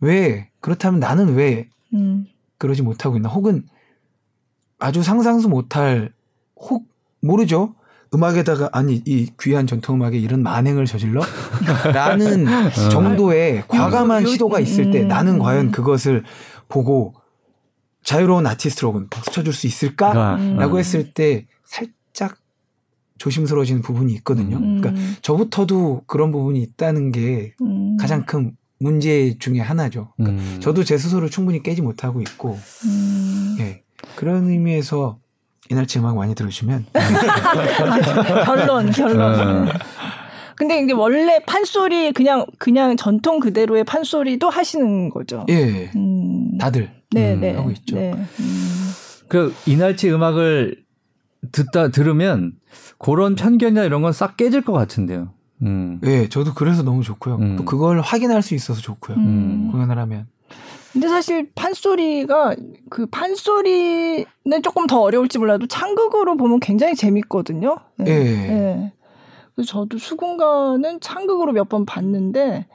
왜 0.00 0.50
그렇다면 0.60 1.00
나는 1.00 1.34
왜 1.34 1.68
음. 1.92 2.26
그러지 2.56 2.82
못하고 2.82 3.16
있나? 3.16 3.28
혹은 3.28 3.64
아주 4.78 5.02
상상도 5.02 5.48
못할 5.48 6.12
혹 6.56 6.86
모르죠. 7.20 7.74
음악에다가 8.14 8.70
아니 8.72 9.02
이 9.04 9.30
귀한 9.40 9.66
전통 9.66 9.96
음악에 9.96 10.18
이런 10.18 10.42
만행을 10.42 10.86
저질러? 10.86 11.22
라는 11.92 12.48
어. 12.48 12.70
정도의 12.90 13.64
과감한 13.68 14.26
시도가 14.26 14.60
있을 14.60 14.90
때 14.90 15.02
음. 15.02 15.08
나는 15.08 15.38
과연 15.38 15.70
그것을 15.70 16.24
보고 16.68 17.14
자유로운 18.02 18.46
아티스트로 18.46 19.08
박수 19.10 19.30
쳐줄 19.32 19.52
수 19.52 19.66
있을까라고 19.66 20.74
음. 20.74 20.78
했을 20.78 21.12
때 21.12 21.46
살짝 21.64 22.38
조심스러워지는 23.18 23.82
부분이 23.82 24.12
있거든요. 24.14 24.56
음. 24.56 24.80
그러니까 24.80 25.02
저부터도 25.22 26.02
그런 26.06 26.32
부분이 26.32 26.60
있다는 26.62 27.12
게 27.12 27.54
음. 27.60 27.96
가장 27.98 28.24
큰 28.24 28.56
문제 28.80 29.36
중에 29.38 29.60
하나죠. 29.60 30.12
그러니까 30.16 30.42
음. 30.42 30.60
저도 30.60 30.84
제 30.84 30.96
스스로를 30.96 31.30
충분히 31.30 31.62
깨지 31.62 31.82
못하고 31.82 32.20
있고, 32.20 32.56
음. 32.84 33.56
예. 33.58 33.82
그런 34.14 34.48
의미에서 34.48 35.18
이날치 35.70 35.98
음악 35.98 36.16
많이 36.16 36.34
들으시면 36.34 36.86
결론 38.44 38.90
결론. 38.90 39.64
네. 39.66 39.72
근데 40.56 40.80
이게 40.80 40.92
원래 40.92 41.38
판소리 41.46 42.12
그냥 42.12 42.44
그냥 42.58 42.96
전통 42.96 43.38
그대로의 43.38 43.84
판소리도 43.84 44.50
하시는 44.50 45.08
거죠. 45.10 45.46
예. 45.48 45.90
음. 45.94 46.58
다들 46.58 46.90
네, 47.12 47.34
음. 47.34 47.40
네. 47.40 47.54
하고 47.54 47.70
있죠. 47.70 47.96
네. 47.96 48.12
음. 48.40 48.90
그 49.28 49.54
이날치 49.66 50.10
음악을 50.10 50.82
듣다 51.52 51.88
들으면 51.88 52.52
그런 52.98 53.36
편견이나 53.36 53.84
이런 53.84 54.02
건 54.02 54.12
싹 54.12 54.36
깨질 54.36 54.62
것 54.62 54.72
같은데요. 54.72 55.30
음. 55.62 56.00
예, 56.04 56.28
저도 56.28 56.54
그래서 56.54 56.82
너무 56.82 57.02
좋고요. 57.02 57.36
음. 57.36 57.56
또 57.56 57.64
그걸 57.64 58.00
확인할 58.00 58.42
수 58.42 58.54
있어서 58.54 58.80
좋고요. 58.80 59.16
음. 59.16 59.68
공연을 59.70 59.98
하면. 59.98 60.26
근데 60.92 61.08
사실 61.08 61.50
판소리가 61.54 62.56
그 62.88 63.06
판소리는 63.06 64.24
조금 64.62 64.86
더 64.86 65.00
어려울지 65.00 65.38
몰라도 65.38 65.66
창극으로 65.66 66.36
보면 66.36 66.60
굉장히 66.60 66.94
재밌거든요. 66.94 67.76
네. 67.96 68.10
예. 68.10 68.24
네. 68.24 68.92
그래서 69.54 69.70
저도 69.72 69.98
수군가는 69.98 71.00
창극으로 71.00 71.52
몇 71.52 71.68
번 71.68 71.84
봤는데 71.84 72.66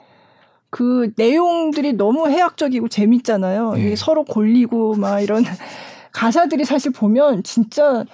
그 0.70 1.12
내용들이 1.16 1.94
너무 1.94 2.28
해학적이고 2.28 2.88
재밌잖아요. 2.88 3.74
예. 3.78 3.96
서로 3.96 4.24
골리고 4.24 4.94
막 4.94 5.20
이런 5.20 5.44
가사들이 6.12 6.64
사실 6.64 6.92
보면 6.92 7.42
진짜 7.42 8.04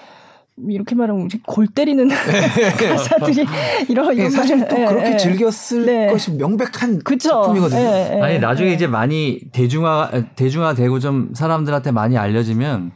이렇게 0.69 0.95
말하면 0.95 1.29
골 1.47 1.67
때리는 1.67 2.09
가사들이 2.89 3.47
이런 3.89 4.15
네, 4.17 4.29
사실 4.29 4.67
또 4.69 4.77
네, 4.77 4.87
그렇게 4.87 5.11
네. 5.11 5.17
즐겼을 5.17 5.87
네. 5.87 6.07
것이 6.09 6.33
명백한 6.33 7.01
그쵸? 7.05 7.29
작품이거든요. 7.31 7.81
네, 7.81 8.21
아니 8.21 8.39
나중에 8.39 8.73
이제 8.73 8.87
많이 8.87 9.41
대중화 9.53 10.11
대중화되고 10.37 10.99
좀 10.99 11.31
사람들한테 11.35 11.93
많이 11.93 12.19
알려지면 12.19 12.93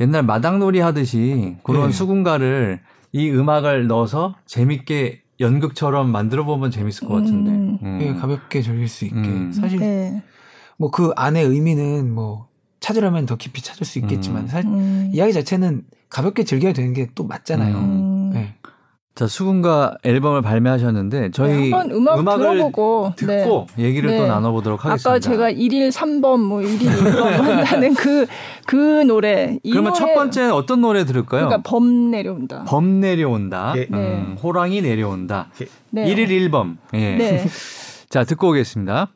옛날 0.00 0.22
마당놀이 0.22 0.80
하듯이 0.80 1.56
그런 1.62 1.92
수군가를 1.92 2.80
이 3.12 3.30
음악을 3.30 3.86
넣어서 3.86 4.34
재밌게 4.46 5.22
연극처럼 5.40 6.10
만들어 6.10 6.44
보면 6.44 6.70
재밌을 6.70 7.06
것 7.06 7.14
같은데. 7.14 7.50
음. 7.50 7.78
음. 7.82 7.98
예, 8.02 8.12
가볍게 8.14 8.60
즐길 8.60 8.88
수 8.88 9.04
있게. 9.04 9.16
음. 9.16 9.52
사실 9.52 10.22
뭐 10.76 10.90
그 10.90 11.12
안에 11.16 11.40
의미는 11.40 12.12
뭐 12.12 12.47
찾으려면 12.80 13.26
더 13.26 13.36
깊이 13.36 13.62
찾을 13.62 13.84
수 13.86 13.98
있겠지만 13.98 14.44
음. 14.44 14.48
사실 14.48 14.68
음. 14.70 15.10
이야기 15.12 15.32
자체는 15.32 15.82
가볍게 16.08 16.44
즐겨야 16.44 16.72
되는 16.72 16.94
게 16.94 17.08
또 17.14 17.24
맞잖아요. 17.24 17.76
음. 17.76 18.30
네. 18.32 18.54
자 19.14 19.26
수군가 19.26 19.96
앨범을 20.04 20.42
발매하셨는데 20.42 21.32
저희 21.32 21.70
네, 21.70 21.82
음악 21.90 22.18
음악을 22.20 22.38
들어보고 22.54 23.14
듣고 23.16 23.66
네. 23.74 23.84
얘기를 23.84 24.16
또 24.16 24.22
네. 24.22 24.28
나눠보도록 24.28 24.84
하겠습니다. 24.84 25.10
아까 25.10 25.18
제가 25.18 25.50
1일 25.50 25.90
3번 25.90 26.38
뭐 26.40 26.60
1일 26.60 26.78
1번 26.78 27.22
한다는 27.42 27.94
그그 27.94 28.26
그 28.66 28.76
노래. 29.02 29.58
그러면 29.64 29.92
노래, 29.92 29.98
첫 29.98 30.14
번째 30.14 30.50
어떤 30.50 30.82
노래 30.82 31.04
들을까요? 31.04 31.46
그러니까 31.48 31.68
범 31.68 32.12
내려온다. 32.12 32.62
범 32.68 33.00
내려온다. 33.00 33.74
예. 33.76 33.88
음, 33.92 34.36
호랑이 34.40 34.82
내려온다. 34.82 35.48
네. 35.90 36.04
1일 36.14 36.28
1범. 36.28 36.76
예. 36.94 37.16
네. 37.16 37.46
자 38.08 38.22
듣고 38.22 38.50
오겠습니다. 38.50 39.08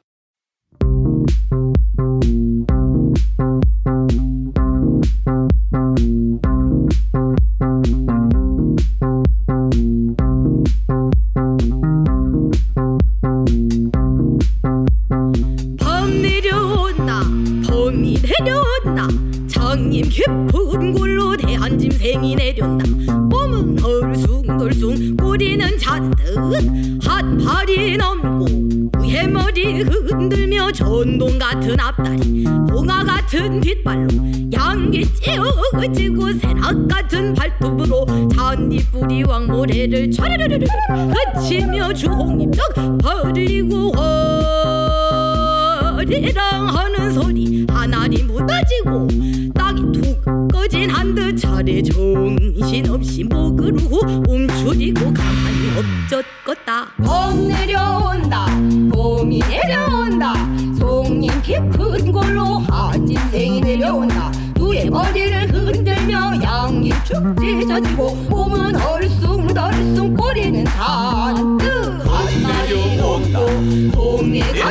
찢어지고 67.42 68.14
몸은 68.31 68.76
얼숭덜숭 68.76 70.12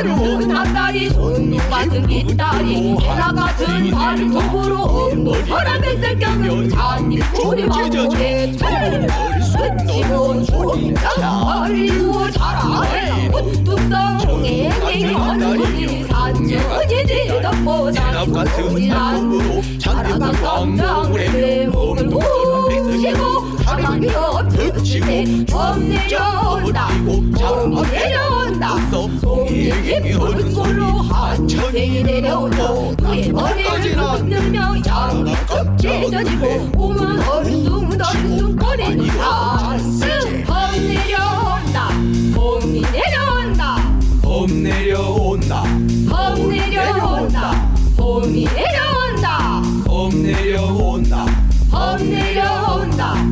가는 0.02 0.48
닭다리 0.48 1.10
손님 1.10 1.58
같은 1.70 2.06
깃다리 2.06 2.96
해나 2.98 3.32
같은 3.32 3.90
발톱으로 3.90 4.76
엉덩 4.82 5.46
사람의 5.46 5.96
새경을 5.98 6.68
잔디 6.68 7.20
꼬리 7.32 7.64
왕국에 7.64 8.52
스치고 8.52 10.42
죽다 10.42 11.62
알리고 11.62 12.30
자라해 12.32 13.30
뚝성에 13.64 14.70
갱갱한 14.90 16.06
산정지지 16.08 17.40
덮고 17.40 17.92
잔지난 17.92 19.78
자라간 19.78 20.32
광장에 20.32 21.66
몸을 21.68 22.08
부시고 22.08 23.61
사랑이여 23.64 24.48
들치고 24.50 25.46
점 25.46 25.88
내려온다 25.88 26.88
엄내려온다 27.06 28.76
송이에게 29.20 30.14
오는 30.14 30.50
소리 30.52 30.80
하천이 31.08 32.02
내려온다 32.02 32.68
그의 32.96 33.32
머리를 33.32 33.96
흔들며 33.98 34.74
양이 34.86 35.34
껍질져지고 35.46 36.70
몸은 36.74 37.28
얼숭 37.28 37.88
덜숭 37.90 38.56
꺼내는 38.56 39.06
가슴 39.08 40.44
점 40.44 40.88
내려온다 40.88 41.88
봄이 42.34 42.80
내려온다 42.92 43.76
엄내려온다 44.24 45.64
엄내려온다 46.10 47.68
봄이 47.96 48.44
내려온다 48.44 49.62
엄내려온다 49.86 51.26
엄내려온다. 51.72 53.31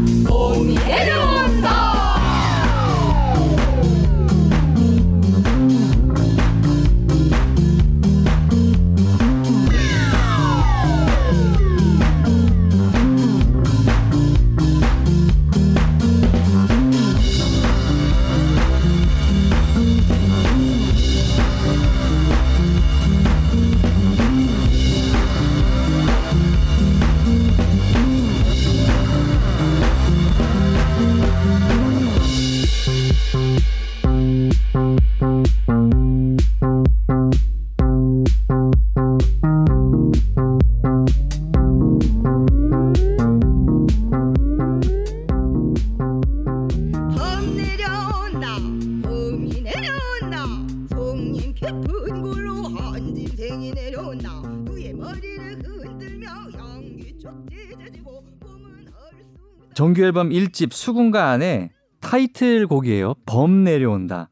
정규 59.80 60.02
앨범 60.02 60.28
1집 60.28 60.74
수군가 60.74 61.30
안에 61.30 61.70
타이틀곡이에요. 62.00 63.14
범 63.24 63.64
내려온다. 63.64 64.28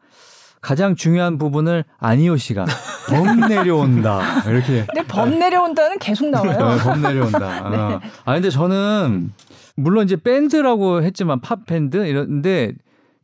가장 0.60 0.94
중요한 0.94 1.38
부분을 1.38 1.86
아니오 1.96 2.36
씨가 2.36 2.66
범 3.08 3.48
내려온다 3.48 4.42
이렇게. 4.46 4.84
근데 4.84 5.06
범 5.08 5.38
내려온다는 5.38 5.98
계속 6.00 6.28
나와요. 6.28 6.76
네, 6.76 6.82
범 6.82 7.00
내려온다. 7.00 7.38
네. 7.70 7.76
아. 7.78 8.00
아 8.26 8.34
근데 8.34 8.50
저는 8.50 9.32
물론 9.74 10.04
이제 10.04 10.16
밴드라고 10.16 11.02
했지만 11.02 11.40
팝 11.40 11.64
밴드 11.64 11.96
이런데 12.06 12.74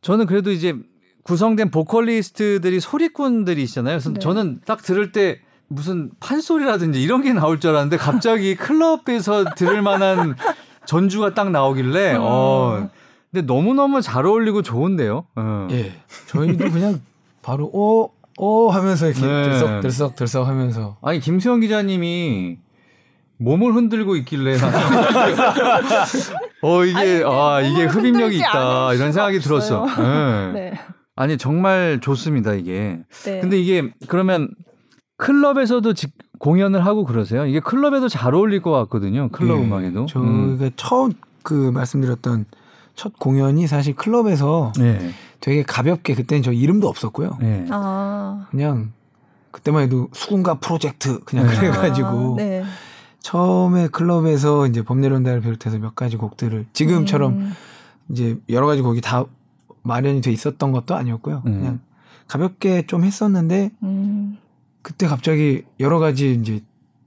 저는 0.01 0.25
그래도 0.25 0.49
이제 0.51 0.73
구성된 1.25 1.69
보컬리스트들이 1.69 2.79
소리꾼들이시잖아요. 2.79 3.93
그래서 3.93 4.13
네. 4.13 4.19
저는 4.19 4.61
딱 4.65 4.81
들을 4.81 5.11
때 5.11 5.41
무슨 5.67 6.09
판소리라든지 6.19 7.03
이런 7.03 7.21
게 7.21 7.33
나올 7.33 7.59
줄 7.59 7.69
알았는데 7.69 7.97
갑자기 7.97 8.55
클럽에서 8.55 9.45
들을 9.55 9.83
만한 9.83 10.35
전주가 10.85 11.33
딱 11.33 11.51
나오길래 11.51 12.15
어. 12.19 12.89
근데 13.31 13.45
너무너무 13.45 14.01
잘 14.01 14.25
어울리고 14.25 14.61
좋은데요. 14.61 15.25
어. 15.35 15.67
예. 15.71 15.93
저희도 16.27 16.71
그냥 16.71 17.01
바로 17.41 17.65
오, 17.73 18.11
오 18.37 18.69
하면서 18.69 19.07
이렇게 19.07 19.21
네. 19.25 19.43
들썩 19.43 19.81
들썩 19.81 20.15
들썩 20.15 20.47
하면서 20.47 20.97
아니 21.01 21.19
김수영 21.19 21.59
기자님이 21.59 22.57
몸을 23.37 23.73
흔들고 23.73 24.15
있길래 24.17 24.55
어 26.61 26.85
이게 26.85 26.97
아니, 26.97 27.23
아 27.25 27.61
이게 27.61 27.83
흡입력이 27.85 28.37
있다 28.37 28.93
이런 28.93 29.11
생각이 29.11 29.39
들었어. 29.39 29.83
없어요. 29.83 30.51
네. 30.53 30.69
네. 30.71 30.79
아니 31.15 31.37
정말 31.37 31.99
좋습니다 32.01 32.53
이게. 32.53 32.99
네. 33.25 33.41
근데 33.41 33.59
이게 33.59 33.91
그러면 34.07 34.49
클럽에서도 35.17 35.93
직- 35.93 36.13
공연을 36.39 36.85
하고 36.85 37.05
그러세요? 37.05 37.45
이게 37.45 37.59
클럽에도 37.59 38.07
잘 38.07 38.33
어울릴 38.33 38.61
것 38.61 38.71
같거든요. 38.71 39.29
클럽 39.29 39.59
예. 39.59 39.63
음악에도. 39.63 40.05
저희가 40.05 40.27
음. 40.29 40.71
처음 40.75 41.13
그 41.43 41.53
말씀드렸던 41.71 42.45
첫 42.95 43.17
공연이 43.19 43.67
사실 43.67 43.95
클럽에서 43.95 44.71
네. 44.77 45.11
되게 45.39 45.63
가볍게 45.63 46.15
그때는 46.15 46.43
저 46.43 46.51
이름도 46.51 46.87
없었고요. 46.87 47.37
네. 47.39 47.65
아. 47.69 48.47
그냥 48.51 48.91
그때만 49.51 49.83
해도 49.83 50.09
수군가 50.13 50.55
프로젝트 50.55 51.19
그냥 51.23 51.47
네. 51.47 51.55
그래가지고 51.55 52.33
아, 52.33 52.35
네. 52.37 52.63
처음에 53.19 53.87
클럽에서 53.87 54.67
이제 54.67 54.81
범내론다를 54.81 55.41
비롯해서 55.41 55.77
몇 55.79 55.95
가지 55.95 56.17
곡들을 56.17 56.65
지금처럼 56.73 57.33
음. 57.33 57.53
이제 58.09 58.37
여러 58.49 58.67
가지 58.67 58.81
곡이 58.81 59.01
다 59.01 59.25
마련이 59.83 60.21
돼 60.21 60.31
있었던 60.31 60.71
것도 60.71 60.95
아니었고요. 60.95 61.43
음. 61.45 61.59
그냥 61.59 61.79
가볍게 62.27 62.85
좀 62.87 63.03
했었는데 63.03 63.71
음. 63.83 64.37
그때 64.85 65.07
갑자기 65.07 65.63
여러 65.79 65.97
가지 65.97 66.33
이제 66.33 66.61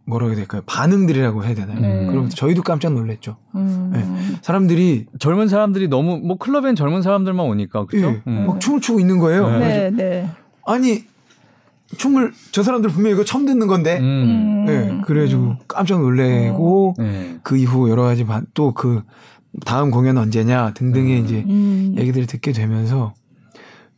뭐라고 0.05 0.31
해야 0.31 0.37
될까요? 0.37 0.63
반응들이라고 0.67 1.45
해야 1.45 1.55
되나요? 1.55 1.79
네. 1.79 2.07
그러면서 2.07 2.35
저희도 2.35 2.63
깜짝 2.65 2.93
놀랐죠. 2.93 3.37
음. 3.55 3.91
네. 3.93 4.05
사람들이 4.43 5.07
젊은 5.21 5.47
사람들이 5.47 5.87
너무 5.87 6.19
뭐 6.19 6.39
클럽엔 6.39 6.75
젊은 6.75 7.03
사람들만 7.03 7.47
오니까 7.47 7.87
그죠? 7.87 8.09
예, 8.09 8.23
음. 8.27 8.47
막 8.49 8.59
춤을 8.59 8.81
추고 8.81 8.99
있는 8.99 9.21
거예요. 9.21 9.49
네. 9.59 9.59
네, 9.59 9.91
네. 9.91 10.31
아니 10.67 11.05
춤을 11.97 12.33
저 12.51 12.65
사람들 12.65 12.91
분명히 12.91 13.15
이거 13.15 13.25
처음 13.25 13.47
듣는 13.47 13.69
건데. 13.69 14.01
음. 14.01 14.65
네, 14.67 15.01
그래가지고 15.05 15.59
깜짝 15.69 16.01
놀래고 16.01 16.95
네. 16.99 17.39
그 17.45 17.57
이후 17.57 17.89
여러 17.89 18.03
가지 18.03 18.27
또 18.55 18.73
그 18.73 19.03
다음 19.65 19.93
공연 19.93 20.19
언제냐 20.19 20.73
등등의 20.75 21.21
음. 21.21 21.25
이제 21.25 21.45
음. 21.47 21.95
얘기들을 21.97 22.27
듣게 22.27 22.51
되면서 22.51 23.15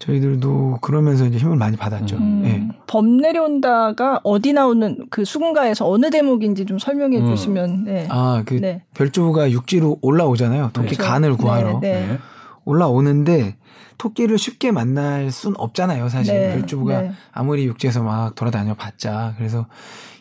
저희들도 0.01 0.79
그러면서 0.81 1.27
이제 1.27 1.39
힘을 1.39 1.57
많이 1.57 1.77
받았죠. 1.77 2.17
음. 2.17 2.43
예. 2.45 2.77
범 2.87 3.19
내려온다가 3.19 4.21
어디 4.25 4.53
나오는 4.55 5.07
그 5.11 5.25
수군가에서 5.25 5.89
어느 5.89 6.11
대목인지 6.11 6.65
좀 6.65 6.79
설명해 6.79 7.19
음. 7.19 7.27
주시면. 7.27 7.85
네. 7.85 8.07
아, 8.11 8.43
그 8.47 8.55
네. 8.55 8.83
별주부가 8.95 9.51
육지로 9.51 9.99
올라오잖아요. 10.01 10.71
토끼 10.73 10.97
그렇죠. 10.97 11.03
간을 11.03 11.37
구하러. 11.37 11.81
네, 11.81 11.93
네. 11.93 12.07
네. 12.07 12.19
올라오는데 12.65 13.57
토끼를 13.99 14.39
쉽게 14.39 14.73
만날 14.73 15.31
순 15.31 15.55
없잖아요. 15.59 16.09
사실 16.09 16.35
네, 16.35 16.55
별주부가 16.55 17.03
네. 17.03 17.13
아무리 17.31 17.67
육지에서 17.67 18.03
막 18.03 18.35
돌아다녀 18.35 18.75
봤자. 18.75 19.35
그래서 19.37 19.67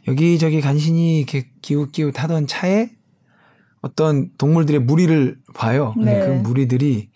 여기저기 0.10 0.60
간신히 0.60 1.20
이렇게 1.20 1.48
기웃기웃 1.62 2.22
하던 2.22 2.48
차에 2.48 2.90
어떤 3.82 4.32
동물들의 4.38 4.82
무리를 4.82 5.38
봐요. 5.54 5.94
네. 5.98 6.20
그 6.20 6.32
무리들이 6.32 7.10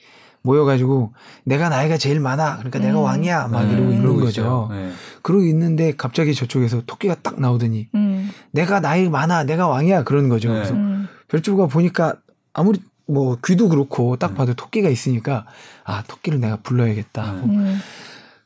모여가지고 0.43 1.13
내가 1.45 1.69
나이가 1.69 1.97
제일 1.97 2.19
많아. 2.19 2.57
그러니까 2.57 2.79
내가 2.79 2.99
음. 2.99 3.03
왕이야. 3.03 3.47
막 3.47 3.65
네, 3.65 3.73
이러고 3.73 3.91
있는 3.91 4.19
거죠. 4.19 4.67
네. 4.71 4.91
그러고 5.21 5.43
있는데 5.45 5.93
갑자기 5.95 6.35
저쪽에서 6.35 6.81
토끼가 6.85 7.15
딱 7.23 7.39
나오더니 7.39 7.87
음. 7.95 8.29
내가 8.51 8.79
나이 8.81 9.09
많아. 9.09 9.45
내가 9.45 9.67
왕이야. 9.67 10.03
그러는 10.03 10.29
거죠. 10.29 10.49
네. 10.49 10.55
그래서 10.55 10.73
음. 10.73 11.07
별주부가 11.29 11.67
보니까 11.67 12.15
아무리 12.53 12.79
뭐 13.07 13.37
귀도 13.43 13.69
그렇고 13.69 14.11
음. 14.11 14.17
딱 14.19 14.35
봐도 14.35 14.53
토끼가 14.53 14.89
있으니까 14.89 15.45
아 15.85 16.03
토끼를 16.07 16.39
내가 16.39 16.57
불러야겠다 16.57 17.23
하고 17.23 17.45
음. 17.47 17.79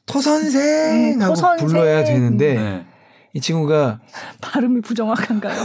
토 0.05 0.21
선생 0.21 1.15
음, 1.15 1.21
하고 1.21 1.33
토 1.33 1.41
선생. 1.41 1.67
불러야 1.67 2.03
되는데 2.03 2.53
네. 2.55 2.85
이 3.33 3.41
친구가 3.41 3.99
발음이 4.41 4.81
부정확한가요? 4.81 5.61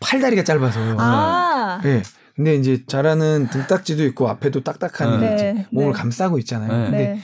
팔다리가 0.00 0.42
짧아서요. 0.44 0.96
아. 0.98 1.80
예. 1.84 2.02
근데 2.38 2.54
이제 2.54 2.84
잘하는 2.86 3.48
등딱지도 3.50 4.04
있고 4.04 4.28
앞에도 4.28 4.62
딱딱한 4.62 5.20
네. 5.20 5.34
이제 5.34 5.52
네. 5.54 5.66
몸을 5.72 5.92
네. 5.92 5.98
감싸고 5.98 6.38
있잖아요. 6.38 6.70
네. 6.70 6.84
근데 6.84 6.98
네. 6.98 7.20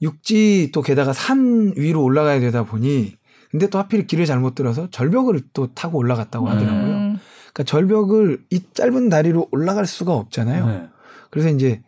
육지 0.00 0.70
또 0.72 0.80
게다가 0.80 1.12
산 1.12 1.74
위로 1.76 2.02
올라가야 2.02 2.40
되다 2.40 2.64
보니 2.64 3.18
근데 3.50 3.68
또 3.68 3.78
하필 3.78 4.06
길을 4.06 4.24
잘못 4.24 4.54
들어서 4.54 4.88
절벽을 4.90 5.42
또 5.52 5.74
타고 5.74 5.98
올라갔다고 5.98 6.46
음. 6.46 6.50
하더라고요. 6.50 6.82
음. 6.82 7.18
그러니까 7.52 7.64
절벽을 7.64 8.42
이 8.48 8.62
짧은 8.72 9.10
다리로 9.10 9.48
올라갈 9.50 9.84
수가 9.84 10.14
없잖아요. 10.14 10.66
네. 10.66 10.88
그래서 11.28 11.50
이제 11.50 11.82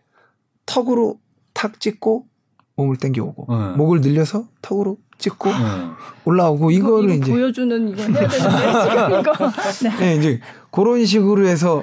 턱으로 0.66 1.18
탁 1.54 1.80
찍고 1.80 2.26
몸을 2.76 2.98
당겨오고 2.98 3.46
네. 3.48 3.76
목을 3.78 4.02
늘려서 4.02 4.46
턱으로 4.60 4.98
찍고 5.16 5.48
네. 5.48 5.56
올라오고 6.26 6.70
이거, 6.70 7.00
이거를 7.00 7.14
이거 7.14 7.24
이제 7.24 7.32
보여주는 7.32 7.88
이거 7.88 8.02
해야 8.02 8.28
되는데 8.28 8.36
지금 8.36 9.20
이거. 9.20 9.32
네. 9.88 9.96
네, 10.00 10.16
이제 10.16 10.40
그런 10.70 11.06
식으로 11.06 11.46
해서 11.46 11.82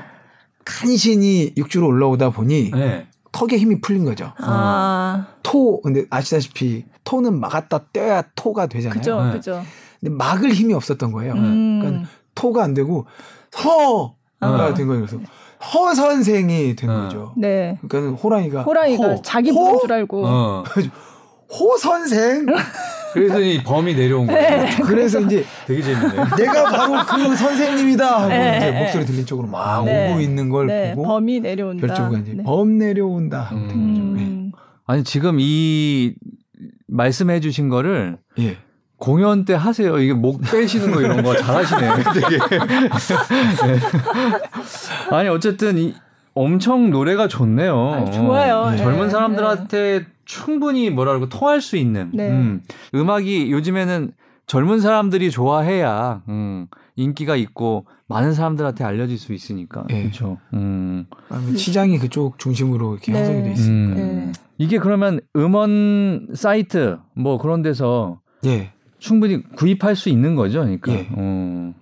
간신히 0.70 1.54
육지로 1.58 1.88
올라오다 1.88 2.30
보니 2.30 2.72
네. 2.72 3.08
턱에 3.32 3.58
힘이 3.58 3.82
풀린 3.82 4.06
거죠. 4.06 4.32
아. 4.38 5.28
토 5.44 5.82
근데 5.82 6.06
아시다시피 6.10 6.86
토는 7.04 7.40
막았다 7.40 7.88
떼야 7.92 8.24
토가 8.36 8.68
되잖아요. 8.68 9.00
그죠, 9.00 9.24
네. 9.24 9.32
그죠. 9.32 9.64
근데 10.00 10.16
막을 10.16 10.52
힘이 10.52 10.74
없었던 10.76 11.12
거예요. 11.12 11.34
음. 11.34 11.80
그러니까 11.82 12.10
토가 12.36 12.64
안 12.64 12.74
되고 12.74 13.06
허가 13.58 14.14
아. 14.40 14.74
된 14.74 14.88
거예요. 14.88 15.06
그래서 15.06 15.22
허 15.74 15.94
선생이 15.94 16.76
된 16.76 16.90
어. 16.90 17.04
거죠. 17.04 17.34
네. 17.36 17.78
그러니까 17.88 18.22
호랑이가 18.22 18.64
호랑이가 18.64 19.08
호, 19.08 19.22
자기 19.24 19.50
호? 19.50 19.66
부른 19.66 19.80
줄 19.82 19.94
알고. 19.94 20.26
어. 20.26 20.64
호 21.52 21.78
선생. 21.78 22.46
그래서 23.14 23.40
이 23.40 23.62
범이 23.64 23.96
내려온 23.96 24.28
거예요. 24.28 24.66
그래서 24.86 25.20
이제 25.22 25.46
되게 25.66 25.82
재밌네. 25.82 26.16
내가 26.38 26.64
바로 26.64 27.06
그 27.06 27.36
선생님이다 27.36 28.20
하고 28.20 28.30
네, 28.30 28.58
이제 28.58 28.72
네. 28.72 28.80
목소리 28.80 29.06
들린 29.06 29.26
쪽으로 29.26 29.48
막 29.48 29.86
네. 29.86 30.12
오고 30.12 30.22
있는 30.22 30.50
걸 30.50 30.68
네, 30.68 30.94
보고 30.94 31.08
범이 31.08 31.40
내려온다. 31.40 31.88
별주부가 31.88 32.18
이제 32.20 32.34
네. 32.34 32.44
범 32.44 32.78
내려온다. 32.78 33.50
네. 33.52 33.58
음. 33.74 34.52
아니 34.86 35.04
지금 35.04 35.38
이 35.40 36.14
말씀해 36.88 37.40
주신 37.40 37.70
거를 37.70 38.18
예. 38.40 38.58
공연 38.98 39.46
때 39.46 39.54
하세요. 39.54 39.98
이게 40.00 40.14
목 40.14 40.42
빼시는 40.42 40.92
거 40.92 41.02
이런 41.02 41.24
거 41.24 41.36
잘하시네. 41.36 41.90
되게. 42.14 42.38
네. 43.68 43.80
아니 45.16 45.30
어쨌든 45.30 45.78
이 45.78 45.94
엄청 46.40 46.90
노래가 46.90 47.28
좋네요. 47.28 47.78
아, 47.78 48.06
좋아요. 48.12 48.70
네. 48.70 48.78
젊은 48.78 49.04
네. 49.04 49.10
사람들한테 49.10 50.06
충분히 50.24 50.90
뭐라 50.90 51.12
그러고 51.12 51.28
통할 51.28 51.60
수 51.60 51.76
있는 51.76 52.12
네. 52.14 52.30
음. 52.30 52.62
음악이 52.96 53.52
요즘에는 53.52 54.14
젊은 54.48 54.80
사람들이 54.80 55.32
좋아해야 55.32 56.22
음, 56.30 56.68
인기가 56.96 57.36
있고 57.36 57.88
많은 58.08 58.34
사람들한테 58.34 58.86
알려질 58.86 59.18
수 59.18 59.34
있으니까 59.34 59.84
예. 59.90 60.04
그렇죠. 60.04 60.38
음. 60.54 61.08
시장이 61.58 62.00
그쪽 62.00 62.40
중심으로 62.40 62.94
이렇게 62.94 63.12
네. 63.12 63.20
형성이 63.20 63.44
돼 63.44 63.52
있으니까. 63.52 63.96
네. 63.96 64.32
이게 64.58 64.80
그러면 64.80 65.20
음원 65.36 66.30
사이트 66.36 67.00
뭐 67.16 67.38
그런 67.38 67.62
데서 67.62 68.22
예. 68.46 68.72
충분히 68.98 69.44
구입할 69.44 69.98
수 69.98 70.08
있는 70.08 70.36
거죠, 70.36 70.62
그러니까. 70.62 70.94
예. 70.94 71.10
어. 71.12 71.74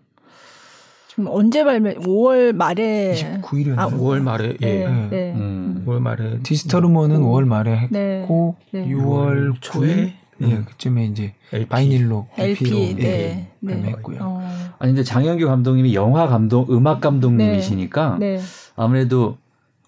지금 1.18 1.32
언제 1.32 1.64
발매? 1.64 1.96
5월 1.96 2.54
말에. 2.54 3.16
29일이었나요? 3.42 3.80
아, 3.80 3.88
5월 3.90 4.22
말에 4.22 4.56
예. 4.62 4.66
네. 4.88 5.08
네. 5.10 5.34
음. 5.36 5.84
5월 5.88 6.00
말에 6.00 6.38
디지털 6.44 6.84
음원은 6.86 7.22
5월 7.22 7.44
말에 7.46 7.88
네. 7.90 8.20
했고 8.22 8.56
네. 8.70 8.88
6월 8.88 9.56
초에 9.60 10.14
음. 10.44 10.50
예, 10.52 10.64
그쯤에 10.70 11.06
이제 11.06 11.34
LP. 11.52 11.70
바이닐로 11.70 12.28
LP, 12.38 12.66
LP로 12.66 12.78
네. 13.02 13.50
네. 13.62 13.74
발매했고요. 13.74 14.20
어. 14.22 14.48
아니 14.78 14.92
근데 14.92 15.04
장현규 15.04 15.48
감독님이 15.48 15.96
영화 15.96 16.28
감독, 16.28 16.72
음악 16.72 17.02
감독님이시니까 17.02 18.18
네. 18.20 18.40
아무래도 18.76 19.38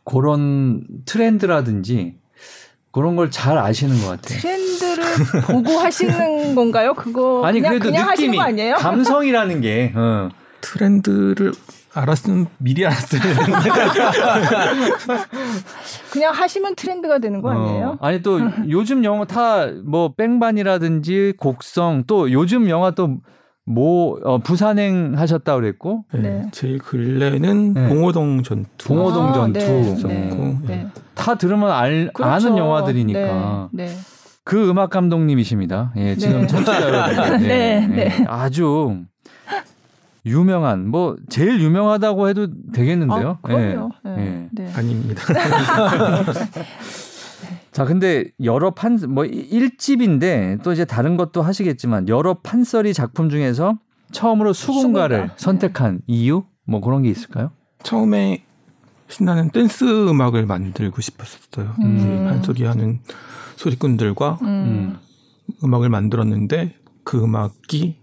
그런 0.04 0.82
트렌드라든지 1.06 2.16
그런 2.92 3.16
걸 3.16 3.30
잘 3.30 3.60
아시는 3.60 4.02
것 4.02 4.08
같아요. 4.20 4.40
트렌드를 4.40 5.04
보고 5.46 5.78
하시는 5.78 6.56
건가요? 6.56 6.96
그거 6.96 7.46
아니 7.46 7.60
그냥, 7.60 7.74
그래도 7.74 7.86
그냥 7.92 8.08
하시는 8.10 8.30
느낌이 8.32 8.38
거 8.38 8.44
아니에요? 8.46 8.76
감성이라는 8.78 9.62
게 9.62 9.94
어. 9.96 10.30
트렌드를 10.62 11.54
알았으면 11.94 12.48
미리 12.60 12.86
알았어야 12.86 13.22
되는데. 13.22 13.70
그냥 16.12 16.34
하시면 16.34 16.76
트렌드가 16.76 17.20
되는 17.20 17.42
거 17.42 17.50
아니에요? 17.50 17.88
어. 17.88 17.98
아니 18.06 18.22
또 18.22 18.40
요즘 18.70 19.04
영화 19.04 19.26
다 19.26 19.68
뭐 19.86 20.14
뺑반이라든지 20.16 21.34
곡성 21.38 22.04
또 22.08 22.32
요즘 22.32 22.70
영화 22.70 22.92
또뭐 22.92 24.20
어, 24.24 24.38
부산행 24.40 25.18
하셨다 25.18 25.56
그랬고 25.56 26.06
네. 26.14 26.20
네. 26.22 26.48
제일 26.52 26.78
근래는 26.80 27.74
네. 27.74 27.90
봉오동 27.90 28.44
전투. 28.44 28.88
봉오동 28.88 29.30
아, 29.30 29.34
전투 29.34 29.60
네, 29.60 29.82
있었고. 29.82 30.08
네, 30.08 30.60
네. 30.68 30.88
다 31.16 31.36
들으면 31.36 31.72
알, 31.72 32.12
그렇죠. 32.14 32.32
아는 32.32 32.58
영화들이니까 32.58 33.70
네, 33.74 33.86
네. 33.88 33.96
그 34.44 34.70
음악 34.70 34.90
감독님이십니다. 34.90 35.94
예, 35.98 36.16
지금 36.16 36.42
네. 36.42 36.48
청취자 36.48 36.82
여러분. 36.82 37.42
네, 37.48 37.88
네. 37.88 38.26
아주 38.28 39.02
유명한 40.30 40.88
뭐 40.88 41.16
제일 41.30 41.60
유명하다고 41.62 42.30
해도 42.30 42.48
되겠는데요. 42.72 43.40
아, 43.42 43.48
그럼요. 43.48 43.90
예, 44.06 44.10
네. 44.10 44.22
예. 44.26 44.50
네. 44.52 44.74
아닙니다. 44.74 45.22
자, 47.72 47.84
근데 47.90 48.26
여러 48.44 48.72
판, 48.72 49.00
뭐, 49.10 49.26
일집인데또 49.26 50.72
이제 50.72 50.86
다른 50.86 51.18
것도 51.18 51.42
하시겠지만, 51.42 52.08
여러 52.08 52.36
판서리 52.36 52.94
작품 52.94 53.30
중에서 53.30 53.78
처음으로 54.12 54.54
수군가를 54.54 55.18
수군가. 55.18 55.36
선택한 55.38 56.02
이유? 56.08 56.44
뭐 56.66 56.82
그런 56.82 57.04
게 57.04 57.10
있을까요? 57.10 57.52
처음에 57.84 58.44
신나는 59.08 59.50
댄스 59.50 59.84
음악을 60.10 60.46
만들고 60.46 61.02
싶었어요. 61.02 61.76
음. 61.82 62.28
한소리 62.28 62.64
하는 62.64 63.00
소리꾼들과 63.56 64.40
음. 64.44 65.00
음. 65.64 65.74
악을 65.74 65.90
만들었는데 65.90 66.76
그 67.04 67.24
음악이 67.24 67.98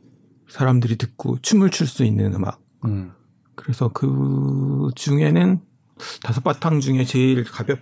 사람들이 0.48 0.96
듣고 0.96 1.38
춤을 1.42 1.70
출 1.70 1.86
수 1.86 2.04
있는 2.04 2.34
음악. 2.34 2.60
음. 2.84 3.12
그래서 3.54 3.88
그 3.88 4.90
중에는 4.94 5.60
다섯 6.22 6.42
바탕 6.44 6.80
중에 6.80 7.04
제일 7.04 7.42
가볍 7.44 7.78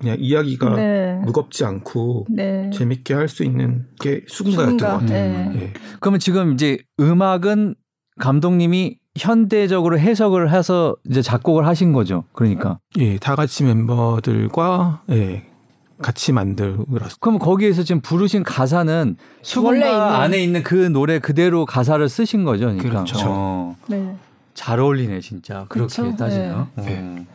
그냥 0.00 0.16
이야기가 0.20 0.76
네. 0.76 1.14
무겁지 1.24 1.64
않고 1.64 2.26
네. 2.30 2.70
재밌게 2.72 3.14
할 3.14 3.28
수 3.28 3.42
있는 3.42 3.86
게 4.00 4.22
수군가였던 4.28 4.78
수군가. 4.78 4.92
것 4.92 5.00
같아요. 5.00 5.50
네. 5.52 5.60
예. 5.60 5.72
그러면 6.00 6.20
지금 6.20 6.52
이제 6.52 6.78
음악은 7.00 7.74
감독님이 8.20 8.98
현대적으로 9.16 9.98
해석을 9.98 10.52
해서 10.52 10.94
이제 11.10 11.20
작곡을 11.20 11.66
하신 11.66 11.92
거죠. 11.92 12.24
그러니까. 12.32 12.78
예, 12.98 13.18
다 13.18 13.34
같이 13.34 13.64
멤버들과 13.64 15.02
예, 15.10 15.47
같이 16.00 16.32
만들었어요. 16.32 16.84
그럼 17.20 17.38
거기에서 17.38 17.82
지금 17.82 18.00
부르신 18.00 18.42
가사는 18.42 19.16
원래 19.62 19.80
수군가. 19.86 20.20
안에 20.20 20.38
있는 20.42 20.62
그 20.62 20.74
노래 20.74 21.18
그대로 21.18 21.66
가사를 21.66 22.08
쓰신 22.08 22.44
거죠. 22.44 22.66
그러니까. 22.66 22.88
그렇죠. 22.88 23.16
어, 23.26 23.76
네. 23.88 24.14
잘 24.54 24.80
어울리네, 24.80 25.20
진짜. 25.20 25.66
그렇게 25.68 26.02
그쵸? 26.02 26.16
따지면. 26.16 26.68
네. 26.76 26.98
어. 27.00 27.26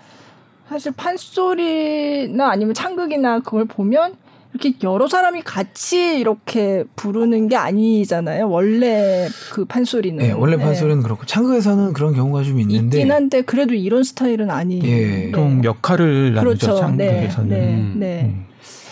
사실 0.69 0.91
판소리나 0.95 2.49
아니면 2.49 2.73
창극이나 2.73 3.39
그걸 3.39 3.65
보면 3.65 4.15
이렇게 4.53 4.77
여러 4.83 5.07
사람이 5.07 5.41
같이 5.41 6.19
이렇게 6.19 6.83
부르는 6.95 7.47
게 7.47 7.55
아니잖아요. 7.55 8.49
원래 8.49 9.27
그 9.51 9.65
판소리는. 9.65 10.17
네, 10.17 10.31
원래 10.31 10.57
판소리는 10.57 11.01
그렇고 11.01 11.25
창극에서는 11.25 11.93
그런 11.93 12.13
경우가 12.13 12.43
좀 12.43 12.59
있는데 12.59 12.97
있긴 12.99 13.11
한데 13.11 13.41
그래도 13.41 13.73
이런 13.73 14.03
스타일은 14.03 14.51
아니. 14.51 14.79
예. 14.83 15.31
보통 15.31 15.63
역할을 15.63 16.35
나누죠 16.35 16.67
그렇죠. 16.67 16.79
창극에서는. 16.79 17.49
네. 17.49 17.57
네. 17.57 17.73
음. 17.73 17.93
네. 17.97 18.21
음. 18.25 18.45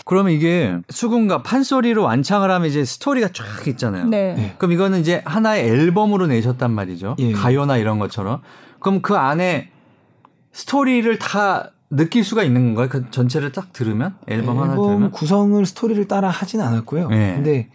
그러면 0.04 0.32
이게 0.32 0.76
수군가 0.90 1.42
판소리로 1.44 2.02
완창을 2.02 2.50
하면 2.50 2.68
이제 2.68 2.84
스토리가 2.84 3.28
쫙 3.32 3.66
있잖아요. 3.68 4.06
네. 4.06 4.34
네. 4.36 4.54
그럼 4.58 4.72
이거는 4.72 5.00
이제 5.00 5.22
하나의 5.24 5.68
앨범으로 5.68 6.26
내셨단 6.26 6.72
말이죠. 6.72 7.14
예. 7.20 7.32
가요나 7.32 7.76
이런 7.76 8.00
것처럼. 8.00 8.40
그럼 8.80 9.00
그 9.00 9.14
안에 9.14 9.70
스토리를 10.50 11.18
다 11.20 11.70
느낄 11.94 12.24
수가 12.24 12.42
있는 12.42 12.74
건가요? 12.74 12.88
그 12.88 13.10
전체를 13.10 13.52
딱 13.52 13.72
들으면 13.72 14.14
앨범 14.26 14.58
하나 14.58 14.72
앨범 14.72 14.86
들으면. 14.88 15.10
구성을 15.10 15.64
스토리를 15.66 16.08
따라 16.08 16.28
하진 16.30 16.60
않았고요. 16.60 17.08
네. 17.08 17.34
근데 17.34 17.68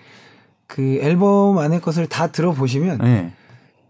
그 0.66 1.00
앨범 1.02 1.58
안에 1.60 1.80
것을 1.80 2.08
다 2.08 2.28
들어보시면 2.28 2.98
네. 3.00 3.32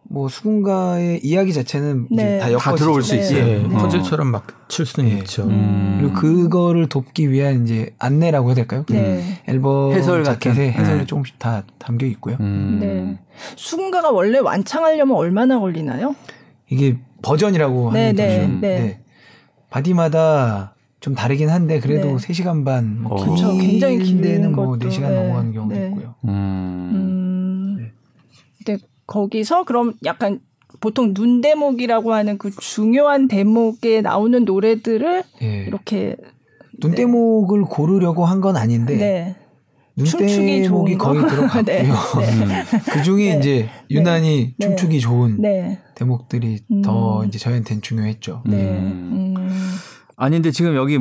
뭐 0.10 0.30
수군가의 0.30 1.20
이야기 1.24 1.54
자체는 1.54 2.08
네. 2.12 2.40
다 2.40 2.50
다. 2.58 2.76
들어올 2.76 3.04
수 3.04 3.16
네. 3.16 3.22
있어요. 3.22 3.38
예, 3.40 3.58
네. 3.60 3.70
퍼즐처럼 3.70 4.28
막 4.28 4.58
칠 4.70 4.86
수는 4.86 5.10
예. 5.10 5.14
있죠. 5.20 5.44
음. 5.44 5.98
그리고 6.00 6.14
그거를 6.14 6.90
돕기 6.90 7.32
위한 7.32 7.64
이제 7.64 7.94
안내라고 8.00 8.50
해야 8.50 8.56
될까요? 8.56 8.84
그 8.86 8.92
네. 8.94 9.42
앨범 9.48 9.94
해설 9.94 10.24
같은? 10.24 10.52
자켓에 10.52 10.72
해설이 10.74 10.98
네. 11.00 11.06
조금씩 11.06 11.40
다 11.40 11.64
담겨 11.80 12.06
있고요. 12.08 12.36
음. 12.42 12.78
네. 12.82 13.18
수군가가 13.56 14.12
원래 14.12 14.40
완창하려면 14.40 15.16
얼마나 15.16 15.58
걸리나요? 15.60 16.16
이게 16.70 16.98
버전이라고 17.22 17.92
네, 17.94 18.00
하는 18.08 18.16
네, 18.16 18.42
거죠. 18.42 18.60
네. 18.60 19.00
바디마다 19.70 20.74
좀 21.00 21.14
다르긴 21.16 21.50
한데 21.50 21.80
그래도 21.80 22.08
네. 22.08 22.16
3시간 22.16 22.66
반, 22.66 23.02
뭐 23.04 23.14
어. 23.22 23.26
그쵸, 23.36 23.56
굉장히 23.58 24.00
긴 24.00 24.22
데는 24.22 24.54
뭐 24.56 24.68
것도, 24.78 24.90
4시간 24.90 25.10
네. 25.10 25.16
넘어가는 25.24 25.54
경우도 25.54 25.76
네. 25.76 25.88
있고요. 25.88 26.16
음. 26.26 26.30
음. 26.32 27.78
네. 27.80 27.92
근데 28.66 28.84
거기서 29.06 29.64
그럼 29.64 29.94
약간 30.06 30.40
보통 30.80 31.14
눈 31.14 31.42
대목이라고 31.42 32.14
하는 32.14 32.38
그 32.38 32.52
중요한 32.52 33.28
대목에 33.28 34.02
나오는 34.02 34.44
노래들을 34.44 35.24
예. 35.42 35.64
이렇게 35.66 36.16
눈 36.80 36.94
대목을 36.94 37.64
고르려고 37.64 38.26
한 38.26 38.42
건 38.42 38.58
아닌데 38.58 38.96
네. 38.98 39.36
눈 39.36 39.47
춤추기 40.06 40.62
대목이 40.62 40.98
좋은 40.98 40.98
거? 40.98 41.06
거의 41.06 41.28
들어갔고요. 41.28 41.64
네. 41.66 41.84
네. 41.84 42.66
그 42.92 43.04
중에 43.04 43.34
네. 43.34 43.40
이제 43.40 43.70
유난히 43.90 44.54
네. 44.58 44.68
춤추기 44.68 45.00
좋은 45.00 45.42
네. 45.42 45.80
대목들이 45.96 46.60
음. 46.72 46.82
더 46.82 47.26
이제 47.26 47.40
저희한테는 47.40 47.82
중요했죠. 47.82 48.44
네. 48.46 48.58
음. 48.58 49.36
음. 49.38 49.76
아니 50.16 50.36
근데 50.36 50.52
지금 50.52 50.76
여기 50.76 51.00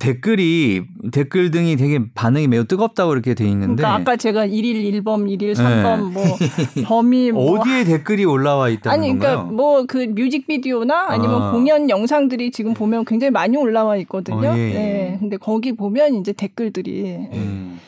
댓글이 0.00 0.82
댓글 1.12 1.50
등이 1.50 1.76
되게 1.76 2.00
반응이 2.14 2.48
매우 2.48 2.64
뜨겁다고 2.64 3.12
이렇게 3.12 3.34
돼 3.34 3.44
있는데 3.44 3.82
그러니까 3.82 3.94
아까 3.94 4.16
제가 4.16 4.46
1일 4.46 5.04
1범, 5.04 5.38
1일 5.38 5.52
3범 5.54 6.12
뭐 6.12 6.24
범위 6.86 7.30
뭐 7.30 7.54
네. 7.54 7.60
어디에 7.60 7.84
댓글이 7.84 8.24
올라와 8.24 8.70
있다는 8.70 8.98
아니 8.98 9.18
그러니까? 9.18 9.44
뭐 9.44 9.80
그 9.90 9.98
뮤직비디오나 9.98 11.06
아니면 11.08 11.42
아. 11.42 11.50
공연 11.50 11.90
영상들이 11.90 12.50
지금 12.50 12.74
보면 12.74 13.04
굉장히 13.04 13.30
많이 13.30 13.56
올라와 13.56 13.96
있거든요. 13.98 14.48
어, 14.48 14.56
예, 14.56 14.60
예. 14.60 14.72
네. 14.72 15.16
근데 15.18 15.36
거기 15.36 15.72
보면 15.72 16.14
이제 16.14 16.32
댓글들이 16.32 17.28
음. 17.32 17.80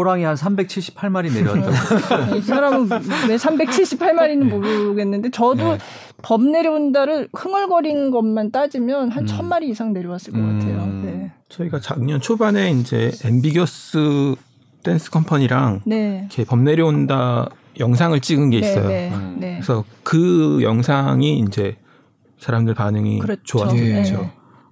호랑이 0.00 0.24
한 0.24 0.34
378마리 0.34 1.32
내려왔다고. 1.32 2.36
이 2.36 2.40
사람은 2.40 2.88
왜 3.28 3.36
378마리는 3.36 4.44
모르겠는데 4.44 5.30
저도 5.30 5.72
네. 5.72 5.78
범 6.22 6.50
내려온다를 6.50 7.28
흥얼거린 7.34 8.10
것만 8.10 8.50
따지면 8.50 9.10
한 9.10 9.24
음. 9.24 9.26
1000마리 9.26 9.64
이상 9.64 9.92
내려왔을 9.92 10.32
것 10.32 10.38
음. 10.38 10.58
같아요. 10.58 10.86
네. 11.04 11.32
저희가 11.50 11.80
작년 11.80 12.20
초반에 12.20 12.70
이제 12.70 13.10
Ambiguous 13.24 14.36
Dance 14.82 15.10
Company랑 15.10 15.82
네. 15.84 16.20
이렇게 16.20 16.44
범 16.44 16.64
내려온다 16.64 17.50
영상을 17.78 18.18
찍은 18.20 18.50
게 18.50 18.60
네, 18.60 18.70
있어요. 18.70 18.88
네, 18.88 19.10
음. 19.12 19.36
네. 19.38 19.52
그래서 19.56 19.84
그 20.02 20.60
영상이 20.62 21.40
이제 21.40 21.76
사람들 22.38 22.72
반응이 22.72 23.18
그렇죠. 23.18 23.42
좋았었죠. 23.44 24.30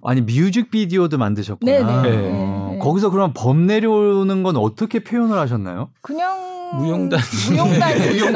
네. 0.08 0.10
아니 0.10 0.20
뮤직비디오도 0.22 1.18
만드셨구나. 1.18 1.70
네, 1.70 1.78
네. 1.82 2.02
네. 2.02 2.30
어, 2.32 2.70
네. 2.72 2.78
거기서 2.78 3.10
그럼 3.10 3.32
범 3.34 3.66
내려오는 3.66 4.42
건 4.42 4.56
어떻게 4.56 5.00
표현을 5.00 5.38
하셨나요? 5.38 5.90
그냥 6.00 6.48
무용단. 6.76 7.20
무용단이 7.50 8.16
있어요. 8.16 8.32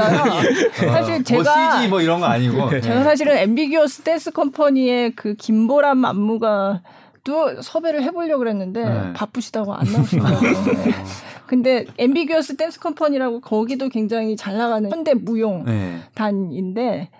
사실 0.92 1.24
제가 1.24 1.42
뭐 1.42 1.72
CG 1.76 1.88
뭐 1.88 2.00
이런 2.00 2.20
거 2.20 2.26
아니고. 2.26 2.70
네. 2.70 2.80
제가 2.80 3.02
사실은 3.04 3.36
Ambiguous 3.36 4.02
Dance 4.02 4.30
Company의 4.32 5.12
그 5.16 5.34
김보람 5.34 6.04
안무가 6.04 6.82
또 7.24 7.60
섭외를 7.62 8.02
해보려고 8.02 8.38
그랬는데 8.40 8.84
네. 8.84 9.12
바쁘시다고 9.14 9.74
안 9.74 9.90
나오시더라고요. 9.92 10.50
네. 10.50 10.92
근데 11.46 11.84
엠비기어스 11.98 12.56
댄스 12.56 12.80
컴퍼니라고 12.80 13.40
거기도 13.40 13.88
굉장히 13.88 14.36
잘 14.36 14.56
나가는 14.56 14.90
현대 14.90 15.14
무용 15.14 15.64
네. 15.64 16.00
단인데 16.14 17.10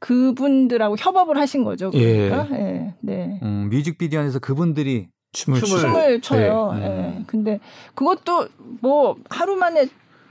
그분들하고 0.00 0.96
협업을 0.98 1.38
하신 1.38 1.64
거죠. 1.64 1.90
예. 1.94 2.28
그러니까? 2.28 2.58
예. 2.58 2.94
네. 3.00 3.38
음, 3.42 3.68
뮤직비디오 3.70 4.20
안에서 4.20 4.38
그분들이 4.38 5.08
춤을, 5.32 5.60
춤을-. 5.60 5.80
춤을 5.80 6.20
춰요. 6.20 6.72
네. 6.74 6.82
예. 6.82 6.88
음. 7.18 7.24
근데 7.26 7.60
그것도 7.94 8.48
뭐 8.80 9.16
하루 9.28 9.56
만에 9.56 9.86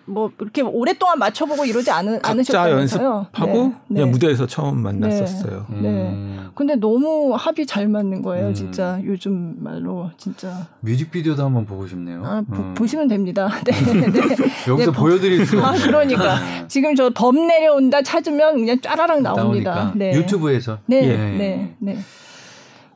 뭐 0.09 0.31
이렇게 0.39 0.61
오랫동안 0.61 1.19
맞춰보고 1.19 1.65
이러지 1.65 1.91
않으, 1.91 2.19
각자 2.19 2.31
않으셨다면서요. 2.31 3.07
연습하고 3.07 3.53
네. 3.53 3.73
그냥 3.87 4.05
네. 4.05 4.05
무대에서 4.05 4.47
처음 4.47 4.81
만났었어요. 4.81 5.65
음, 5.69 6.49
근데 6.55 6.75
너무 6.75 7.35
합이 7.37 7.65
잘 7.65 7.87
맞는 7.87 8.21
거예요, 8.21 8.47
음. 8.47 8.53
진짜 8.53 8.99
요즘 9.05 9.55
말로 9.59 10.09
진짜. 10.17 10.67
뮤직비디오도 10.81 11.43
한번 11.43 11.65
보고 11.65 11.87
싶네요. 11.87 12.23
아, 12.25 12.41
보, 12.41 12.55
음. 12.55 12.73
보 12.73 12.87
시면 12.87 13.07
됩니다. 13.07 13.49
네, 13.65 13.71
네. 14.11 14.19
여기서 14.67 14.91
네, 14.91 14.97
보여드릴 14.97 15.45
수가 15.45 15.69
아. 15.69 15.73
그러니까 15.73 16.39
네. 16.39 16.65
지금 16.67 16.95
저범 16.95 17.47
내려온다 17.47 18.01
찾으면 18.01 18.55
그냥 18.55 18.81
짜라락 18.81 19.21
나옵니다. 19.21 19.93
네. 19.95 20.13
유튜브에서. 20.15 20.79
네, 20.87 21.03
예. 21.03 21.17
네, 21.17 21.75
네. 21.79 21.97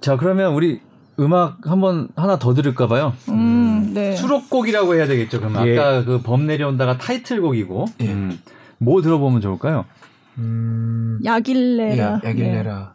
자 0.01 0.18
그러면 0.18 0.53
우리 0.53 0.82
음악 1.20 1.57
한번 1.68 2.07
하나 2.16 2.39
더 2.39 2.53
들을까 2.53 2.88
봐요. 2.88 3.14
음, 3.30 3.62
네. 3.94 4.16
수록곡이라고 4.16 4.96
해야 4.96 5.08
되겠죠. 5.08 5.39
그럼 5.39 5.68
예. 5.68 5.78
아까 5.78 6.04
그 6.04 6.22
범 6.24 6.48
내려온다가 6.48 6.98
타이틀곡이고 6.98 7.86
예. 8.02 8.08
음, 8.12 8.39
뭐 8.80 9.02
들어보면 9.02 9.41
좋을까요? 9.41 9.86
음, 10.38 11.20
야길레라. 11.24 12.22
예, 12.24 12.30
야길레라. 12.30 12.94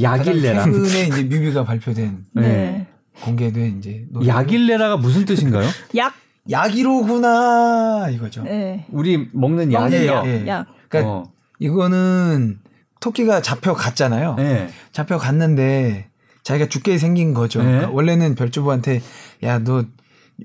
야길레라. 0.00 0.64
최근에 0.64 1.02
이제 1.06 1.22
뮤비가 1.24 1.64
발표된 1.64 2.26
네. 2.32 2.42
네. 2.42 2.86
공개된 3.22 3.78
이제 3.78 4.04
노래. 4.10 4.26
야길레라가 4.26 4.96
무슨 4.96 5.24
뜻인가요? 5.24 5.68
약. 5.96 6.14
약이로구나 6.50 8.08
이거죠. 8.10 8.42
네. 8.42 8.86
우리 8.90 9.28
먹는 9.32 9.70
먹는 9.70 9.92
약이요. 9.98 10.12
약. 10.12 10.26
예. 10.26 10.46
약. 10.46 10.66
그러니까 10.88 11.10
어. 11.12 11.32
이거는 11.58 12.58
토끼가 13.00 13.40
잡혀 13.40 13.72
갔잖아요. 13.74 14.34
네. 14.36 14.68
잡혀 14.92 15.16
갔는데 15.18 16.08
자기가 16.42 16.68
죽게 16.68 16.98
생긴 16.98 17.34
거죠. 17.34 17.60
네. 17.60 17.66
그러니까 17.66 17.90
원래는 17.92 18.34
별주부한테 18.34 19.00
야 19.42 19.58
너 19.60 19.84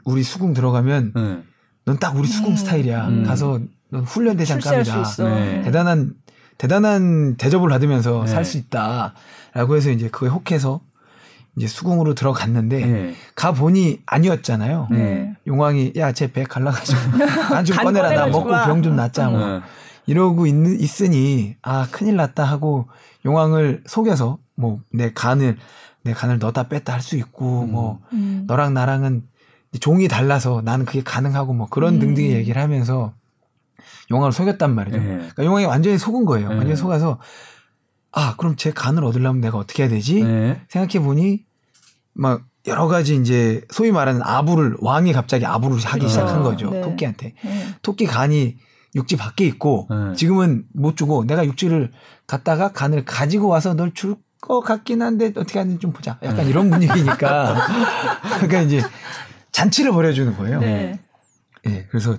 우리 0.06 0.24
수궁 0.24 0.54
들어가면 0.54 1.14
네. 1.16 1.40
넌딱 1.86 2.16
우리 2.18 2.28
수궁 2.28 2.52
음. 2.52 2.56
스타일이야. 2.56 3.08
음. 3.08 3.24
가서 3.24 3.60
넌 3.90 4.04
훈련 4.04 4.38
대장감이다. 4.38 4.84
수 4.84 5.22
있어. 5.22 5.30
네. 5.30 5.62
대단한 5.64 6.14
대단한 6.58 7.36
대접을 7.38 7.70
받으면서 7.70 8.22
네. 8.26 8.28
살수 8.28 8.58
있다라고 8.58 9.76
해서 9.76 9.90
이제 9.92 10.10
그거에 10.10 10.30
혹해서 10.30 10.82
이제 11.58 11.68
수궁으로 11.68 12.14
들어갔는데 12.14 12.86
네. 12.86 13.16
가 13.36 13.52
보니 13.54 14.02
아니었잖아요. 14.06 14.88
네. 14.92 15.34
용왕이 15.48 15.94
야 15.98 16.12
쟤 16.12 16.28
배 16.28 16.44
갈라가지고 16.44 17.00
간좀간 17.50 17.86
꺼내라 17.86 18.10
나 18.12 18.28
먹고 18.28 18.50
와. 18.50 18.66
병좀 18.66 18.96
낫자 18.96 19.30
뭐 19.30 19.42
어. 19.58 19.62
이러고 20.06 20.46
있, 20.48 20.54
있으니 20.82 21.56
아 21.62 21.88
큰일 21.92 22.16
났다 22.16 22.44
하고 22.44 22.88
용왕을 23.26 23.84
속여서 23.88 24.38
뭐 24.56 24.80
내 24.94 25.12
간을 25.14 25.58
내 26.04 26.14
간을 26.14 26.40
넣다 26.40 26.68
뺐다 26.70 26.94
할 26.94 27.02
수 27.02 27.16
있고 27.18 27.64
음. 27.64 27.72
뭐 27.72 28.00
음. 28.14 28.44
너랑 28.48 28.74
나랑은 28.74 29.24
종이 29.80 30.08
달라서 30.08 30.62
나는 30.64 30.86
그게 30.86 31.04
가능하고 31.04 31.54
뭐 31.54 31.68
그런 31.68 31.96
음. 31.96 32.00
등등의 32.00 32.32
얘기를 32.34 32.62
하면서 32.62 33.14
용왕을 34.12 34.32
속였단 34.32 34.74
말이죠. 34.74 34.98
네. 34.98 35.04
그러니까 35.06 35.46
용왕이 35.46 35.66
완전히 35.66 35.98
속은 35.98 36.26
거예요. 36.26 36.50
네. 36.50 36.56
완전히 36.56 36.76
속아서 36.76 37.20
아 38.12 38.36
그럼 38.38 38.56
제 38.56 38.72
간을 38.72 39.04
얻으려면 39.04 39.42
내가 39.42 39.58
어떻게 39.58 39.84
해야 39.84 39.90
되지? 39.90 40.24
네. 40.24 40.62
생각해 40.70 41.06
보니 41.06 41.46
막 42.14 42.42
여러 42.66 42.88
가지 42.88 43.16
이제 43.16 43.62
소위 43.70 43.92
말하는 43.92 44.22
아부를 44.24 44.78
왕이 44.80 45.14
갑자기 45.14 45.46
아부를 45.46 45.78
하기 45.78 46.00
그렇죠. 46.00 46.08
시작한 46.10 46.44
거죠 46.44 46.72
네. 46.72 46.82
토끼한테 46.82 47.36
네. 47.42 47.76
토끼 47.82 48.06
간이 48.06 48.58
육지 48.96 49.16
밖에 49.16 49.46
있고 49.46 49.88
네. 49.90 50.16
지금은 50.16 50.66
못 50.74 50.98
주고 50.98 51.24
내가 51.26 51.46
육지를 51.46 51.92
갖다가 52.26 52.72
간을 52.72 53.06
가지고 53.06 53.48
와서 53.48 53.76
널 53.76 53.94
줄 53.94 54.18
것 54.42 54.62
같긴 54.62 55.02
한데 55.02 55.28
어떻게 55.36 55.60
하는지 55.60 55.80
좀 55.80 55.92
보자 55.92 56.18
약간 56.24 56.46
네. 56.46 56.50
이런 56.50 56.70
분위기니까 56.70 57.56
그러니까 58.40 58.62
이제 58.62 58.82
잔치를 59.52 59.92
벌여주는 59.92 60.36
거예요. 60.38 60.60
네. 60.60 61.00
예, 61.68 61.86
그래서 61.90 62.18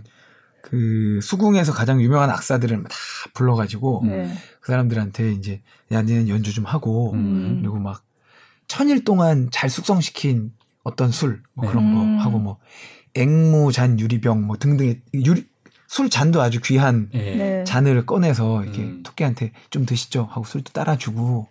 그 0.62 1.20
수궁에서 1.22 1.72
가장 1.72 2.00
유명한 2.00 2.30
악사들을 2.30 2.84
다 2.84 2.96
불러가지고 3.34 4.02
네. 4.06 4.32
그 4.60 4.72
사람들한테 4.72 5.32
이제 5.32 5.62
야 5.90 6.02
니는 6.02 6.28
연주 6.28 6.52
좀 6.52 6.64
하고 6.64 7.12
음. 7.14 7.58
그리고 7.60 7.78
막 7.78 8.04
천일 8.68 9.04
동안 9.04 9.48
잘 9.50 9.68
숙성시킨 9.68 10.52
어떤 10.84 11.10
술 11.10 11.42
뭐 11.54 11.68
그런 11.68 11.84
음. 11.84 12.16
거 12.18 12.22
하고 12.22 12.38
뭐 12.38 12.58
앵무잔 13.14 13.98
유리병 13.98 14.46
뭐 14.46 14.56
등등의 14.56 15.00
유리 15.14 15.48
술 15.88 16.08
잔도 16.08 16.40
아주 16.40 16.60
귀한 16.62 17.08
네. 17.12 17.34
네. 17.34 17.64
잔을 17.64 18.06
꺼내서 18.06 18.62
이렇게 18.62 18.82
음. 18.82 19.02
토끼한테 19.02 19.52
좀 19.70 19.84
드시죠 19.84 20.28
하고 20.30 20.44
술도 20.44 20.72
따라주고 20.72 21.48
어, 21.48 21.49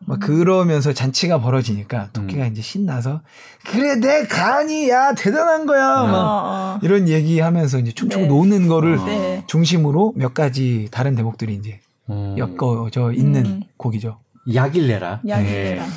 막 0.00 0.20
그러면서 0.20 0.92
잔치가 0.92 1.40
벌어지니까 1.40 2.10
토끼가 2.12 2.46
음. 2.46 2.52
이제 2.52 2.62
신나서 2.62 3.20
그래 3.66 3.96
내 3.96 4.26
간이 4.26 4.88
야 4.88 5.14
대단한 5.14 5.66
거야 5.66 6.00
어, 6.00 6.06
막 6.06 6.18
어. 6.18 6.78
이런 6.82 7.08
얘기하면서 7.08 7.80
이제 7.80 7.92
춤추고 7.92 8.22
네. 8.22 8.28
노는 8.28 8.68
거를 8.68 8.98
아. 8.98 9.04
네. 9.04 9.44
중심으로 9.46 10.14
몇 10.16 10.34
가지 10.34 10.88
다른 10.90 11.14
대목들이 11.14 11.54
이제 11.54 11.80
어. 12.06 12.36
엮어져 12.38 13.12
있는 13.12 13.46
음. 13.46 13.62
곡이죠. 13.76 14.18
야길레라. 14.52 15.20
야길레라. 15.26 15.84
네. 15.84 15.90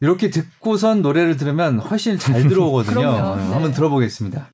이렇게 0.00 0.28
듣고선 0.28 1.00
노래를 1.00 1.36
들으면 1.36 1.78
훨씬 1.78 2.18
잘 2.18 2.46
들어오거든요. 2.46 3.08
어, 3.08 3.36
네. 3.36 3.42
한번 3.52 3.72
들어보겠습니다. 3.72 4.50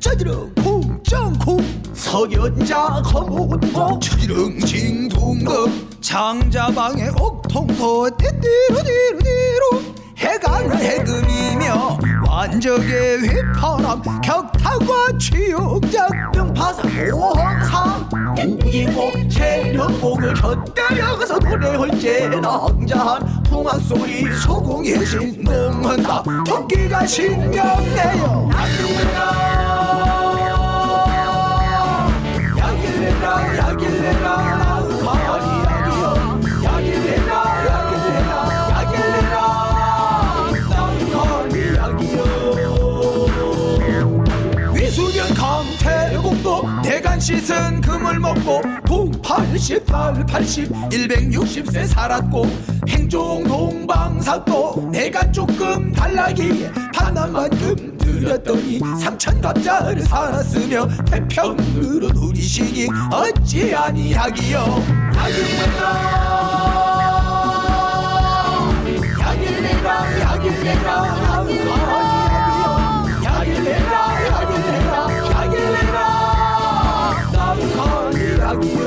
쩌지릉 0.00 0.54
쿵짱쿵. 0.54 1.82
석연자 1.92 3.02
거목고 3.04 3.98
추지릉 4.00 4.58
징둥둥 4.60 5.88
장자방의 6.00 7.10
옥통도 7.20 8.10
띠띠루띠루띠루. 8.16 9.94
해가 10.16 10.58
해금이며 10.74 11.98
완적의 12.28 13.18
휘파람 13.18 14.02
격타과 14.22 15.18
취용장. 15.18 16.08
명파사 16.34 16.82
호황상 17.12 18.08
우기고 18.38 19.28
체력복을 19.28 20.34
곁들여서 20.34 21.38
노래할 21.38 22.00
제 22.00 22.28
낭자한 22.28 23.42
풍악소리 23.44 24.32
소궁의 24.38 25.04
신동한다. 25.04 26.22
토끼가 26.46 27.06
신명내요. 27.06 28.48
야길 28.52 29.49
야길레라 33.30 34.56
나으마리 34.58 35.46
야기요 41.76 42.30
위수년 44.74 45.32
강태공도 45.34 46.82
대간 46.82 47.20
씻은 47.20 47.80
금을 47.80 48.18
먹고 48.18 48.62
동 48.86 49.10
88, 49.22 50.26
80, 50.26 50.70
160세 50.90 51.86
살았고 51.86 52.46
행종 52.88 53.44
동방사도 53.44 54.88
내가 54.90 55.30
조금 55.30 55.92
달라기에 55.92 56.72
반환만큼 56.92 57.89
들였더니 58.10 58.78
삼천 59.00 59.40
갑자를 59.40 60.02
살았으며 60.02 60.88
태평으로 61.06 62.08
누리시기 62.08 62.88
어찌 63.12 63.74
아니하기요? 63.74 64.58
야길레라 65.14 66.20
야길레라 69.20 70.20
야길레라 70.20 70.90
야길레라 73.24 73.94
야길레라 74.26 74.94
야길레라. 75.30 75.98
나를 77.32 78.38
야기요 78.40 78.79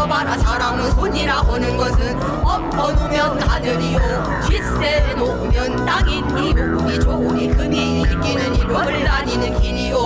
들어봐라. 0.00 0.38
사람은 0.38 0.90
손이라 0.92 1.42
하는 1.42 1.76
것은 1.76 2.22
엎어놓으면 2.42 3.42
하늘이요. 3.42 4.40
뒷세 4.48 5.14
놓으면 5.16 5.84
땅이니요 5.84 6.78
우리 6.78 6.98
장가랑이 6.98 7.48
금이 7.48 8.04
끼는 8.22 8.54
일을 8.56 9.04
다니는 9.04 9.60
길이요. 9.60 9.96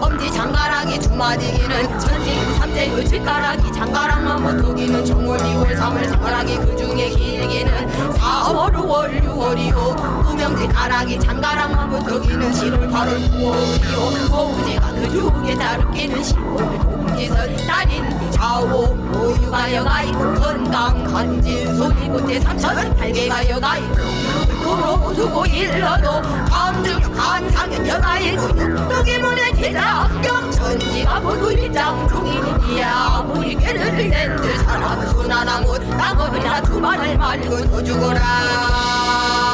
엄지 0.00 0.32
장가랑이 0.32 1.00
주마디기는 1.00 1.98
천지 2.00 2.56
삼재의 2.58 3.08
질가락이 3.08 3.72
장가랑만 3.72 4.42
못하기는 4.42 5.04
정월 5.04 5.38
2월 5.38 5.76
3월 5.76 6.08
장가락이 6.08 6.56
그중에 6.58 7.10
길기는 7.10 7.88
4월 8.14 8.72
5월 8.72 9.22
6월이요. 9.22 10.26
우명지 10.28 10.66
가락이 10.68 11.20
장가랑만 11.20 11.90
못하기는 11.90 12.50
7월 12.50 12.90
8월 12.90 13.30
9월이요. 13.30 14.28
소우지가 14.28 14.92
그중에 14.92 15.54
다루기는 15.54 16.20
10월 16.20 17.05
동지선 17.06 17.56
달인 17.68 18.32
좌우 18.32 18.96
우유가 19.12 19.72
여가이고 19.72 20.34
건강 20.34 21.04
간질 21.04 21.74
손이 21.76 22.08
못해 22.08 22.40
삼천 22.40 22.96
달개가 22.96 23.48
여가이고 23.48 23.94
도로 24.62 25.14
두고 25.14 25.46
일러도 25.46 26.20
감중 26.50 27.00
간상은 27.12 27.86
여가이고 27.86 28.42
육덕의 28.58 29.18
문에 29.20 29.52
대락경 29.52 30.50
천지가 30.50 31.20
모두 31.20 31.52
일장 31.52 32.08
중이야 32.08 32.92
아무리 32.92 33.54
깨를 33.56 33.96
낸들 34.08 34.58
사람 34.58 35.06
순하나 35.08 35.60
못 35.60 35.82
나무나 35.84 36.60
두 36.62 36.80
말을 36.80 37.16
말고 37.16 37.70
더 37.70 37.84
죽어라 37.84 39.45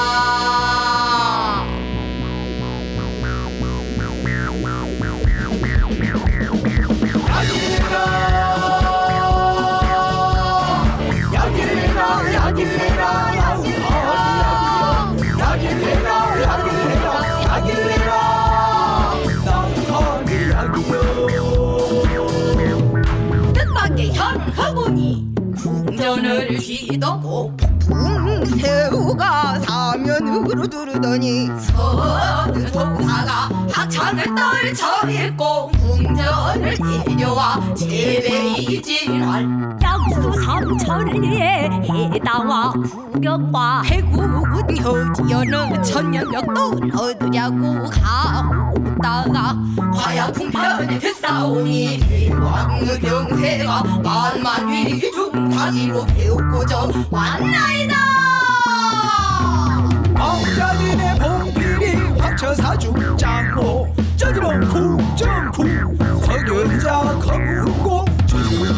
궁 27.02 27.61
두르더니 30.68 31.48
서느 31.60 32.70
동사가 32.70 33.48
학창을 33.70 34.24
떨쳐 34.34 35.10
있고 35.10 35.68
궁전을 35.68 36.76
뛰려와 37.04 37.74
제베이질할 37.74 39.78
양수 39.82 40.32
삼천리에 40.42 41.70
해당화 42.14 42.72
구경과 43.12 43.82
해군 43.82 44.42
효지연은 44.82 45.82
천년벽도 45.82 46.80
얻으려고 46.96 47.90
가오다가 47.90 49.56
과야풍편에 49.94 50.98
됐사오니 50.98 52.00
대왕의 52.00 53.00
병세가 53.00 53.82
만만위 54.02 55.00
중타기로 55.12 56.06
배우고저 56.06 56.90
왔나이다 57.10 58.11
봉필이 62.42 62.46
황처사주 62.46 63.16
장모 63.16 63.94
저기로 64.16 64.48
궁정궁 64.68 65.96
석연자 66.20 67.18
거문고. 67.20 68.04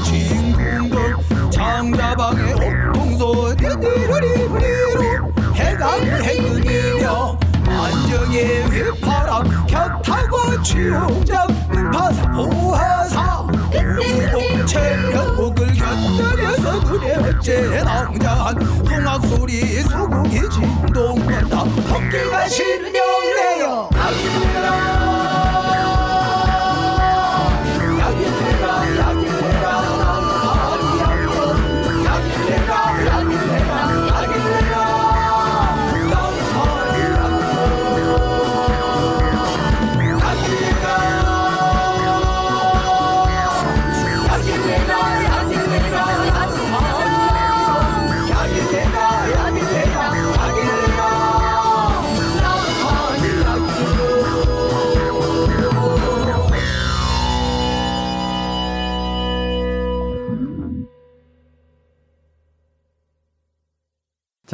진궁동 0.05 1.51
장자방의 1.51 2.55
옥동소. 2.55 3.57
띠띠르리리로 3.57 5.33
해강 5.55 6.01
해군이며 6.03 7.39
안정의 7.67 8.65
휘파람. 8.65 9.67
곁하고 9.67 10.63
취용장 10.63 11.47
파사 11.93 12.31
보하사 12.33 13.47
공채연복을 13.83 15.67
곁들여서 15.75 16.81
눈에 16.81 17.15
어째 17.17 17.83
낭자한 17.83 18.59
풍악소리 18.85 19.81
소고기 19.83 20.41
진동한다. 20.51 21.65
토끼가 21.65 22.49
신명내요. 22.49 23.89
야길래 23.95 25.24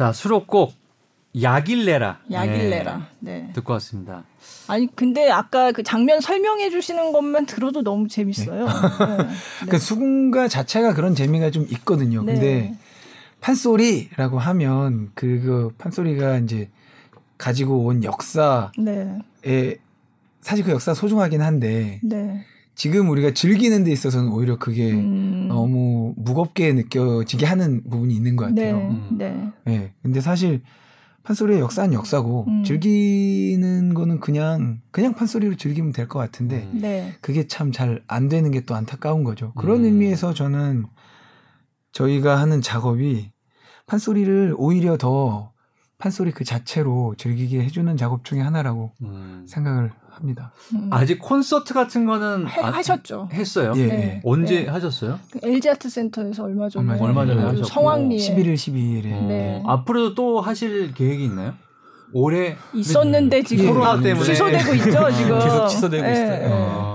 자, 0.01 0.11
수록곡 0.11 0.73
야길레라. 1.39 2.21
야길레라. 2.31 3.07
네, 3.19 3.41
네. 3.41 3.53
듣고 3.53 3.73
왔습니다. 3.73 4.23
아니 4.67 4.87
근데 4.95 5.29
아까 5.29 5.71
그 5.71 5.83
장면 5.83 6.21
설명해 6.21 6.71
주시는 6.71 7.11
것만 7.11 7.45
들어도 7.45 7.83
너무 7.83 8.07
재밌어요. 8.07 8.65
네. 8.65 8.69
그 9.69 9.77
수군가 9.77 10.47
자체가 10.47 10.95
그런 10.95 11.13
재미가 11.13 11.51
좀 11.51 11.67
있거든요. 11.69 12.23
네. 12.23 12.33
근데 12.33 12.77
판소리라고 13.41 14.39
하면 14.39 15.11
그, 15.13 15.39
그 15.39 15.75
판소리가 15.77 16.39
이제 16.39 16.71
가지고 17.37 17.85
온 17.85 18.03
역사에 18.03 18.69
네. 18.79 19.19
사실 20.41 20.65
그 20.65 20.71
역사 20.71 20.95
소중하긴 20.95 21.43
한데 21.43 21.99
네. 22.01 22.43
지금 22.75 23.09
우리가 23.09 23.33
즐기는 23.33 23.83
데 23.83 23.91
있어서는 23.91 24.29
오히려 24.31 24.57
그게 24.57 24.91
음. 24.91 25.47
너무 25.49 26.13
무겁게 26.17 26.73
느껴지게 26.73 27.45
하는 27.45 27.83
부분이 27.89 28.13
있는 28.13 28.35
것 28.35 28.51
네. 28.53 28.71
같아요. 28.71 28.89
음. 28.89 29.17
네. 29.17 29.51
예. 29.67 29.93
근데 30.01 30.21
사실 30.21 30.61
판소리의 31.23 31.59
역사는 31.59 31.93
역사고 31.93 32.45
음. 32.47 32.63
즐기는 32.63 33.93
거는 33.93 34.19
그냥 34.19 34.81
그냥 34.91 35.13
판소리로 35.13 35.55
즐기면 35.55 35.91
될 35.91 36.07
것 36.07 36.17
같은데 36.19 36.67
음. 36.73 36.79
네. 36.81 37.13
그게 37.21 37.45
참 37.47 37.71
잘 37.71 38.01
안 38.07 38.27
되는 38.29 38.49
게 38.51 38.61
또 38.61 38.73
안타까운 38.75 39.23
거죠. 39.23 39.53
그런 39.55 39.79
음. 39.81 39.85
의미에서 39.85 40.33
저는 40.33 40.85
저희가 41.91 42.39
하는 42.39 42.61
작업이 42.61 43.31
판소리를 43.85 44.55
오히려 44.57 44.97
더 44.97 45.51
판소리 45.97 46.31
그 46.31 46.43
자체로 46.43 47.13
즐기게 47.17 47.61
해주는 47.63 47.95
작업 47.97 48.23
중에 48.23 48.39
하나라고 48.39 48.91
음. 49.03 49.45
생각을 49.47 49.91
합니다. 50.11 50.51
음. 50.73 50.87
아직 50.91 51.19
콘서트 51.19 51.73
같은 51.73 52.05
거는 52.05 52.47
해- 52.47 52.61
안- 52.61 52.73
하셨죠. 52.73 53.29
했어요. 53.33 53.73
예, 53.75 53.85
네. 53.87 53.93
예. 53.93 54.21
언제 54.23 54.63
네. 54.63 54.67
하셨어요? 54.69 55.19
그 55.31 55.39
LG 55.43 55.69
아트 55.69 55.89
센터에서 55.89 56.43
얼마 56.43 56.69
전에 56.69 56.99
얼마 56.99 57.25
전에 57.25 57.41
그 57.41 57.47
하셨고. 57.47 57.63
성황리에 57.67 58.17
11일, 58.17 58.53
12일에 58.55 59.03
네. 59.27 59.61
어, 59.63 59.71
앞으로도 59.71 60.15
또 60.15 60.41
하실 60.41 60.93
계획이 60.93 61.23
있나요? 61.25 61.53
올해 62.13 62.57
있었는데 62.73 63.41
지금 63.43 63.63
예. 63.65 63.67
코로나 63.69 63.99
때문에 64.01 64.25
취소되고 64.25 64.73
있죠 64.75 65.11
지금. 65.15 65.39
계속 65.39 65.67
취소되고 65.67 66.05
예, 66.05 66.11
있어요. 66.11 66.31
예. 66.43 66.47
어, 66.51 66.90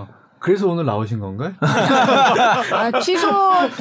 그래서 0.47 0.68
오늘 0.68 0.84
나오신 0.84 1.18
건가요? 1.18 1.55
아, 1.61 3.01
취소 3.01 3.28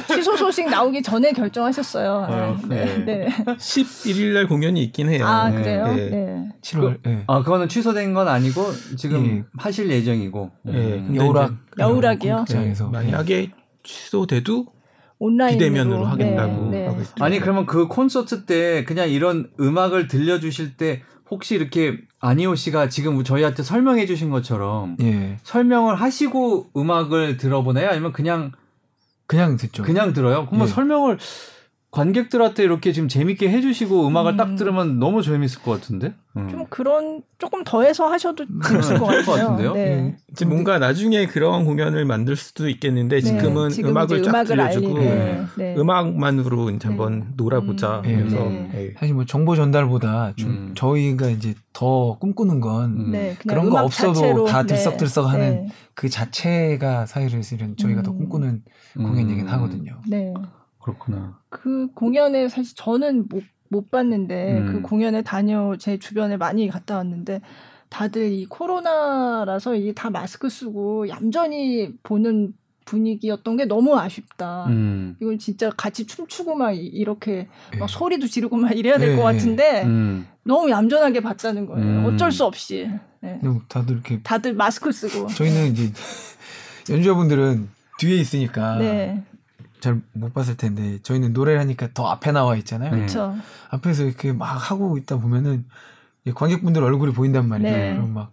취소 0.08 0.36
소식 0.36 0.68
나오기 0.68 1.00
전에 1.00 1.30
결정하셨어요. 1.30 2.26
아, 2.28 2.48
어, 2.48 2.58
네. 2.68 2.84
네. 2.84 3.04
네. 3.04 3.28
11일 3.46 4.32
날 4.32 4.48
공연이 4.48 4.82
있긴 4.82 5.08
해요. 5.08 5.24
아 5.24 5.48
네. 5.48 5.62
그래요? 5.62 5.86
네. 5.94 6.10
네. 6.10 6.48
7월 6.62 6.98
예. 7.06 7.22
아 7.28 7.44
그거는 7.44 7.68
취소된 7.68 8.14
건 8.14 8.26
아니고 8.26 8.64
지금 8.96 9.26
예. 9.26 9.44
하실 9.56 9.88
예정이고. 9.92 10.50
예, 10.66 10.72
음. 10.72 11.04
근데 11.06 11.20
여우락 11.20 11.52
여우락이요? 11.78 12.46
네, 12.48 12.74
만약에 12.90 13.52
취소돼도 13.84 14.66
온라인으로 15.20 15.58
비대면으로 15.58 16.04
하겠다고 16.04 16.70
네, 16.72 16.88
네. 16.88 17.04
아니 17.20 17.38
그러면 17.38 17.66
그 17.66 17.86
콘서트 17.86 18.44
때 18.44 18.82
그냥 18.82 19.08
이런 19.08 19.50
음악을 19.60 20.08
들려 20.08 20.40
주실 20.40 20.76
때 20.76 21.02
혹시 21.30 21.54
이렇게 21.54 21.98
아니오 22.20 22.54
씨가 22.54 22.88
지금 22.88 23.22
저희한테 23.24 23.62
설명해 23.62 24.06
주신 24.06 24.30
것처럼 24.30 24.96
예. 25.00 25.38
설명을 25.42 25.96
하시고 25.96 26.70
음악을 26.76 27.36
들어보나요? 27.36 27.90
아니면 27.90 28.12
그냥 28.12 28.52
그냥 29.26 29.56
듣죠. 29.56 29.82
그냥 29.82 30.12
들어요? 30.12 30.46
그러면 30.46 30.68
예. 30.68 30.70
설명을 30.70 31.18
관객들한테 31.96 32.62
이렇게 32.62 32.92
지금 32.92 33.08
재밌게 33.08 33.48
해주시고 33.48 34.06
음악을 34.06 34.32
음. 34.32 34.36
딱 34.36 34.54
들으면 34.54 34.98
너무 34.98 35.22
재밌을 35.22 35.62
것 35.62 35.80
같은데. 35.80 36.12
음. 36.36 36.50
좀 36.50 36.66
그런 36.68 37.22
조금 37.38 37.64
더해서 37.64 38.06
하셔도 38.10 38.44
재밌을 38.68 38.98
것 38.98 39.06
같아요. 39.06 39.72
네. 39.72 40.00
음. 40.00 40.16
이제 40.30 40.44
뭔가 40.44 40.78
나중에 40.78 41.24
그런 41.26 41.64
공연을 41.64 42.04
만들 42.04 42.36
수도 42.36 42.68
있겠는데 42.68 43.20
네. 43.20 43.22
지금은 43.22 43.70
지금 43.70 43.90
음악을 43.92 44.22
쫙 44.22 44.44
들려주고 44.44 44.98
네. 44.98 45.42
네. 45.56 45.74
음악만으로 45.78 46.68
이제 46.68 46.86
한번 46.86 47.20
네. 47.20 47.26
놀아보자. 47.34 48.02
음. 48.04 48.18
그래서 48.18 48.44
네. 48.44 48.92
사실 48.98 49.14
뭐 49.14 49.24
정보 49.24 49.56
전달보다 49.56 50.34
좀 50.36 50.50
음. 50.50 50.72
저희가 50.76 51.30
이제 51.30 51.54
더 51.72 52.18
꿈꾸는 52.18 52.60
건 52.60 53.12
그런 53.46 53.70
거 53.70 53.82
없어도 53.82 54.12
자체로. 54.12 54.44
다 54.44 54.64
들썩들썩하는 54.64 55.68
그 55.94 56.10
자체가 56.10 57.06
사실은 57.06 57.40
저희가 57.78 58.02
더 58.02 58.12
꿈꾸는 58.12 58.64
공연이긴 58.96 59.48
하거든요. 59.48 59.98
네. 60.06 60.34
그렇구나. 60.86 61.40
그 61.48 61.88
공연에 61.94 62.48
사실 62.48 62.76
저는 62.76 63.26
못, 63.28 63.42
못 63.68 63.90
봤는데 63.90 64.58
음. 64.58 64.66
그 64.66 64.82
공연에 64.82 65.22
다녀 65.22 65.74
제 65.78 65.98
주변에 65.98 66.36
많이 66.36 66.68
갔다 66.68 66.96
왔는데 66.96 67.40
다들 67.88 68.30
이 68.32 68.46
코로나라서 68.46 69.74
이게 69.74 69.92
다 69.92 70.10
마스크 70.10 70.48
쓰고 70.48 71.08
얌전히 71.08 71.92
보는 72.04 72.54
분위기였던 72.84 73.56
게 73.56 73.64
너무 73.64 73.98
아쉽다. 73.98 74.66
음. 74.66 75.16
이걸 75.20 75.38
진짜 75.38 75.70
같이 75.70 76.06
춤추고 76.06 76.54
막 76.54 76.70
이렇게 76.70 77.48
막 77.80 77.86
네. 77.86 77.92
소리도 77.92 78.28
지르고 78.28 78.56
막 78.56 78.70
이래야 78.70 78.96
될것 78.96 79.16
네. 79.16 79.22
같은데 79.24 79.82
음. 79.82 80.28
너무 80.44 80.70
얌전하게 80.70 81.20
봤다는 81.20 81.66
거예요. 81.66 81.84
음. 81.84 82.04
어쩔 82.04 82.30
수 82.30 82.44
없이. 82.44 82.88
네. 83.20 83.40
다들 83.68 83.94
이렇게 83.94 84.22
다들 84.22 84.54
마스크 84.54 84.92
쓰고. 84.92 85.26
저희는 85.26 85.72
이제 85.72 85.92
연주자분들은 86.88 87.68
뒤에 87.98 88.18
있으니까 88.18 88.76
네. 88.78 89.24
잘 89.80 90.00
못 90.12 90.32
봤을 90.34 90.56
텐데 90.56 90.98
저희는 91.02 91.32
노래를 91.32 91.60
하니까 91.60 91.88
더 91.94 92.06
앞에 92.08 92.32
나와 92.32 92.56
있잖아요. 92.56 92.90
그렇죠. 92.90 93.36
앞에서 93.70 94.04
이렇게 94.04 94.32
막 94.32 94.46
하고 94.46 94.96
있다 94.98 95.16
보면은 95.18 95.64
관객분들 96.34 96.82
얼굴이 96.82 97.12
보인단 97.12 97.48
말이에요. 97.48 97.76
네. 97.76 97.94
그럼 97.94 98.14
막, 98.14 98.32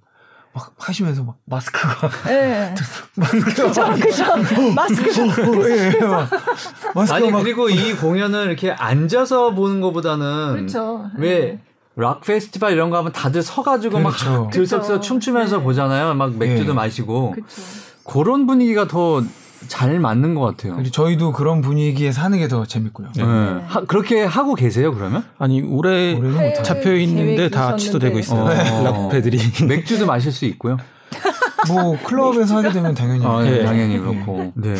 막 0.53 0.73
하시면서 0.77 1.23
막 1.23 1.37
마스크가 1.45 2.09
네. 2.27 2.73
마스크가 3.15 3.93
그죠 3.95 4.31
그죠 4.41 4.71
마스크 4.73 5.69
예, 5.69 5.99
막 6.05 6.29
마스크 6.95 7.15
아니 7.15 7.31
막. 7.31 7.41
그리고 7.41 7.69
이 7.69 7.93
공연을 7.93 8.47
이렇게 8.47 8.71
앉아서 8.71 9.51
보는 9.53 9.81
것보다는 9.81 10.53
그렇죠. 10.53 11.09
왜 11.17 11.59
락 11.95 12.21
페스티벌 12.21 12.71
이런 12.71 12.89
거 12.89 12.97
하면 12.97 13.11
다들 13.11 13.43
서가지고 13.43 13.99
그렇죠. 13.99 14.41
막 14.43 14.49
들썩서 14.49 14.99
춤추면서 14.99 15.57
네. 15.57 15.63
보잖아요. 15.63 16.15
막 16.15 16.35
맥주도 16.37 16.69
네. 16.71 16.73
마시고 16.73 17.31
그렇죠. 17.31 17.61
그런 18.03 18.47
분위기가 18.47 18.87
더 18.87 19.21
잘 19.67 19.99
맞는 19.99 20.35
것 20.35 20.41
같아요. 20.41 20.81
저희도 20.91 21.31
그런 21.33 21.61
분위기에 21.61 22.11
사는 22.11 22.37
게 22.37 22.47
더 22.47 22.65
재밌고요. 22.65 23.07
네. 23.15 23.23
네. 23.23 23.61
하, 23.67 23.81
그렇게 23.85 24.23
하고 24.23 24.53
계세요 24.55 24.93
그러면? 24.93 25.23
아니 25.39 25.61
올해 25.61 26.19
잡혀 26.63 26.93
있는데 26.95 27.49
다 27.49 27.75
취소되고 27.75 28.19
있어요. 28.19 28.43
어. 28.43 28.83
락패들이 28.83 29.39
맥주도 29.67 30.05
마실 30.05 30.31
수 30.31 30.45
있고요. 30.45 30.77
뭐 31.69 31.97
클럽에서 32.03 32.57
하게 32.57 32.71
되면 32.71 32.93
당연히 32.93 33.25
아, 33.25 33.41
네, 33.43 33.63
당연히 33.63 33.97
그렇고. 33.99 34.51
네. 34.55 34.75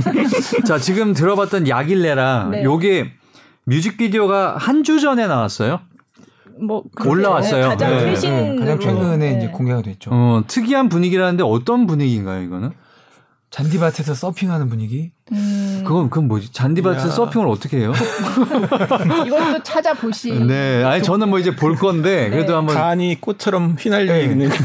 자 0.66 0.78
지금 0.78 1.12
들어봤던 1.12 1.68
야길레라 1.68 2.48
네. 2.50 2.64
요게 2.64 3.10
뮤직비디오가 3.66 4.56
한 4.58 4.82
주 4.84 5.00
전에 5.00 5.26
나왔어요. 5.26 5.80
뭐 6.60 6.84
올라왔어요. 7.04 7.68
가장 7.70 7.90
네. 7.90 8.00
최신 8.00 8.60
가장 8.60 8.78
최근에 8.78 9.38
이제 9.38 9.48
공개가 9.48 9.82
됐죠. 9.82 10.10
어, 10.12 10.42
특이한 10.46 10.88
분위기라는데 10.88 11.42
어떤 11.42 11.86
분위기인가요 11.86 12.42
이거는? 12.42 12.70
잔디밭에서 13.54 14.14
서핑하는 14.14 14.68
분위기? 14.68 15.12
음. 15.30 15.84
그건 15.86 16.10
그건 16.10 16.26
뭐지? 16.26 16.50
잔디밭에서 16.50 17.06
야. 17.06 17.12
서핑을 17.12 17.46
어떻게 17.46 17.76
해요? 17.76 17.92
이것도 19.26 19.62
찾아보시. 19.62 20.32
네, 20.40 20.82
아니 20.82 21.04
저는 21.04 21.28
뭐 21.28 21.38
이제 21.38 21.54
볼 21.54 21.76
건데 21.76 22.24
네. 22.24 22.30
그래도 22.30 22.48
네. 22.48 22.56
한번 22.56 22.74
간이 22.74 23.20
꽃처럼 23.20 23.76
휘날리는. 23.78 24.38
네. 24.38 24.48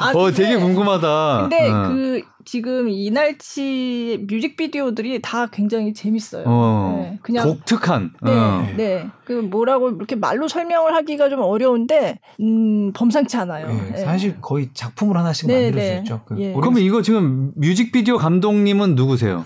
아, 0.00 0.12
어, 0.14 0.30
되게 0.30 0.56
궁금하다. 0.56 1.48
근데 1.50 1.68
어. 1.68 1.88
그 1.88 2.22
지금 2.46 2.88
이날치 2.88 4.24
뮤직비디오들이 4.30 5.20
다 5.20 5.46
굉장히 5.48 5.92
재밌어요. 5.92 6.44
어, 6.46 6.96
네, 7.02 7.18
그냥 7.20 7.44
독특한. 7.44 8.12
네, 8.22 8.30
어. 8.30 8.66
네. 8.76 9.10
그 9.24 9.32
뭐라고 9.32 9.90
이렇게 9.90 10.14
말로 10.14 10.46
설명을 10.46 10.94
하기가 10.94 11.28
좀 11.28 11.40
어려운데 11.40 12.20
음, 12.40 12.92
범상치 12.92 13.36
않아요. 13.38 13.66
네, 13.66 13.90
네. 13.90 13.96
사실 13.98 14.40
거의 14.40 14.70
작품을 14.72 15.16
하나씩 15.16 15.48
네, 15.48 15.64
만들 15.64 15.72
수 15.72 15.88
네. 15.88 15.98
있죠. 15.98 16.20
그 16.24 16.38
예. 16.38 16.52
그러면 16.52 16.82
이거 16.82 17.02
지금 17.02 17.50
뮤직비디오 17.56 18.16
감독님은 18.16 18.94
누구세요? 18.94 19.44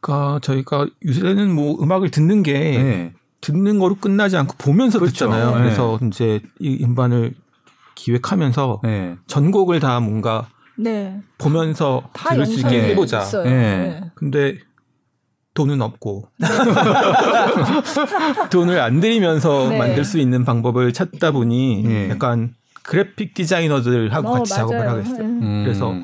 그러니까 0.00 0.38
저희가 0.40 0.86
요새는 1.04 1.52
뭐 1.52 1.82
음악을 1.82 2.12
듣는 2.12 2.44
게 2.44 2.52
네. 2.52 3.12
듣는 3.40 3.80
거로 3.80 3.96
끝나지 3.96 4.36
않고 4.36 4.54
보면서 4.56 5.00
그렇죠. 5.00 5.26
듣잖아요. 5.26 5.52
그래서 5.52 5.98
이제 6.06 6.40
이 6.60 6.78
음반을 6.84 7.34
기획하면서 7.96 8.82
전곡을 9.26 9.80
다 9.80 9.98
뭔가 9.98 10.46
네. 10.78 11.20
보면서 11.38 12.08
들을 12.14 12.46
수 12.46 12.60
있게 12.60 12.90
해보자. 12.90 13.20
네. 13.42 13.44
네. 13.44 14.00
근데 14.14 14.58
돈은 15.54 15.82
없고 15.82 16.28
돈을 18.50 18.80
안 18.80 19.00
들이면서 19.00 19.70
네. 19.70 19.78
만들 19.78 20.04
수 20.04 20.18
있는 20.18 20.44
방법을 20.44 20.92
찾다 20.92 21.32
보니 21.32 21.82
네. 21.82 22.10
약간 22.10 22.54
그래픽 22.84 23.34
디자이너들하고 23.34 24.28
어, 24.28 24.32
같이 24.34 24.52
맞아요. 24.54 24.68
작업을 24.68 24.88
하겠어요. 24.88 25.24
음. 25.26 25.62
그래서 25.64 25.94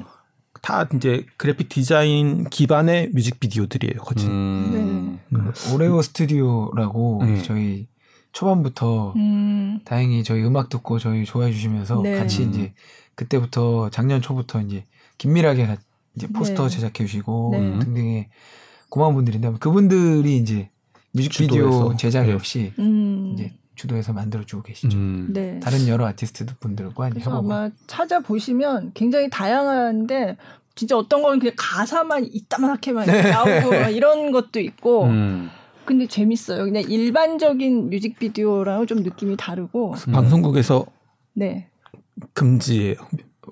다 0.60 0.88
이제 0.94 1.24
그래픽 1.36 1.68
디자인 1.68 2.48
기반의 2.48 3.10
뮤직비디오들이에요, 3.14 4.00
거진. 4.00 4.30
음. 4.30 5.20
네. 5.30 5.38
음. 5.38 5.52
오레오 5.72 6.02
스튜디오라고 6.02 7.22
네. 7.24 7.42
저희 7.42 7.86
초반부터 8.32 9.12
음. 9.16 9.80
다행히 9.84 10.24
저희 10.24 10.42
음악 10.42 10.68
듣고 10.68 10.98
저희 10.98 11.24
좋아해 11.24 11.52
주시면서 11.52 12.00
네. 12.02 12.18
같이 12.18 12.42
이제 12.42 12.72
그때부터 13.14 13.90
작년 13.90 14.20
초부터 14.20 14.60
이제 14.60 14.84
긴밀하게 15.18 15.76
이제 16.16 16.26
포스터 16.28 16.64
네. 16.64 16.68
제작해 16.68 17.04
주시고 17.04 17.50
네. 17.52 17.78
등등의 17.80 18.28
고마운 18.88 19.14
분들인데 19.14 19.52
그분들이 19.60 20.36
이제 20.36 20.70
뮤직비디오 21.12 21.70
주도해서. 21.70 21.96
제작 21.96 22.26
네. 22.26 22.32
역시 22.32 22.72
음. 22.78 23.32
이제 23.34 23.52
주도해서 23.74 24.12
만들어주고 24.12 24.62
계시죠. 24.62 24.96
음. 24.96 25.28
네. 25.32 25.58
다른 25.60 25.88
여러 25.88 26.06
아티스트 26.06 26.46
분들과 26.60 27.10
그래서 27.10 27.30
협업을. 27.30 27.52
아마 27.52 27.70
찾아보시면 27.86 28.92
굉장히 28.94 29.28
다양한데 29.30 30.36
진짜 30.76 30.96
어떤 30.96 31.22
거는 31.22 31.38
그냥 31.38 31.54
가사만 31.56 32.24
이따만하게만 32.24 33.06
네. 33.06 33.30
나오고 33.30 33.74
이런 33.90 34.32
것도 34.32 34.60
있고 34.60 35.04
음. 35.04 35.50
근데 35.84 36.06
재밌어요. 36.06 36.64
그냥 36.64 36.82
일반적인 36.88 37.90
뮤직비디오랑은 37.90 38.86
좀 38.86 39.02
느낌이 39.02 39.36
다르고 39.36 39.94
방송국에서 40.12 40.86
네. 41.34 41.68
금지예요. 42.32 42.96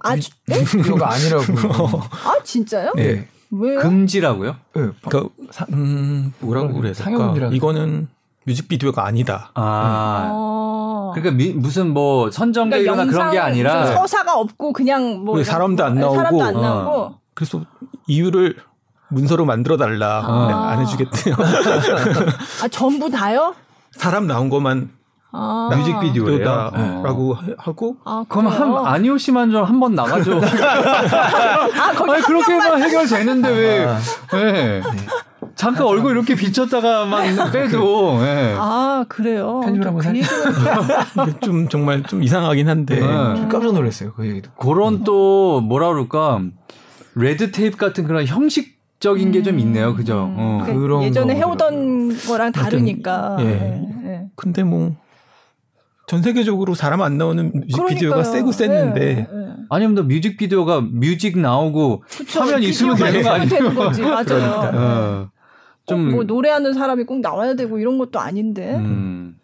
아, 0.03 0.15
네? 0.15 0.17
뮤직비디오가 0.49 1.13
아니라고. 1.13 1.45
아 2.25 2.43
진짜요? 2.43 2.93
네. 2.97 3.29
왜요? 3.51 3.81
금지라고요? 3.81 4.57
네. 4.75 4.91
그 5.11 5.29
음, 5.73 6.33
뭐라고 6.41 6.73
그래야 6.73 6.93
될까? 6.95 7.35
이거는 7.53 8.09
뮤직비디오가 8.47 9.05
아니다. 9.07 9.51
아. 9.55 10.31
아. 10.33 11.11
그러니까 11.15 11.37
미, 11.37 11.53
무슨 11.53 11.93
뭐 11.93 12.31
선정되거나 12.31 13.05
그러니까 13.05 13.13
그런 13.13 13.31
게 13.33 13.39
아니라 13.39 13.87
서사가 13.87 14.39
없고 14.39 14.73
그냥 14.73 15.25
뭐 15.25 15.43
사람도 15.45 15.85
안 15.85 15.97
나오고, 15.97 16.17
사람도 16.17 16.45
안 16.45 16.55
나오고. 16.55 16.91
어. 16.91 17.19
그래서 17.35 17.63
이유를 18.07 18.57
문서로 19.09 19.45
만들어 19.45 19.77
달라. 19.77 20.23
아. 20.25 20.47
네, 20.47 20.55
안 20.55 20.81
해주겠대요. 20.81 21.37
아 22.63 22.69
전부 22.69 23.11
다요? 23.11 23.55
사람 23.93 24.27
나온 24.27 24.49
것만 24.49 24.91
아. 25.33 25.71
뮤직비디오라고 25.75 26.77
네. 26.77 27.55
하고 27.59 27.97
아, 28.05 28.25
그럼 28.29 28.47
한 28.49 28.87
아니오 28.87 29.17
씨만 29.19 29.51
좀 29.51 29.65
한 29.65 29.81
번 29.81 29.95
나가죠. 29.95 30.41
아, 30.45 32.13
아니 32.13 32.23
그렇게만 32.23 32.83
해결되는데 32.83 33.49
왜? 33.51 33.85
아. 33.87 33.99
네. 34.33 34.53
네. 34.53 34.83
잠깐 35.55 35.87
얼굴 35.87 36.13
이렇게 36.13 36.35
비쳤다가만 36.35 37.51
빼도. 37.53 38.21
네. 38.21 38.55
아 38.59 39.05
그래요. 39.09 39.61
편집을 39.65 39.87
한번 39.87 40.13
그 41.25 41.41
좀 41.45 41.69
정말 41.69 42.03
좀 42.05 42.23
이상하긴 42.23 42.69
한데 42.69 42.97
네. 43.01 43.07
좀 43.37 43.49
깜짝 43.49 43.73
놀랐어요 43.73 44.13
그 44.13 44.27
얘기도. 44.27 44.51
그런 44.53 45.03
또 45.05 45.61
뭐라 45.61 45.89
그럴까 45.89 46.43
레드 47.15 47.51
테이프 47.51 47.77
같은 47.77 48.05
그런 48.05 48.27
형식 48.27 48.81
적인 49.01 49.29
음. 49.29 49.33
게좀 49.33 49.59
있네요, 49.59 49.95
그죠? 49.97 50.27
음. 50.27 50.37
어. 50.39 50.63
그러니까 50.65 51.05
예전에 51.07 51.35
해오던 51.35 52.17
거랑 52.29 52.53
다르니까. 52.53 53.37
예. 53.41 53.45
네. 53.45 54.27
근데 54.37 54.63
뭐 54.63 54.95
전 56.07 56.23
세계적으로 56.23 56.75
사람 56.75 57.01
안 57.03 57.17
나오는 57.17 57.53
뮤직비디오가 57.55 58.25
세고 58.25 58.53
셌는데 58.53 59.01
네, 59.01 59.15
네. 59.15 59.27
아니면 59.71 59.95
너 59.95 60.03
뮤직비디오가 60.03 60.81
뮤직 60.81 61.39
나오고 61.39 62.03
그쵸, 62.09 62.41
화면 62.41 62.63
있으면 62.63 62.97
되는 62.97 63.23
거 63.23 63.31
아니에요? 63.31 63.75
거지. 63.75 64.03
맞아요. 64.03 64.25
그러니까. 64.25 64.71
어. 64.75 65.31
좀뭐 65.87 66.25
노래하는 66.25 66.75
사람이 66.75 67.05
꼭 67.05 67.21
나와야 67.21 67.55
되고 67.55 67.79
이런 67.79 67.99
것도 67.99 68.21
아닌데 68.21 68.75
음. 68.77 69.37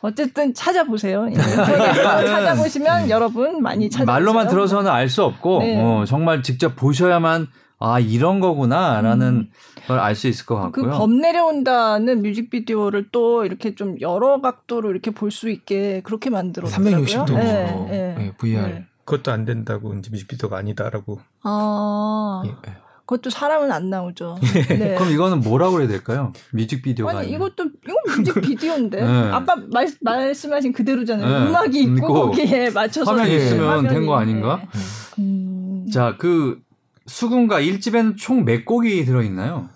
어쨌든 0.00 0.52
찾아보세요. 0.54 1.28
찾아보시면 1.34 3.10
여러분 3.10 3.62
많이 3.62 3.88
찾아. 3.90 4.04
말로만 4.04 4.48
들어서는 4.48 4.90
알 4.90 5.08
수 5.08 5.22
없고 5.24 5.58
네. 5.60 5.80
어, 5.80 6.04
정말 6.06 6.42
직접 6.42 6.74
보셔야만 6.76 7.46
아 7.78 8.00
이런 8.00 8.40
거구나라는. 8.40 9.26
음. 9.28 9.48
걸 9.86 9.98
알 10.00 10.14
수 10.14 10.28
있을 10.28 10.46
것 10.46 10.56
같고요. 10.56 10.90
그 10.90 10.98
범 10.98 11.18
내려온다는 11.20 12.22
뮤직비디오를 12.22 13.08
또 13.12 13.44
이렇게 13.44 13.74
좀 13.74 13.96
여러 14.00 14.40
각도로 14.40 14.90
이렇게 14.90 15.10
볼 15.10 15.30
수 15.30 15.48
있게 15.50 16.00
그렇게 16.04 16.30
만들었더라고요. 16.30 17.04
360도로 17.04 17.34
네, 17.34 17.86
네. 17.90 18.14
네, 18.18 18.32
VR. 18.38 18.62
네. 18.66 18.84
그것도 19.04 19.32
안 19.32 19.44
된다고 19.44 19.92
이제 19.94 20.10
뮤직비디오가 20.10 20.56
아니다라고. 20.58 21.20
아, 21.42 22.42
예. 22.46 22.52
그것도 23.06 23.28
사람은 23.28 23.70
안 23.70 23.90
나오죠. 23.90 24.38
네. 24.70 24.94
그럼 24.94 25.10
이거는 25.12 25.40
뭐라고 25.40 25.74
그래야 25.74 25.88
될까요? 25.88 26.32
뮤직비디오가 26.52 27.18
아니. 27.18 27.32
이것도 27.32 27.64
이건 27.84 27.96
뮤직비디오인데 28.18 28.96
네. 29.04 29.30
아까 29.30 29.56
말, 29.70 29.88
말씀하신 30.00 30.72
그대로잖아요. 30.72 31.44
네. 31.44 31.50
음악이 31.50 31.82
있고 31.82 31.96
있고 31.96 32.12
거기에 32.14 32.70
맞춰서 32.70 33.10
화면이 33.10 33.36
있으면 33.36 33.68
화면이, 33.68 33.88
된거 33.94 34.16
아닌가? 34.16 34.62
네. 34.72 35.22
음, 35.22 35.86
자, 35.92 36.16
그 36.18 36.60
수군가 37.06 37.60
1집에는 37.60 38.16
총 38.16 38.46
몇 38.46 38.64
곡이 38.64 39.04
들어 39.04 39.22
있나요? 39.22 39.68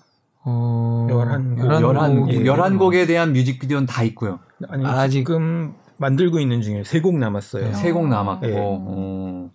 어, 0.48 1.06
열한 1.10 1.56
곡. 1.56 1.64
열한 1.66 2.16
11곡. 2.16 2.26
곡이- 2.28 2.44
11곡에 2.46 3.06
대한 3.06 3.32
뮤직비디오는 3.32 3.86
다 3.86 4.02
있고요. 4.04 4.40
아니 4.68 4.84
아직- 4.86 5.18
지금 5.20 5.74
만들고 5.98 6.38
있는 6.40 6.62
중에 6.62 6.84
세곡 6.84 7.16
남았어요. 7.18 7.64
네. 7.66 7.72
세곡 7.74 8.08
남았고. 8.08 8.46
네. 8.46 8.54
어. 8.58 9.50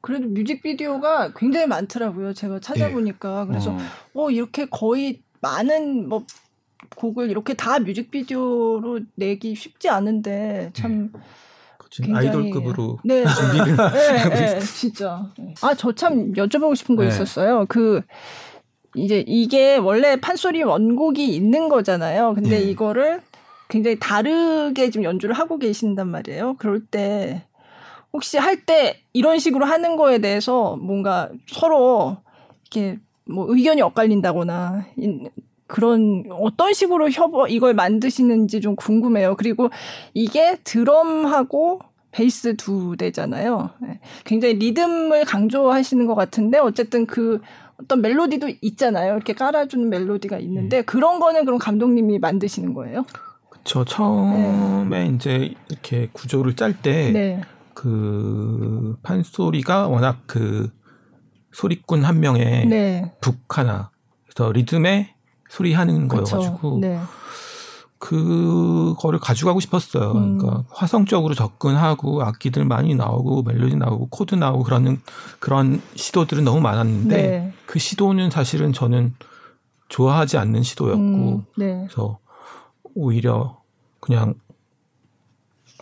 그래도 0.00 0.26
뮤직비디오가 0.28 1.32
굉장히 1.34 1.66
많더라고요. 1.68 2.32
제가 2.34 2.58
찾아보니까 2.58 3.46
그래서 3.46 3.70
어. 3.70 3.78
어 4.14 4.30
이렇게 4.30 4.66
거의 4.68 5.22
많은 5.40 6.08
뭐 6.08 6.24
곡을 6.96 7.30
이렇게 7.30 7.54
다 7.54 7.78
뮤직비디오로 7.78 9.00
내기 9.14 9.54
쉽지 9.54 9.88
않은데 9.88 10.70
참 10.74 11.12
굉장히 12.02 12.26
아이돌급으로 12.28 12.98
네, 13.04 13.22
준비를 13.26 13.76
네, 13.76 14.28
네, 14.30 14.58
진짜. 14.60 15.30
아, 15.60 15.74
저 15.74 15.92
참 15.92 16.32
여쭤보고 16.32 16.74
싶은 16.74 16.96
거 16.96 17.02
네. 17.02 17.08
있었어요. 17.08 17.66
그 17.68 18.00
이제 18.94 19.24
이게 19.26 19.76
원래 19.76 20.16
판소리 20.16 20.62
원곡이 20.62 21.26
있는 21.34 21.68
거잖아요. 21.68 22.34
근데 22.34 22.58
네. 22.58 22.62
이거를 22.62 23.20
굉장히 23.68 23.98
다르게 23.98 24.90
지금 24.90 25.04
연주를 25.04 25.34
하고 25.34 25.58
계신단 25.58 26.08
말이에요. 26.08 26.56
그럴 26.58 26.84
때 26.84 27.44
혹시 28.12 28.36
할 28.36 28.66
때 28.66 29.00
이런 29.14 29.38
식으로 29.38 29.64
하는 29.64 29.96
거에 29.96 30.18
대해서 30.18 30.76
뭔가 30.76 31.30
서로 31.46 32.18
이렇게 32.70 32.98
뭐 33.24 33.46
의견이 33.48 33.80
엇갈린다거나 33.82 34.86
인- 34.98 35.30
그런 35.66 36.24
어떤 36.30 36.74
식으로 36.74 37.08
협업 37.10 37.50
이걸 37.50 37.72
만드시는지 37.72 38.60
좀 38.60 38.76
궁금해요. 38.76 39.36
그리고 39.36 39.70
이게 40.12 40.58
드럼하고 40.64 41.80
베이스 42.10 42.56
두 42.56 42.94
대잖아요. 42.98 43.70
네. 43.80 43.98
굉장히 44.24 44.54
리듬을 44.54 45.24
강조하시는 45.24 46.06
것 46.06 46.14
같은데 46.14 46.58
어쨌든 46.58 47.06
그 47.06 47.40
어떤 47.82 48.00
멜로디도 48.00 48.50
있잖아요. 48.62 49.14
이렇게 49.14 49.32
깔아주는 49.32 49.88
멜로디가 49.88 50.38
있는데 50.38 50.82
그런 50.82 51.20
거는 51.20 51.44
그럼 51.44 51.58
감독님이 51.58 52.18
만드시는 52.18 52.74
거예요? 52.74 53.04
저 53.64 53.84
처음에 53.84 55.06
이제 55.08 55.54
이렇게 55.68 56.08
구조를 56.12 56.56
짤때 56.56 57.12
네. 57.12 57.40
그 57.74 58.96
판소리가 59.02 59.88
워낙 59.88 60.22
그 60.26 60.70
소리꾼 61.52 62.04
한 62.04 62.20
명에 62.20 62.64
네. 62.64 63.12
북 63.20 63.58
하나 63.58 63.90
그래서 64.24 64.50
리듬에 64.52 65.14
소리 65.48 65.72
하는 65.74 66.08
그렇죠. 66.08 66.36
거여가지고 66.36 66.78
네. 66.80 66.98
그거를 68.02 69.20
가져가고 69.20 69.60
싶었어요. 69.60 70.10
음. 70.10 70.36
그러니까 70.36 70.64
화성적으로 70.70 71.34
접근하고 71.34 72.24
악기들 72.24 72.64
많이 72.64 72.96
나오고 72.96 73.44
멜로디 73.44 73.76
나오고 73.76 74.08
코드 74.08 74.34
나오고 74.34 74.64
그러는 74.64 75.00
그런 75.38 75.80
시도들은 75.94 76.42
너무 76.42 76.60
많았는데 76.60 77.16
네. 77.16 77.52
그 77.64 77.78
시도는 77.78 78.30
사실은 78.30 78.72
저는 78.72 79.14
좋아하지 79.88 80.36
않는 80.36 80.64
시도였고 80.64 81.00
음, 81.00 81.44
네. 81.56 81.86
그래서 81.86 82.18
오히려 82.94 83.60
그냥 84.00 84.34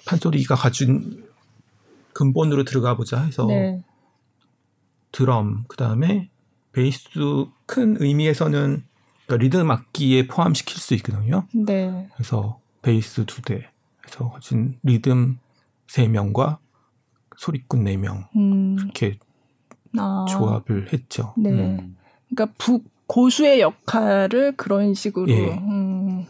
판소리가 0.05 0.57
가진 0.57 1.25
근본으로 2.13 2.65
들어가 2.65 2.97
보자 2.97 3.23
해서 3.23 3.47
네. 3.47 3.83
드럼 5.11 5.65
그다음에 5.69 6.29
베이스 6.73 7.09
큰 7.65 7.97
의미에서는 7.99 8.85
그러니까 9.31 9.37
리듬 9.37 9.71
악기에 9.71 10.27
포함시킬 10.27 10.77
수 10.79 10.95
있거든요. 10.95 11.45
네. 11.55 12.09
그래서 12.15 12.59
베이스 12.83 13.25
두 13.27 13.43
대, 13.43 13.69
그래서 14.01 14.29
가진 14.31 14.79
리듬 14.83 15.39
세 15.87 16.09
명과 16.09 16.59
소리꾼 17.37 17.85
네명 17.85 18.27
음. 18.37 18.77
이렇게 18.79 19.19
아. 19.97 20.27
조합을 20.29 20.93
했죠. 20.93 21.35
네. 21.37 21.51
음. 21.51 21.97
그러니까 22.29 22.55
북 22.59 22.85
고수의 23.07 23.61
역할을 23.61 24.57
그런 24.57 24.95
식으로. 24.95 25.31
예. 25.31 25.55
음. 25.55 26.27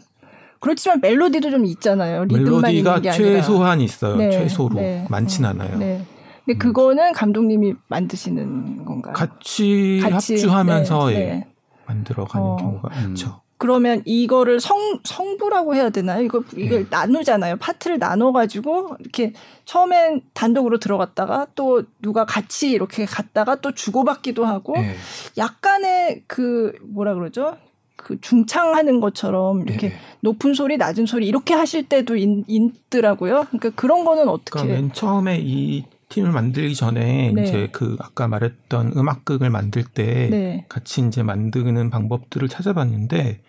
그렇지만 0.59 0.99
멜로디도 1.01 1.49
좀 1.49 1.65
있잖아요. 1.65 2.25
리듬만 2.25 2.61
멜로디가 2.61 3.01
게 3.01 3.09
아니라. 3.09 3.13
최소한 3.13 3.81
있어요. 3.81 4.15
네, 4.15 4.31
최소로 4.31 4.75
네. 4.75 5.07
많진 5.09 5.43
음, 5.43 5.49
않아요. 5.49 5.77
네. 5.77 6.05
근데 6.45 6.57
그거는 6.57 7.13
감독님이 7.13 7.75
만드시는 7.87 8.85
건가요? 8.85 9.13
같이, 9.13 9.99
같이, 10.01 10.33
합주하면서 10.33 11.09
네, 11.09 11.13
예, 11.13 11.19
네. 11.19 11.50
만들어가는 11.91 12.47
어. 12.47 12.55
경우가 12.57 12.89
음. 12.89 13.03
많죠. 13.03 13.41
그러면 13.61 14.01
이거를 14.05 14.59
성 14.59 14.99
성부라고 15.03 15.75
해야 15.75 15.91
되나요? 15.91 16.23
이거 16.23 16.41
이걸 16.57 16.79
네. 16.79 16.85
나누잖아요. 16.89 17.57
파트를 17.57 17.99
나눠 17.99 18.31
가지고 18.31 18.95
이렇게 18.99 19.33
처음엔 19.65 20.21
단독으로 20.33 20.79
들어갔다가 20.79 21.45
또 21.53 21.83
누가 22.01 22.25
같이 22.25 22.71
이렇게 22.71 23.05
갔다가 23.05 23.61
또 23.61 23.71
주고받기도 23.71 24.45
하고 24.45 24.73
예. 24.77 24.95
약간의 25.37 26.23
그 26.25 26.73
뭐라 26.81 27.13
그러죠? 27.13 27.55
그 27.95 28.19
중창하는 28.19 28.99
것처럼 28.99 29.61
이렇게 29.67 29.87
예. 29.87 29.93
높은 30.21 30.55
소리, 30.55 30.77
낮은 30.77 31.05
소리 31.05 31.27
이렇게 31.27 31.53
하실 31.53 31.87
때도 31.87 32.15
있, 32.15 32.43
있더라고요. 32.47 33.45
그러니까 33.51 33.69
그런 33.75 34.05
거는 34.05 34.27
어떻게? 34.27 34.59
그러니까 34.59 34.73
맨 34.73 34.91
처음에 34.91 35.37
이 35.39 35.85
팀을 36.11 36.31
만들기 36.31 36.75
전에 36.75 37.31
네. 37.33 37.43
이제 37.43 37.69
그 37.71 37.97
아까 37.99 38.27
말했던 38.27 38.93
음악극을 38.95 39.49
만들 39.49 39.83
때 39.83 40.27
네. 40.29 40.65
같이 40.69 41.01
이제 41.07 41.23
만드는 41.23 41.89
방법들을 41.89 42.47
찾아봤는데 42.49 43.41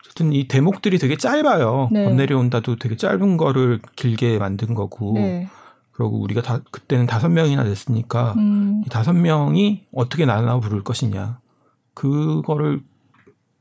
어쨌든 0.00 0.32
이 0.32 0.48
대목들이 0.48 0.98
되게 0.98 1.16
짧아요. 1.16 1.90
네. 1.92 2.04
번 2.04 2.16
내려온다도 2.16 2.76
되게 2.76 2.96
짧은 2.96 3.36
거를 3.36 3.80
길게 3.96 4.38
만든 4.38 4.74
거고 4.74 5.12
네. 5.14 5.48
그리고 5.92 6.20
우리가 6.20 6.42
다 6.42 6.60
그때는 6.70 7.06
다섯 7.06 7.28
명이나 7.28 7.62
됐으니까 7.62 8.32
음. 8.36 8.82
이 8.84 8.88
다섯 8.88 9.12
명이 9.12 9.86
어떻게 9.92 10.24
나눠 10.26 10.58
부를 10.60 10.82
것이냐 10.82 11.38
그거를 11.92 12.80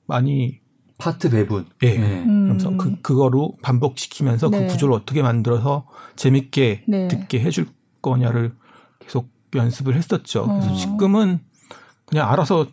많이 0.05 0.61
파트 0.97 1.29
배분. 1.29 1.65
예. 1.83 1.97
네. 1.97 2.23
음. 2.23 2.47
그래서 2.47 2.75
그 2.77 3.01
그거로 3.01 3.57
반복시키면서 3.61 4.49
네. 4.49 4.61
그 4.61 4.67
구조를 4.67 4.95
어떻게 4.95 5.21
만들어서 5.21 5.85
재밌게 6.15 6.85
네. 6.87 7.07
듣게 7.09 7.41
해줄 7.41 7.67
거냐를 8.03 8.53
계속 8.99 9.27
연습을 9.55 9.95
했었죠. 9.95 10.45
그래서 10.47 10.71
어. 10.71 10.75
지금은 10.75 11.39
그냥 12.05 12.29
알아서 12.31 12.67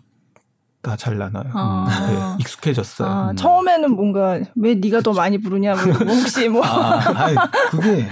다 0.83 0.97
잘 0.97 1.19
나눠요. 1.19 1.51
아. 1.53 1.87
네, 2.09 2.37
익숙해졌어요. 2.41 3.07
아, 3.09 3.33
처음에는 3.37 3.91
뭔가 3.95 4.41
왜 4.55 4.75
네가 4.77 5.03
더 5.03 5.13
많이 5.13 5.37
부르냐 5.37 5.75
뭐 5.75 5.93
혹시 5.93 6.49
뭐 6.49 6.65
아, 6.65 6.99
아니, 7.25 7.37
그게 7.71 8.09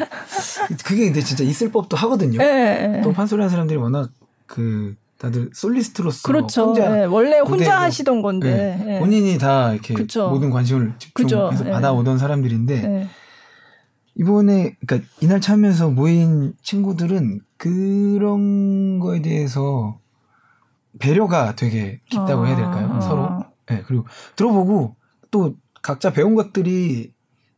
그게 0.84 1.04
근데 1.06 1.20
진짜 1.22 1.44
있을 1.44 1.72
법도 1.72 1.96
하거든요. 1.96 2.38
예, 2.42 2.96
예. 2.98 3.00
또 3.02 3.10
판소리 3.14 3.40
하는 3.40 3.48
사람들이 3.50 3.78
워낙 3.78 4.10
그 4.46 4.94
다들 5.16 5.48
솔리스트로서 5.54 6.20
그렇죠. 6.28 6.66
혼자 6.66 7.00
예, 7.00 7.04
원래 7.06 7.38
혼자 7.40 7.80
하시던 7.80 8.20
건데. 8.20 8.98
본인이 9.00 9.38
다 9.38 9.72
이렇게 9.72 9.94
그쵸. 9.94 10.28
모든 10.28 10.50
관심을 10.50 10.92
집중해서. 10.98 11.64
받아오던 11.64 12.18
사람들인데 12.18 12.74
예. 12.84 13.08
이번에 14.18 14.76
그러니까 14.84 15.08
이날 15.20 15.40
참여해서 15.40 15.90
모인 15.90 16.54
친구들은 16.62 17.40
그런 17.56 18.98
거에 18.98 19.22
대해서 19.22 19.98
배려가 20.98 21.54
되게 21.54 22.00
깊다고 22.10 22.46
해야 22.46 22.56
될까요? 22.56 22.90
아. 22.94 23.00
서로. 23.00 23.44
예, 23.70 23.82
그리고 23.86 24.04
들어보고 24.36 24.96
또 25.30 25.54
각자 25.82 26.12
배운 26.12 26.34
것들이 26.34 27.12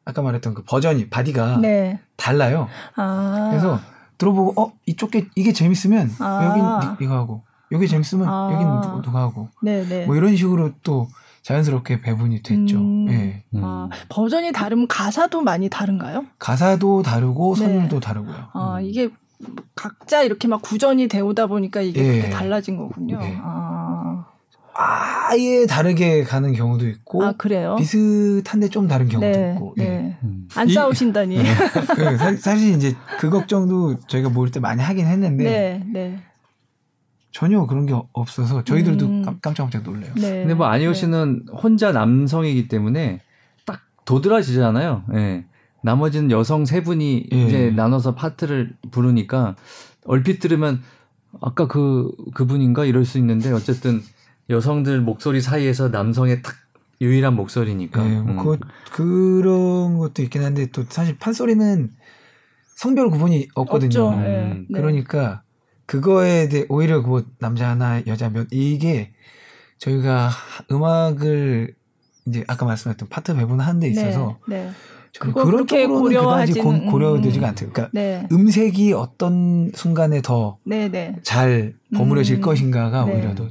아까 0.04 0.22
말했던 0.22 0.54
그 0.54 0.62
버전이 0.64 1.08
바디가 1.08 1.58
네. 1.58 2.00
달라요. 2.16 2.68
아. 2.96 3.48
그래서 3.50 3.78
들어보고 4.18 4.61
어 4.61 4.72
이쪽 4.84 5.12
게 5.12 5.28
이게 5.36 5.52
재밌으면 5.52 6.11
아. 6.18 6.44
여긴 6.46 6.64
니- 6.64 7.04
이거 7.06 7.14
하고 7.14 7.42
여기 7.72 7.88
재밌으면 7.88 8.28
아. 8.28 8.50
여긴 8.52 8.66
누가, 8.66 9.02
누가 9.02 9.20
하고 9.20 9.48
네, 9.62 9.82
네. 9.86 10.04
뭐 10.04 10.16
이런 10.16 10.36
식으로 10.36 10.72
또 10.82 11.08
자연스럽게 11.43 12.01
배분이 12.03 12.43
됐죠. 12.43 12.78
음. 12.78 13.09
예. 13.11 13.45
아, 13.62 13.88
버전이 14.09 14.53
다르면 14.53 14.88
가사도 14.88 15.41
많이 15.41 15.68
다른가요? 15.68 16.26
가사도 16.38 17.03
다르고 17.03 17.55
네. 17.57 17.64
선율도 17.64 18.01
다르고요. 18.01 18.49
아, 18.53 18.76
음. 18.78 18.84
이게 18.84 19.09
각자 19.74 20.22
이렇게 20.22 20.49
막 20.49 20.61
구전이 20.61 21.09
되오다 21.09 21.47
보니까 21.47 21.80
이게 21.80 22.01
예. 22.05 22.12
그렇게 22.20 22.30
달라진 22.30 22.76
거군요. 22.76 23.18
네. 23.18 23.38
아. 23.43 24.26
아예 24.72 25.66
다르게 25.66 26.22
가는 26.24 26.53
경우도 26.55 26.86
있고 26.88 27.24
아, 27.24 27.32
그래요? 27.32 27.76
비슷한데 27.78 28.68
좀 28.68 28.86
다른 28.88 29.09
경우도 29.09 29.38
네. 29.38 29.53
있고. 29.55 29.74
예. 29.78 29.82
네. 29.84 30.18
음. 30.22 30.49
안 30.57 30.68
이- 30.68 30.72
싸우신다니. 30.72 31.36
네. 31.43 31.45
그 31.95 32.16
사- 32.16 32.36
사실 32.36 32.74
이제 32.74 32.95
그 33.18 33.30
걱정도 33.30 33.99
저희가 34.07 34.28
모일 34.30 34.51
때 34.53 34.61
많이 34.61 34.82
하긴 34.82 35.07
했는데 35.07 35.45
네, 35.45 35.84
네. 35.93 36.18
전혀 37.33 37.64
그런 37.66 37.87
게 37.87 37.95
없어서 38.12 38.64
저희들도 38.64 39.07
음. 39.07 39.41
깜짝깜짝 39.41 39.83
놀래요. 39.83 40.12
네. 40.16 40.41
근데 40.41 40.55
뭐 40.55 40.66
안희호 40.66 40.93
씨는 40.95 41.47
혼자 41.53 41.93
남성이기 41.93 42.68
때문에 42.68 43.20
딱 43.64 43.83
도드라지잖아요. 44.05 45.05
예. 45.14 45.45
나머지는 45.83 46.31
여성 46.31 46.64
세 46.64 46.83
분이 46.83 47.28
예. 47.33 47.47
이제 47.47 47.70
나눠서 47.70 48.14
파트를 48.14 48.76
부르니까 48.91 49.57
얼핏 50.05 50.41
들으면 50.41 50.83
아까 51.41 51.68
그 51.68 52.11
그분인가 52.35 52.85
이럴 52.85 53.05
수 53.05 53.18
있는데 53.18 53.53
어쨌든 53.53 54.03
여성들 54.51 55.01
목소리 55.01 55.41
사이에서 55.41 55.89
남성의 55.89 56.43
딱 56.43 56.55
유일한 57.01 57.35
목소리니까. 57.35 58.03
네, 58.03 58.20
뭐 58.20 58.55
음. 58.55 58.59
그, 58.91 58.93
그런 58.93 59.97
것도 59.99 60.22
있긴 60.22 60.43
한데 60.43 60.66
또 60.72 60.85
사실 60.89 61.16
판소리는 61.16 61.91
성별 62.74 63.09
구분이 63.11 63.49
없거든요. 63.55 63.87
없죠. 63.87 64.11
음. 64.11 64.22
네. 64.22 64.66
네. 64.68 64.81
그러니까 64.81 65.43
그거에 65.91 66.49
대해 66.49 66.66
오히려 66.68 67.01
뭐 67.01 67.24
남자 67.41 67.68
하나 67.68 68.01
여자 68.07 68.30
몇 68.30 68.47
이게 68.53 69.11
저희가 69.78 70.28
하- 70.28 70.64
음악을 70.70 71.74
이제 72.28 72.45
아까 72.47 72.64
말씀하셨던 72.64 73.09
파트 73.09 73.34
배분하는 73.34 73.80
데 73.80 73.88
있어서 73.88 74.38
네. 74.47 74.66
네. 74.66 74.70
그런 75.18 75.66
쪽으로는 75.66 76.20
그다지 76.20 76.61
고, 76.61 76.80
고려되지가 76.93 77.45
음. 77.45 77.49
않대요. 77.49 77.70
그러니까 77.72 77.91
네. 77.93 78.28
음색이 78.30 78.93
어떤 78.93 79.72
순간에 79.74 80.22
더잘 80.22 80.59
네. 80.64 80.88
네. 80.88 81.74
버무려질 81.93 82.36
음. 82.36 82.41
것인가가 82.41 83.05
네. 83.07 83.14
오히려 83.14 83.34
더 83.34 83.49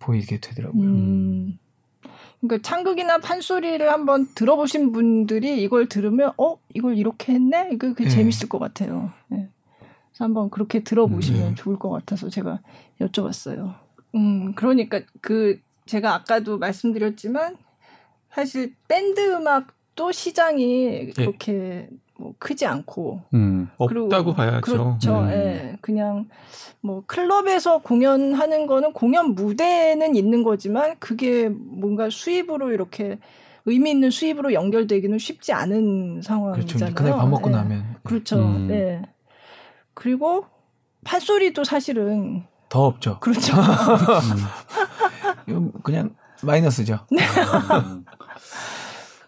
보이게 0.00 0.40
되더라고요. 0.40 0.82
음. 0.82 1.58
그러니까 2.40 2.68
창극이나 2.68 3.18
판소리를 3.18 3.88
한번 3.92 4.26
들어보신 4.34 4.90
분들이 4.90 5.62
이걸 5.62 5.88
들으면 5.88 6.32
어 6.36 6.56
이걸 6.74 6.98
이렇게 6.98 7.34
했네 7.34 7.68
이거 7.72 7.94
그 7.94 8.02
네. 8.02 8.08
재밌을 8.08 8.48
것 8.48 8.58
같아요. 8.58 9.12
네. 9.28 9.48
한번 10.18 10.50
그렇게 10.50 10.80
들어보시면 10.80 11.48
네. 11.50 11.54
좋을 11.54 11.78
것 11.78 11.90
같아서 11.90 12.28
제가 12.28 12.60
여쭤봤어요. 13.00 13.74
음 14.14 14.54
그러니까 14.54 15.00
그 15.20 15.60
제가 15.86 16.14
아까도 16.14 16.58
말씀드렸지만 16.58 17.56
사실 18.30 18.74
밴드 18.88 19.20
음악도 19.34 20.12
시장이 20.12 21.10
그렇게 21.10 21.88
뭐 22.18 22.34
크지 22.38 22.66
않고 22.66 23.22
음. 23.34 23.68
없다고 23.76 24.34
봐야죠. 24.34 24.60
그렇죠. 24.60 25.20
음. 25.20 25.30
예. 25.30 25.76
그냥 25.80 26.28
뭐 26.80 27.02
클럽에서 27.06 27.78
공연하는 27.78 28.66
거는 28.66 28.92
공연 28.92 29.34
무대는 29.34 30.14
있는 30.14 30.42
거지만 30.42 30.96
그게 30.98 31.48
뭔가 31.48 32.08
수입으로 32.10 32.72
이렇게 32.72 33.18
의미 33.66 33.90
있는 33.90 34.10
수입으로 34.10 34.52
연결되기는 34.52 35.18
쉽지 35.18 35.52
않은 35.52 36.10
그렇죠. 36.20 36.22
상황이잖아요. 36.22 36.90
이제 36.90 36.94
그날 36.94 37.12
밥 37.18 37.28
먹고 37.28 37.50
예. 37.50 37.54
나면 37.54 37.96
그렇죠. 38.02 38.38
음. 38.38 38.68
네. 38.68 39.02
그리고 39.94 40.46
판소리도 41.04 41.64
사실은 41.64 42.44
더 42.68 42.86
없죠. 42.86 43.18
그렇죠. 43.20 43.54
이건 45.46 45.72
그냥 45.82 46.14
마이너스죠. 46.42 47.06
음. 47.12 48.04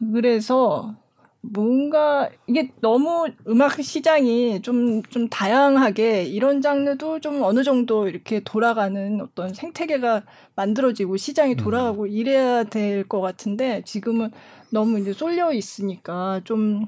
그래서 0.12 0.94
뭔가 1.40 2.28
이게 2.48 2.72
너무 2.80 3.28
음악 3.46 3.80
시장이 3.80 4.62
좀, 4.62 5.02
좀 5.04 5.28
다양하게 5.28 6.24
이런 6.24 6.60
장르도 6.60 7.20
좀 7.20 7.42
어느 7.42 7.62
정도 7.62 8.08
이렇게 8.08 8.40
돌아가는 8.40 9.20
어떤 9.20 9.54
생태계가 9.54 10.22
만들어지고 10.56 11.16
시장이 11.16 11.54
돌아가고 11.56 12.06
이래야 12.08 12.64
될 12.64 13.04
것 13.08 13.20
같은데 13.20 13.82
지금은 13.84 14.32
너무 14.72 14.98
이제 14.98 15.12
쏠려 15.12 15.52
있으니까 15.52 16.40
좀 16.44 16.86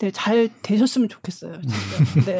네, 0.00 0.10
잘 0.10 0.48
되셨으면 0.62 1.08
좋겠어요. 1.10 1.60
진짜. 1.60 2.30
네. 2.32 2.38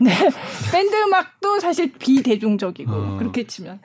네. 0.00 0.30
밴드 0.72 0.94
음악도 0.94 1.58
사실 1.58 1.92
비대중적이고 1.92 2.92
어. 2.92 3.16
그렇게 3.18 3.44
치면 3.46 3.80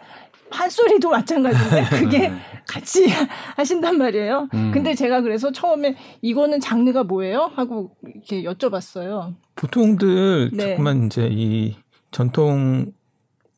판소리도 0.52 1.10
마찬가지인데 1.10 1.86
그게 1.90 2.32
같이 2.68 3.08
하신단 3.56 3.98
말이에요. 3.98 4.48
음. 4.54 4.72
근데 4.72 4.94
제가 4.94 5.22
그래서 5.22 5.52
처음에 5.52 5.96
이거는 6.22 6.60
장르가 6.60 7.04
뭐예요? 7.04 7.52
하고 7.56 7.96
이렇게 8.04 8.44
여쭤봤어요. 8.44 9.36
보통들 9.56 10.52
네. 10.54 10.70
자꾸만 10.70 11.08
이제 11.08 11.28
이 11.32 11.76
전통 12.12 12.92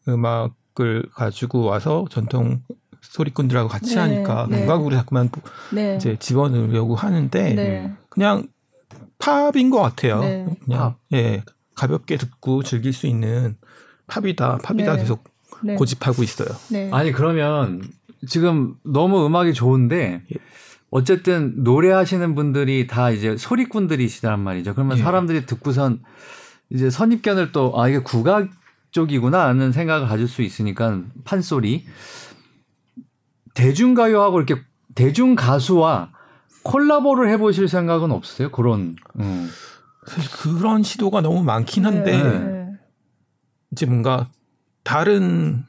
음악을 0.08 1.10
가지고 1.14 1.66
와서 1.66 2.06
전통 2.10 2.62
소리꾼들하고 3.02 3.68
같이 3.68 3.96
네, 3.96 4.02
하니까 4.02 4.48
네. 4.50 4.64
음악으로 4.64 4.96
자꾸만 4.96 5.30
네. 5.74 5.98
이제 5.98 6.16
집어넣으려고 6.18 6.96
하는데 6.96 7.54
네. 7.54 7.92
그냥 8.10 8.48
팝인 9.22 9.70
것 9.70 9.80
같아요. 9.82 10.20
네. 10.22 10.46
그냥 10.66 10.96
예 11.14 11.44
가볍게 11.76 12.18
듣고 12.18 12.64
즐길 12.64 12.94
수 12.94 13.08
있는 13.08 13.56
팝이다, 14.08 14.58
팝이다 14.58 14.94
네. 14.94 15.00
계속 15.00 15.24
네. 15.64 15.76
고집하고 15.76 16.24
있어요. 16.24 16.50
네. 16.70 16.90
아니 16.92 17.12
그러면 17.12 17.82
지금 18.28 18.76
너무 18.84 19.26
음악이 19.26 19.54
좋은데 19.54 20.24
예. 20.32 20.36
어쨌든 20.90 21.64
노래하시는 21.64 22.36
분들이 22.36 22.88
다 22.88 23.12
이제 23.12 23.38
소리꾼들이시단 23.38 24.40
말이죠. 24.40 24.74
그러면 24.74 24.98
예. 24.98 25.02
사람들이 25.02 25.46
듣고선 25.46 26.02
이제 26.70 26.90
선입견을 26.90 27.52
또 27.52 27.74
아 27.76 27.88
이게 27.88 28.00
국악 28.00 28.50
쪽이구나 28.92 29.48
하는 29.48 29.72
생각을 29.72 30.08
가질 30.08 30.28
수 30.28 30.42
있으니까 30.42 31.02
판소리 31.24 31.86
대중가요하고 33.54 34.42
이렇게 34.42 34.62
대중 34.96 35.36
가수와 35.36 36.12
콜라보를 36.64 37.30
해보실 37.30 37.68
생각은 37.68 38.12
없으세요? 38.12 38.52
그런 38.52 38.96
음. 39.20 39.50
사실 40.06 40.32
그런 40.32 40.84
시도가 40.84 41.22
너무 41.22 41.44
많긴 41.44 41.86
한데 41.86 42.18
네. 42.18 42.68
이제 43.72 43.86
뭔가 43.86 44.30
다른 44.84 45.66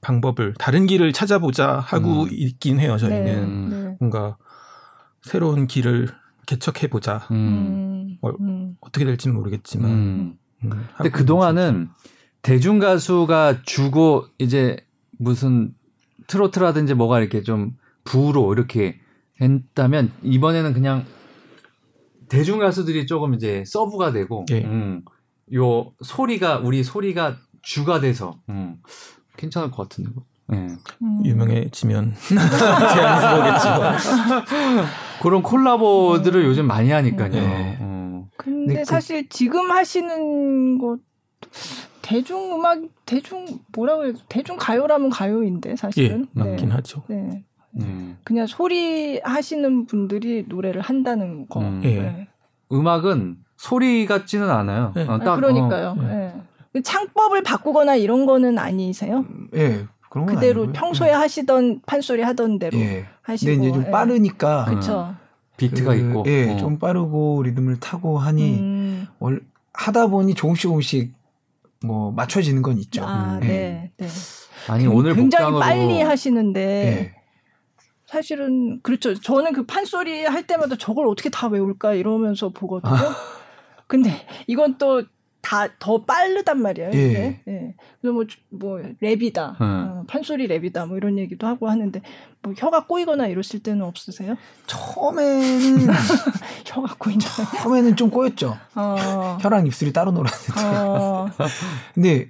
방법을 0.00 0.54
다른 0.58 0.86
길을 0.86 1.12
찾아보자 1.12 1.80
하고 1.80 2.24
음. 2.24 2.28
있긴 2.30 2.78
해요. 2.78 2.96
저희는 2.96 3.68
네. 3.68 3.76
네. 3.76 3.96
뭔가 3.98 4.36
새로운 5.22 5.66
길을 5.66 6.08
개척해 6.46 6.88
보자. 6.88 7.26
음. 7.32 7.36
음. 7.36 8.18
어, 8.22 8.30
음. 8.40 8.76
어떻게 8.80 9.04
될지는 9.04 9.34
모르겠지만. 9.36 9.90
음. 9.90 10.38
음, 10.64 10.70
근데 10.70 10.86
하고 10.94 11.10
그 11.10 11.24
동안은 11.26 11.90
대중 12.42 12.78
가수가 12.78 13.62
주고 13.64 14.26
이제 14.38 14.76
무슨 15.18 15.74
트로트라든지 16.28 16.94
뭐가 16.94 17.18
이렇게 17.20 17.42
좀 17.42 17.76
부로 18.04 18.52
이렇게 18.52 19.00
했다면 19.40 20.12
이번에는 20.22 20.72
그냥 20.72 21.04
대중 22.28 22.58
가수들이 22.58 23.06
조금 23.06 23.34
이제 23.34 23.62
서브가 23.66 24.12
되고 24.12 24.44
예. 24.50 24.62
음, 24.64 25.02
요 25.54 25.92
소리가 26.02 26.58
우리 26.58 26.82
소리가 26.82 27.36
주가 27.62 28.00
돼서 28.00 28.40
음, 28.48 28.78
괜찮을 29.36 29.70
것 29.70 29.88
같은데. 29.88 30.10
예. 30.52 30.56
음. 31.02 31.24
유명해지면 31.24 32.14
그런 35.22 35.42
콜라보들을 35.42 36.44
요즘 36.44 36.66
많이 36.66 36.90
하니까요. 36.90 37.30
네. 37.30 37.78
어. 37.80 38.28
근데 38.36 38.66
근데 38.66 38.74
그- 38.80 38.84
사실 38.84 39.28
지금 39.28 39.70
하시는 39.70 40.78
것 40.78 40.98
대중 42.02 42.54
음악 42.54 42.80
대중 43.04 43.44
뭐라 43.72 43.96
그래야 43.96 44.12
대중 44.28 44.56
가요라면 44.56 45.10
가요인데 45.10 45.70
예 45.70 45.76
사실은 45.76 46.28
맞긴 46.32 46.68
네. 46.68 46.74
하죠. 46.76 47.02
네. 47.08 47.44
음. 47.78 48.18
그냥 48.24 48.46
소리 48.46 49.20
하시는 49.22 49.86
분들이 49.86 50.44
노래를 50.48 50.80
한다는 50.80 51.46
거. 51.48 51.60
음. 51.60 51.80
예. 51.84 52.00
네. 52.00 52.28
음악은 52.72 53.38
소리 53.56 54.06
같지는 54.06 54.50
않아요. 54.50 54.92
네. 54.94 55.06
어, 55.06 55.12
아, 55.12 55.18
딱, 55.18 55.36
그러니까요. 55.36 55.96
어, 55.98 56.02
예. 56.04 56.32
그 56.72 56.82
창법을 56.82 57.42
바꾸거나 57.42 57.96
이런 57.96 58.26
거는 58.26 58.58
아니세요? 58.58 59.24
예. 59.54 59.86
그런 60.10 60.26
건 60.26 60.34
그대로 60.34 60.62
아니고요. 60.62 60.72
평소에 60.72 61.10
하시던 61.10 61.80
판소리 61.86 62.22
하던 62.22 62.58
대로 62.58 62.78
예. 62.78 63.06
하시고. 63.22 63.50
근데 63.52 63.68
이제 63.68 63.74
좀 63.74 63.86
예. 63.86 63.90
빠르니까 63.90 64.64
그쵸. 64.66 65.14
비트가 65.56 65.94
그, 65.94 65.98
있고. 65.98 66.24
예, 66.26 66.52
어. 66.52 66.56
좀 66.56 66.78
빠르고 66.78 67.42
리듬을 67.44 67.80
타고 67.80 68.18
하니 68.18 68.58
음. 68.58 69.06
월, 69.18 69.40
하다 69.72 70.08
보니 70.08 70.34
조금씩 70.34 70.62
조금씩 70.62 71.12
뭐 71.84 72.10
맞춰지는 72.12 72.62
건 72.62 72.78
있죠. 72.78 73.04
아, 73.04 73.38
예. 73.42 73.46
네. 73.46 73.92
네. 73.96 74.06
아니 74.68 74.86
오늘 74.86 75.14
굉장히 75.14 75.44
복장으로 75.44 75.60
빨리 75.60 76.02
하시는데 76.02 76.60
예. 76.60 77.15
사실은 78.06 78.80
그렇죠. 78.82 79.14
저는 79.14 79.52
그 79.52 79.64
판소리 79.66 80.24
할 80.24 80.46
때마다 80.46 80.76
저걸 80.76 81.06
어떻게 81.08 81.28
다 81.30 81.48
외울까 81.48 81.94
이러면서 81.94 82.48
보거든요. 82.50 82.92
아. 82.94 83.16
근데 83.86 84.10
이건 84.46 84.78
또 84.78 85.02
다 85.42 85.68
더 85.78 86.04
빠르단 86.04 86.60
말이에요. 86.60 86.90
예. 86.92 86.98
이게. 87.06 87.40
예. 87.46 87.74
그래서 88.00 88.12
뭐, 88.12 88.26
주- 88.26 88.38
뭐 88.50 88.78
랩이다, 89.00 89.60
음. 89.60 89.64
어, 89.88 90.04
판소리 90.08 90.48
랩이다, 90.48 90.88
뭐 90.88 90.96
이런 90.96 91.18
얘기도 91.20 91.46
하고 91.46 91.68
하는데 91.70 92.02
뭐 92.42 92.52
혀가 92.56 92.86
꼬이거나 92.88 93.28
이러실 93.28 93.62
때는 93.62 93.82
없으세요? 93.82 94.34
처음에는 94.66 95.86
혀가 96.66 96.96
꼬인다. 96.98 97.28
처음에는 97.62 97.94
좀 97.94 98.10
꼬였죠. 98.10 98.56
어, 98.74 99.38
혀랑 99.40 99.68
입술이 99.68 99.92
따로 99.92 100.10
놀았는데. 100.10 100.66
어, 100.66 101.28
근데 101.94 102.28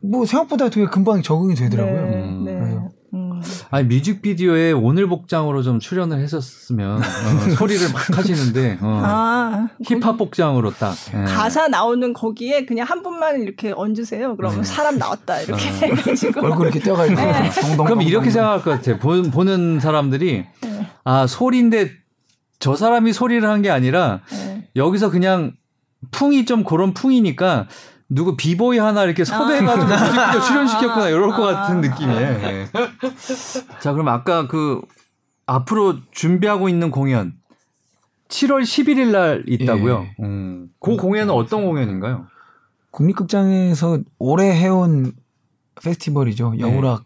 뭐 0.00 0.26
생각보다 0.26 0.68
되게 0.68 0.86
금방 0.88 1.22
적응이 1.22 1.54
되더라고요. 1.54 2.06
네, 2.06 2.16
음. 2.22 2.44
네. 2.44 2.57
음. 3.38 3.42
아니 3.70 3.86
뮤직비디오에 3.86 4.72
오늘 4.72 5.08
복장으로 5.08 5.62
좀 5.62 5.78
출연을 5.80 6.18
했었으면 6.20 6.98
어, 6.98 7.02
소리를 7.56 7.92
막 7.92 8.16
하시는데 8.16 8.78
어, 8.80 9.00
아, 9.04 9.68
힙합 9.84 10.16
복장으로 10.18 10.72
딱 10.72 10.94
예. 11.14 11.24
가사 11.24 11.68
나오는 11.68 12.12
거기에 12.12 12.64
그냥 12.64 12.86
한 12.88 13.02
분만 13.02 13.42
이렇게 13.42 13.72
얹으세요. 13.74 14.36
그러면 14.36 14.64
사람 14.64 14.98
나왔다 14.98 15.40
이렇게 15.42 15.68
해가지고 15.68 16.40
얼굴 16.44 16.66
이렇게 16.66 16.80
떼어가지고 16.80 17.20
동동. 17.62 17.86
그럼 17.86 18.02
이렇게 18.02 18.30
생각할 18.30 18.62
것 18.62 18.70
같아. 18.70 18.98
보, 18.98 19.22
보는 19.22 19.80
사람들이 19.80 20.44
아 21.04 21.26
소리인데 21.26 21.92
저 22.58 22.76
사람이 22.76 23.12
소리를 23.12 23.48
한 23.48 23.62
게 23.62 23.70
아니라 23.70 24.20
네. 24.30 24.68
여기서 24.76 25.10
그냥 25.10 25.52
풍이 26.12 26.44
좀 26.44 26.62
그런 26.64 26.94
풍이니까 26.94 27.66
누구 28.08 28.36
비보이 28.36 28.78
하나 28.78 29.04
이렇게 29.04 29.24
섭외해가지고 29.24 29.86
뮤직비디오 29.86 30.40
출연시켰구나 30.46 31.08
이럴 31.08 31.28
것 31.30 31.42
같은 31.42 31.80
느낌이에요. 31.80 32.20
예. 32.20 32.68
자 33.80 33.92
그럼 33.92 34.08
아까 34.08 34.46
그 34.46 34.80
앞으로 35.46 35.96
준비하고 36.10 36.68
있는 36.68 36.90
공연 36.90 37.34
7월 38.28 38.62
11일 38.62 39.10
날 39.10 39.44
있다고요. 39.46 40.02
예. 40.02 40.24
음. 40.24 40.70
그 40.80 40.96
공연은 40.96 41.32
어떤 41.32 41.64
공연인가요? 41.64 42.26
국립극장에서 42.90 44.00
오래 44.18 44.50
해온 44.50 45.12
페스티벌이죠. 45.82 46.52
네. 46.52 46.60
여우락 46.60 47.04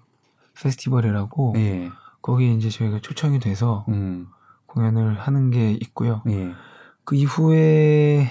페스티벌이라고 0.60 1.54
예. 1.56 1.90
거기 2.20 2.54
이제 2.54 2.70
저희가 2.70 3.00
초청이 3.00 3.40
돼서 3.40 3.84
음. 3.88 4.28
공연을 4.66 5.18
하는 5.18 5.50
게 5.50 5.72
있고요. 5.72 6.22
예. 6.28 6.52
그 7.04 7.16
이후에 7.16 8.30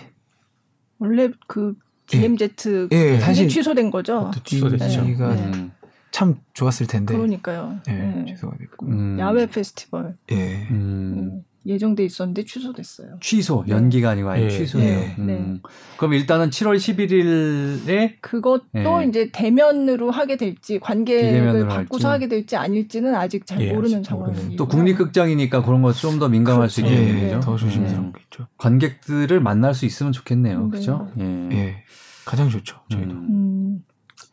원래 0.99 1.30
그 1.47 1.76
DMZ 2.12 2.43
예, 2.91 3.09
그게 3.12 3.20
사실 3.20 3.47
취소된 3.47 3.91
거죠. 3.91 4.32
그것도 4.32 4.43
취소됐죠. 4.43 5.03
네. 5.03 5.16
음. 5.18 5.72
참 6.12 6.36
좋았을 6.53 6.88
텐데 6.88 7.16
그러니까요. 7.16 7.80
예, 7.88 7.93
네. 7.93 8.26
취소가 8.26 8.57
됐고 8.57 8.86
음. 8.88 9.18
야외 9.20 9.45
페스티벌 9.47 10.16
예. 10.32 10.68
음. 10.70 11.43
음, 11.66 11.70
예정돼 11.70 12.03
있었는데 12.05 12.43
취소됐어요. 12.45 13.18
취소 13.22 13.64
연기가 13.68 14.09
아니고 14.12 14.30
아예 14.30 14.45
예. 14.45 14.49
취소예요. 14.49 14.99
예. 14.99 15.16
음. 15.20 15.26
네. 15.28 15.70
그럼 15.97 16.14
일단은 16.14 16.49
7월 16.49 16.78
11일에 16.78 18.16
그것도 18.22 18.64
예. 18.76 19.07
이제 19.07 19.30
대면으로 19.32 20.12
하게 20.12 20.38
될지 20.38 20.80
관객을 20.80 21.68
바꾸서 21.68 22.09
할지. 22.09 22.24
하게 22.24 22.28
될지 22.28 22.55
아닐지는 22.55 23.14
아직 23.16 23.45
잘 23.45 23.62
예, 23.62 23.74
모르는 23.74 24.03
상황이에요. 24.03 24.55
또 24.57 24.68
국립극장이니까 24.68 25.64
그런 25.64 25.82
거 25.82 25.91
좀 25.93 26.20
더 26.20 26.28
민감할 26.30 26.70
수 26.70 26.82
그렇죠. 26.82 26.99
있겠네요. 27.01 27.28
예, 27.28 27.34
네. 27.36 27.39
더 27.39 27.55
조심스러운 27.57 28.05
음. 28.05 28.14
관객들을 28.57 29.39
만날 29.39 29.74
수 29.74 29.86
있으면 29.86 30.12
좋겠네요. 30.12 30.66
네. 30.66 30.70
그죠? 30.72 31.09
예. 31.20 31.49
예. 31.51 31.84
가장 32.26 32.49
좋죠. 32.49 32.78
저희도. 32.89 33.12
음. 33.12 33.28
음, 33.30 33.84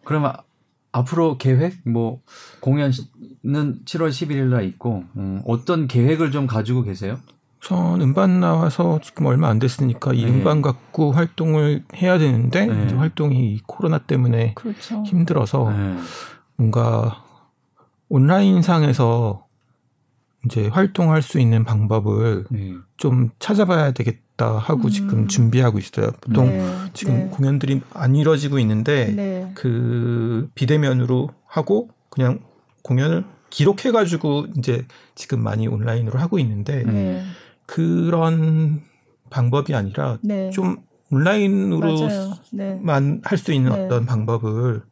그러면 0.04 0.32
앞으로 0.92 1.38
계획 1.38 1.76
뭐 1.88 2.20
공연은 2.60 2.92
7월 3.42 4.10
11일 4.10 4.44
날 4.44 4.64
있고 4.64 5.04
음, 5.16 5.42
어떤 5.46 5.86
계획을 5.88 6.30
좀 6.30 6.46
가지고 6.46 6.82
계세요? 6.82 7.18
전 7.60 8.00
음반 8.00 8.40
나와서 8.40 9.00
지금 9.02 9.26
얼마 9.26 9.48
안 9.48 9.58
됐으니까 9.58 10.12
이 10.12 10.24
네. 10.24 10.30
음반 10.30 10.62
갖고 10.62 11.12
활동을 11.12 11.84
해야 11.96 12.18
되는데 12.18 12.66
네. 12.66 12.84
이제 12.86 12.94
활동이 12.94 13.54
이 13.54 13.60
코로나 13.66 13.98
때문에 13.98 14.54
그렇죠. 14.54 15.02
힘들어서 15.04 15.70
네. 15.70 15.96
뭔가 16.56 17.24
온라인 18.08 18.62
상에서 18.62 19.47
이제 20.44 20.68
활동할 20.68 21.22
수 21.22 21.40
있는 21.40 21.64
방법을 21.64 22.44
네. 22.50 22.74
좀 22.96 23.30
찾아봐야 23.38 23.92
되겠다 23.92 24.58
하고 24.58 24.84
음. 24.84 24.90
지금 24.90 25.28
준비하고 25.28 25.78
있어요. 25.78 26.10
보통 26.20 26.46
네, 26.46 26.64
지금 26.94 27.14
네. 27.14 27.28
공연들이 27.28 27.80
안 27.92 28.14
이루어지고 28.14 28.58
있는데 28.60 29.12
네. 29.12 29.50
그 29.54 30.48
비대면으로 30.54 31.30
하고 31.46 31.90
그냥 32.08 32.40
공연을 32.82 33.24
기록해가지고 33.50 34.46
이제 34.58 34.86
지금 35.14 35.42
많이 35.42 35.66
온라인으로 35.66 36.18
하고 36.18 36.38
있는데 36.38 36.82
음. 36.84 36.92
네. 36.92 37.22
그런 37.66 38.82
방법이 39.30 39.74
아니라 39.74 40.18
네. 40.22 40.50
좀. 40.50 40.76
온라인으로만 41.10 42.42
네. 42.52 43.20
할수 43.24 43.52
있는 43.54 43.72
네. 43.72 43.86
어떤 43.86 44.04
방법을 44.04 44.82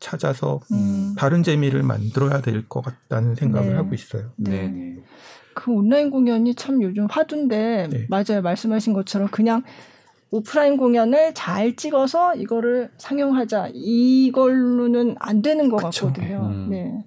찾아서 0.00 0.60
음. 0.72 1.14
다른 1.16 1.42
재미를 1.42 1.82
만들어야 1.82 2.40
될 2.40 2.68
것 2.68 2.82
같다는 2.82 3.34
생각을 3.34 3.70
네. 3.70 3.74
하고 3.76 3.94
있어요. 3.94 4.30
네. 4.36 4.50
네. 4.50 4.68
네. 4.68 4.96
그 5.54 5.70
온라인 5.72 6.10
공연이 6.10 6.54
참 6.54 6.82
요즘 6.82 7.06
화두인데 7.10 7.88
네. 7.90 8.06
맞아요 8.08 8.42
말씀하신 8.42 8.92
것처럼 8.92 9.28
그냥 9.28 9.62
오프라인 10.30 10.76
공연을 10.76 11.32
잘 11.34 11.76
찍어서 11.76 12.34
이거를 12.34 12.90
상영하자 12.98 13.70
이걸로는 13.72 15.16
안 15.18 15.40
되는 15.42 15.68
것 15.70 15.76
그쵸. 15.84 16.08
같거든요. 16.08 16.50
음. 16.52 16.68
네. 16.70 17.04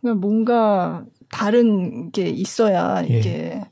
그러니까 0.00 0.20
뭔가 0.20 1.04
다른 1.30 2.10
게 2.10 2.28
있어야 2.28 3.04
예. 3.08 3.18
이게 3.18 3.62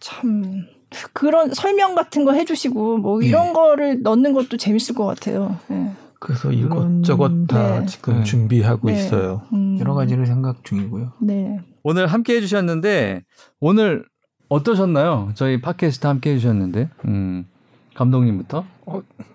참 0.00 0.64
그런 1.12 1.52
설명 1.52 1.94
같은 1.94 2.24
거 2.24 2.32
해주시고 2.32 2.98
뭐 2.98 3.22
예. 3.22 3.26
이런 3.28 3.52
거를 3.52 4.02
넣는 4.02 4.32
것도 4.32 4.56
재밌을 4.56 4.94
것 4.94 5.04
같아요. 5.04 5.58
네. 5.68 5.90
그래서 6.20 6.52
이것저것 6.52 7.46
다 7.46 7.80
네. 7.80 7.86
지금 7.86 8.18
네. 8.18 8.24
준비하고 8.24 8.88
네. 8.88 8.94
있어요. 8.94 9.42
음. 9.54 9.78
여러 9.80 9.94
가지를 9.94 10.26
생각 10.26 10.62
중이고요. 10.62 11.12
네. 11.20 11.60
오늘 11.82 12.06
함께 12.06 12.36
해주셨는데 12.36 13.24
오늘 13.58 14.04
어떠셨나요? 14.50 15.30
저희 15.34 15.60
팟캐스트 15.62 16.06
함께 16.06 16.32
해주셨는데 16.32 16.90
음, 17.06 17.46
감독님부터 17.94 18.64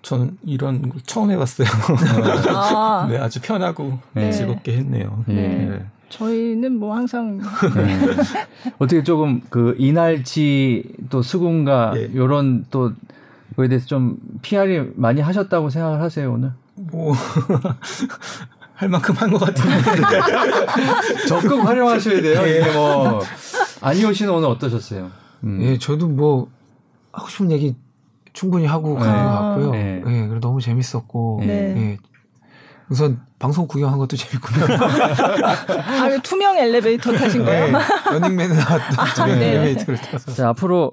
저는 0.02 0.38
이런 0.44 0.88
거 0.88 0.98
처음 1.04 1.32
해봤어요. 1.32 1.66
아 2.54 3.06
네, 3.10 3.18
아주 3.18 3.40
편하고 3.40 3.98
네. 4.12 4.30
즐겁게 4.30 4.76
했네요. 4.76 5.24
예. 5.28 5.34
네. 5.34 5.86
저희는 6.08 6.78
뭐 6.78 6.94
항상 6.94 7.40
네. 7.74 7.98
어떻게 8.78 9.02
조금 9.02 9.40
그 9.50 9.74
이날치 9.76 10.84
또 11.10 11.20
수군가 11.20 11.94
예. 11.96 12.14
요런 12.14 12.66
또 12.70 12.92
거에 13.56 13.66
대해서 13.66 13.86
좀 13.86 14.18
PR이 14.42 14.92
많이 14.94 15.20
하셨다고 15.20 15.70
생각을 15.70 16.00
하세요 16.00 16.32
오늘? 16.32 16.52
뭐 16.76 17.14
할 18.74 18.90
만큼 18.90 19.14
한 19.14 19.30
것 19.30 19.38
같은데. 19.38 19.80
적극 21.28 21.64
활용하셔야 21.66 22.20
돼요. 22.20 22.42
예. 22.46 22.60
이게 22.60 22.72
뭐 22.72 23.22
안희호 23.80 24.12
씨는 24.12 24.30
오늘 24.32 24.48
어떠셨어요? 24.50 25.10
음. 25.44 25.58
예, 25.62 25.78
저도 25.78 26.08
뭐 26.08 26.48
하고 27.12 27.28
싶은 27.28 27.50
얘기 27.52 27.74
충분히 28.34 28.66
하고 28.66 28.96
가는 28.96 29.14
아. 29.14 29.24
것 29.24 29.30
같고요. 29.48 29.70
네. 29.70 30.02
예, 30.06 30.26
그리고 30.26 30.40
너무 30.40 30.60
재밌었고, 30.60 31.40
네. 31.46 31.74
예. 31.76 31.98
우선 32.90 33.20
방송 33.38 33.66
구경한 33.66 33.98
것도 33.98 34.14
재밌고요. 34.16 34.64
아 35.66 36.18
투명 36.22 36.56
엘리베이터 36.58 37.12
타신 37.12 37.44
거예요? 37.44 37.66
네, 37.66 37.84
러닝맨에 38.12 38.54
나왔던 38.54 39.06
투명 39.14 39.38
네. 39.38 39.52
엘리베이터를 39.54 39.98
타서. 40.00 40.32
자 40.34 40.48
앞으로 40.50 40.92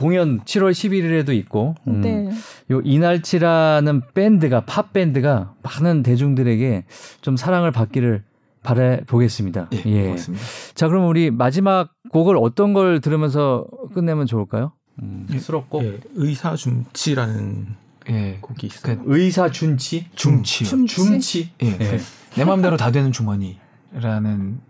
공연 0.00 0.40
7월 0.44 0.72
11일에도 0.72 1.34
있고 1.40 1.74
음, 1.86 2.00
네. 2.00 2.30
요 2.70 2.80
이날치라는 2.82 4.00
밴드가 4.14 4.64
팝 4.64 4.94
밴드가 4.94 5.52
많은 5.62 6.02
대중들에게 6.02 6.84
좀 7.20 7.36
사랑을 7.36 7.70
받기를 7.70 8.24
바래 8.62 9.02
보겠습니다. 9.06 9.68
예, 9.84 10.04
고맙습니다. 10.04 10.44
자 10.74 10.88
그럼 10.88 11.06
우리 11.06 11.30
마지막 11.30 11.90
곡을 12.12 12.38
어떤 12.38 12.72
걸 12.72 13.02
들으면서 13.02 13.66
끝내면 13.92 14.26
좋을까요? 14.26 14.72
음, 15.02 15.26
예. 15.34 15.38
수록곡 15.38 15.84
예, 15.84 16.00
의사줌치라는 16.14 17.66
예, 18.08 18.38
곡이 18.40 18.68
있어요. 18.68 18.96
그 18.96 19.04
의사 19.06 19.50
준치 19.50 20.06
줌치요. 20.14 20.66
줌치? 20.66 20.96
줌치 20.96 21.50
예, 21.62 21.76
예. 21.78 21.98
내 22.36 22.44
마음대로 22.46 22.78
다 22.78 22.90
되는 22.90 23.12
주머니라는 23.12 24.60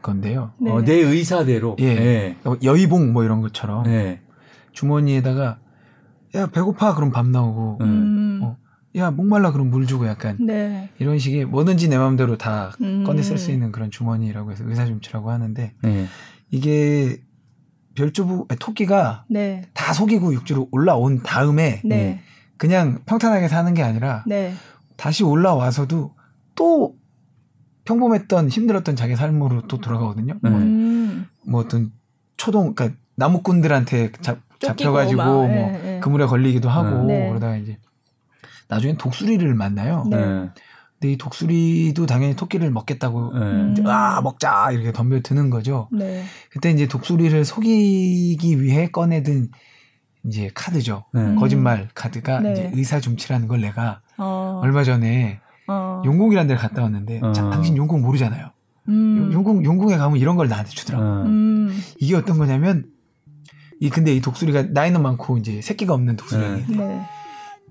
건데요. 0.00 0.52
네. 0.58 0.70
어, 0.70 0.80
내 0.80 0.94
의사대로 0.94 1.76
예. 1.80 1.84
예. 1.84 2.36
여의봉 2.62 3.12
뭐 3.12 3.24
이런 3.24 3.42
것처럼 3.42 3.86
예. 3.86 4.20
주머니에다가 4.72 5.58
야 6.34 6.46
배고파 6.46 6.94
그럼 6.94 7.10
밥 7.10 7.26
나오고 7.26 7.78
음. 7.80 8.40
어, 8.42 8.56
야 8.96 9.10
목말라 9.10 9.52
그럼 9.52 9.70
물 9.70 9.86
주고 9.86 10.06
약간 10.06 10.36
네. 10.40 10.90
이런 10.98 11.18
식의 11.18 11.46
뭐든지 11.46 11.88
내 11.88 11.98
마음대로 11.98 12.36
다 12.38 12.72
음. 12.80 13.04
꺼내 13.04 13.22
쓸 13.22 13.38
수 13.38 13.50
있는 13.50 13.72
그런 13.72 13.90
주머니라고 13.90 14.52
해서 14.52 14.64
의사줌치라고 14.66 15.30
하는데 15.30 15.74
예. 15.84 16.06
이게 16.50 17.20
별주부 17.94 18.46
아니, 18.48 18.58
토끼가 18.58 19.24
네. 19.28 19.62
다 19.74 19.92
속이고 19.92 20.32
육지로 20.34 20.68
올라온 20.70 21.22
다음에 21.22 21.82
네. 21.84 22.20
그냥 22.56 23.02
평탄하게 23.06 23.48
사는 23.48 23.72
게 23.74 23.82
아니라 23.82 24.24
네. 24.26 24.54
다시 24.96 25.24
올라와서도 25.24 26.14
또 26.54 26.94
평범했던 27.84 28.48
힘들었던 28.48 28.96
자기 28.96 29.16
삶으로 29.16 29.62
또 29.62 29.78
돌아가거든요. 29.78 30.38
네. 30.42 30.50
음. 30.50 31.26
뭐 31.46 31.60
어떤 31.60 31.90
초동 32.36 32.74
그러니까 32.74 32.98
나무꾼들한테 33.16 34.12
잡, 34.20 34.38
쫓기고 34.40 34.49
잡혀가지고 34.60 35.16
막, 35.16 35.26
뭐 35.26 35.48
예, 35.48 35.96
예. 35.96 36.00
그물에 36.00 36.26
걸리기도 36.26 36.68
하고 36.68 37.04
네. 37.04 37.28
그러다가 37.28 37.56
이제 37.56 37.78
나중엔 38.68 38.96
독수리를 38.96 39.52
만나요. 39.54 40.04
네. 40.08 40.16
예. 40.16 40.50
근데 41.00 41.12
이 41.12 41.16
독수리도 41.16 42.06
당연히 42.06 42.36
토끼를 42.36 42.70
먹겠다고 42.70 43.32
예. 43.34 43.72
이제 43.72 43.82
아 43.86 44.20
먹자 44.22 44.70
이렇게 44.72 44.92
덤벼드는 44.92 45.50
거죠. 45.50 45.88
네. 45.92 46.24
그때 46.50 46.70
이제 46.70 46.86
독수리를 46.86 47.44
속이기 47.44 48.62
위해 48.62 48.88
꺼내든 48.88 49.48
이제 50.26 50.50
카드죠. 50.54 51.04
네. 51.14 51.34
거짓말 51.36 51.88
카드가 51.94 52.40
네. 52.40 52.52
이제 52.52 52.70
의사중치라는 52.74 53.48
걸 53.48 53.62
내가 53.62 54.02
어. 54.18 54.60
얼마 54.62 54.84
전에 54.84 55.40
어. 55.66 56.02
용궁이라는 56.04 56.48
데를 56.48 56.60
갔다 56.60 56.82
왔는데 56.82 57.20
어. 57.22 57.32
자, 57.32 57.48
당신 57.48 57.76
용궁 57.76 58.02
모르잖아요. 58.02 58.50
음. 58.88 59.30
용궁 59.32 59.64
용궁에 59.64 59.96
가면 59.96 60.18
이런 60.18 60.36
걸 60.36 60.48
나한테 60.48 60.70
주더라고. 60.70 61.04
음. 61.04 61.80
이게 61.98 62.14
어떤 62.14 62.36
거냐면 62.36 62.86
이 63.80 63.88
근데 63.88 64.14
이 64.14 64.20
독수리가 64.20 64.66
나이는 64.70 65.02
많고 65.02 65.38
이제 65.38 65.60
새끼가 65.62 65.94
없는 65.94 66.16
독수리. 66.16 66.64
네. 66.68 67.06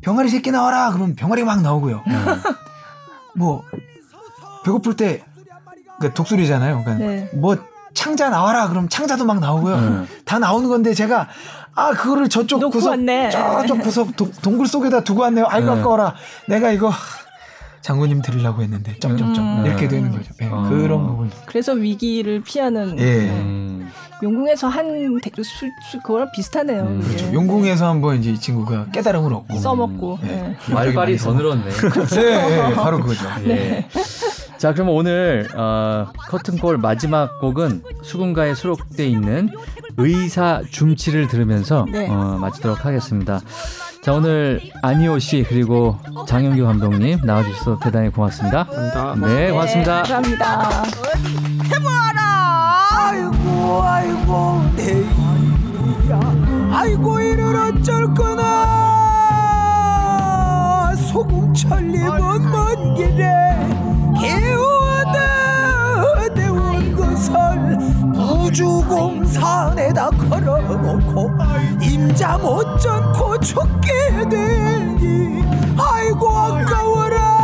병아리 0.01 0.29
새끼 0.29 0.51
나와라 0.51 0.91
그러면 0.91 1.15
병아리가 1.15 1.45
막 1.45 1.61
나오고요. 1.61 2.03
네. 2.07 2.13
뭐 3.37 3.63
배고플 4.65 4.95
때 4.95 5.23
그러니까 5.99 6.15
독수리잖아요. 6.15 6.83
그러니까 6.83 7.05
네. 7.05 7.29
뭐 7.35 7.57
창자 7.93 8.29
나와라 8.29 8.69
그럼 8.69 8.89
창자도 8.89 9.25
막 9.25 9.39
나오고요. 9.39 9.79
네. 9.81 10.05
다 10.25 10.39
나오는 10.39 10.67
건데 10.67 10.95
제가 10.95 11.29
아 11.75 11.91
그거를 11.91 12.27
저쪽 12.27 12.71
구석 12.71 12.89
왔네. 12.89 13.29
저쪽 13.29 13.81
구석 13.81 14.15
도, 14.17 14.31
동굴 14.41 14.65
속에다 14.65 15.03
두고 15.03 15.21
왔네요. 15.21 15.45
아이고 15.47 15.73
네. 15.75 15.79
아까워라. 15.79 16.15
내가 16.47 16.71
이거 16.71 16.91
장군님 17.81 18.23
드리려고 18.23 18.63
했는데 18.63 18.97
점점점 18.99 19.59
음. 19.59 19.65
이렇게 19.65 19.87
되는 19.87 20.11
거죠. 20.11 20.33
네, 20.39 20.49
어. 20.51 20.63
그런 20.69 21.05
부분. 21.05 21.29
그래서 21.45 21.73
위기를 21.73 22.41
피하는. 22.41 22.97
예. 22.99 23.29
음. 23.29 23.89
용궁에서 24.21 24.67
한 24.67 25.19
수, 25.35 25.43
수, 25.43 25.99
그거랑 26.03 26.29
비슷하네요. 26.33 26.83
음. 26.83 27.01
그렇죠. 27.01 27.33
용궁에서 27.33 27.87
한번 27.87 28.17
이제 28.17 28.31
이 28.31 28.37
친구가 28.37 28.87
깨달음을 28.91 29.33
얻고 29.33 29.57
써먹고 29.57 30.19
네. 30.21 30.55
네. 30.67 30.73
말빨이 30.73 31.17
더 31.17 31.33
늘었네. 31.33 31.69
네, 31.69 32.47
네, 32.47 32.73
바로 32.75 32.99
그거죠. 32.99 33.25
네. 33.45 33.87
자, 34.57 34.73
그럼 34.73 34.89
오늘 34.89 35.47
어, 35.55 36.07
커튼콜 36.27 36.77
마지막 36.79 37.39
곡은 37.39 37.81
수군가에 38.03 38.53
수록돼 38.55 39.07
있는 39.07 39.49
의사 39.95 40.61
줌치를 40.69 41.27
들으면서 41.27 41.85
네. 41.89 42.09
어, 42.09 42.37
마치도록 42.39 42.85
하겠습니다. 42.85 43.39
자, 44.01 44.13
오늘 44.13 44.61
안희호 44.81 45.19
씨 45.19 45.45
그리고 45.47 45.97
장영규 46.27 46.63
감독님 46.63 47.19
나와주셔서 47.23 47.79
대단히 47.81 48.09
고맙습니다. 48.09 48.65
감사합니다. 48.65 49.27
네, 49.27 49.51
고맙습니다. 49.51 50.03
네, 50.03 50.13
감사합니다. 50.13 50.83
해봐라. 51.73 52.28
아이고, 53.83 54.61
내일이야. 54.75 56.19
아이고, 56.73 57.19
이를 57.19 57.55
어쩔 57.55 58.13
거나. 58.13 58.79
소금 61.11 61.53
천리면 61.53 62.51
먼 62.51 62.93
길에 62.93 63.27
개워다 64.21 65.19
대온 66.35 66.95
것을 66.95 67.33
우주공산에다 68.15 70.09
걸어놓고 70.11 71.31
임자 71.81 72.37
못전고 72.37 73.39
죽게 73.39 74.29
되니 74.29 75.43
아이고 75.77 76.29
아까워라 76.29 77.38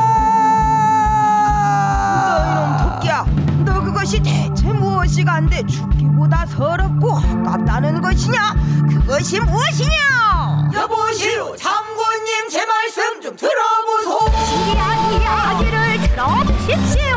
것이 4.05 4.21
대체 4.21 4.67
무엇이가 4.71 5.33
한데 5.33 5.65
죽기보다 5.65 6.45
서럽고 6.45 7.17
아깝다는 7.17 7.99
것이냐? 8.03 8.53
그것이 8.87 9.39
무엇이냐? 9.39 10.69
여보시오 10.75 11.55
장군님 11.55 12.47
제 12.51 12.63
말씀 12.67 13.19
좀 13.19 13.35
들어보소. 13.35 14.31
이야기 14.69 15.15
이야기를 15.15 16.01
들어보십시오. 16.09 17.15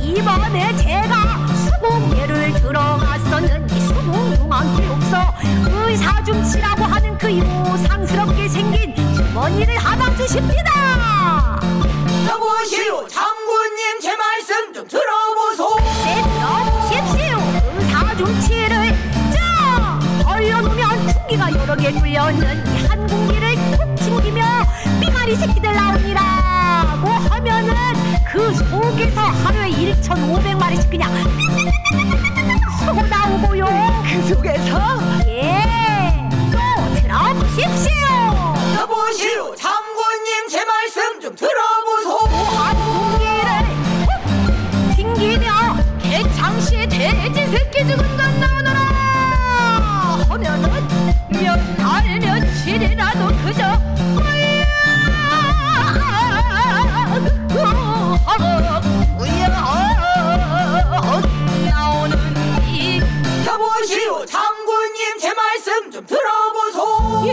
이번에 0.00 0.74
제가 0.78 1.46
수공예를 1.54 2.54
들어갔었는데 2.62 3.78
수공용한 3.80 4.74
교육서 4.74 5.34
의사중치라고 5.86 6.84
하는 6.84 7.18
그 7.18 7.30
요상스럽게 7.38 8.48
생긴 8.48 8.94
주머니를 9.14 9.76
하나 9.76 10.16
주십니다. 10.16 11.60
여보시오 12.26 13.06
장군님 13.06 14.00
제 14.00 14.16
말씀 14.16 14.72
좀 14.72 14.88
들어보소 14.88 15.85
충기가 21.36 21.52
여러 21.52 21.76
개 21.76 21.92
뚫려있는 21.92 22.66
이한 22.74 23.06
공기를 23.06 23.54
툭 23.76 23.94
튕기며 23.96 24.42
삐마리 25.00 25.36
새끼들 25.36 25.74
나오니라고 25.74 27.08
하면은 27.08 27.74
그 28.30 28.54
속에서 28.54 29.20
하루에 29.20 29.70
1,500마리씩 29.70 30.90
그냥 30.90 31.12
쏘고 32.84 33.06
나오고요. 33.06 33.66
그 34.10 34.28
속에서 34.34 34.98
예, 35.26 35.62
또 36.50 37.00
들어보십시오. 37.02 37.92
여보시오 38.80 39.54
장군님 39.56 40.48
제 40.50 40.64
말씀 40.64 41.20
좀 41.20 41.36
들어보소 41.36 42.18
한 42.56 42.76
공기를 42.76 43.50
툭 44.06 44.96
튕기며 44.96 45.52
개창시에 46.02 46.86
돼지 46.88 47.46
새끼 47.48 47.86
죽은 47.86 48.18
하면은 48.18 48.65
몇 51.42 51.76
달 51.76 52.18
며칠이라도 52.20 53.28
그저 53.44 53.76
여보시오 63.46 64.26
장군님 64.26 65.18
제 65.20 65.32
말씀 65.34 65.90
좀 65.90 66.06
들어보소 66.06 67.26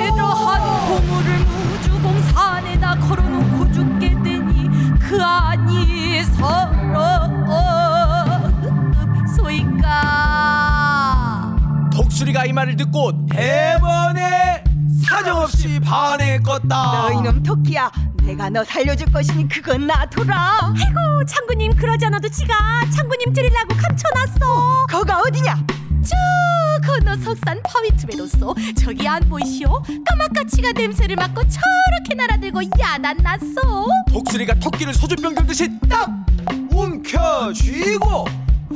이 12.46 12.52
말을 12.52 12.76
듣고 12.76 13.26
대번에 13.28 14.64
사정없이 15.06 15.80
반에 15.80 16.40
껐다. 16.40 16.68
너희놈 16.70 17.42
토끼야 17.44 17.90
내가 18.24 18.50
너 18.50 18.64
살려줄 18.64 19.12
것이니 19.12 19.48
그건 19.48 19.88
놔둬라. 19.88 20.60
아이고 20.62 21.26
창구님 21.28 21.76
그러지 21.76 22.06
않아도 22.06 22.28
지가 22.30 22.54
창구님 22.94 23.32
드리려고 23.34 23.76
감춰놨어. 23.76 24.86
거가 24.90 25.22
어디냐? 25.22 25.56
쭉 26.04 26.16
건너 26.86 27.16
석산 27.18 27.62
파위투베로서 27.64 28.54
저기 28.78 29.08
안 29.08 29.22
보이시오? 29.30 29.82
까마까치가 30.06 30.74
냄새를 30.74 31.16
맡고 31.16 31.42
저렇게 31.44 32.16
날아들고 32.16 32.62
야단났어. 32.78 33.88
독수리가 34.10 34.56
토끼를 34.56 34.94
소주병 34.94 35.36
들듯이 35.36 35.70
딱 35.90 36.10
움켜쥐고 36.72 38.26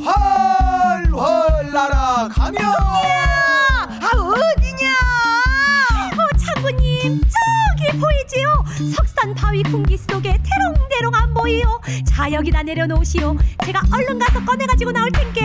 활활 0.03 1.71
날아가며 1.71 2.59
아 2.61 4.09
어디냐? 4.13 4.91
어 6.13 6.37
창구님 6.37 7.21
저기 7.21 7.97
보이지요? 7.99 8.63
석산 8.95 9.33
바위 9.33 9.63
공기 9.63 9.97
속에 9.97 10.37
대롱대롱 10.43 11.13
안 11.15 11.33
보이요? 11.33 11.79
자 12.05 12.31
여기다 12.31 12.63
내려놓으시오. 12.63 13.35
제가 13.65 13.81
얼른 13.91 14.19
가서 14.19 14.43
꺼내가지고 14.45 14.91
나올 14.91 15.11
텐게 15.11 15.41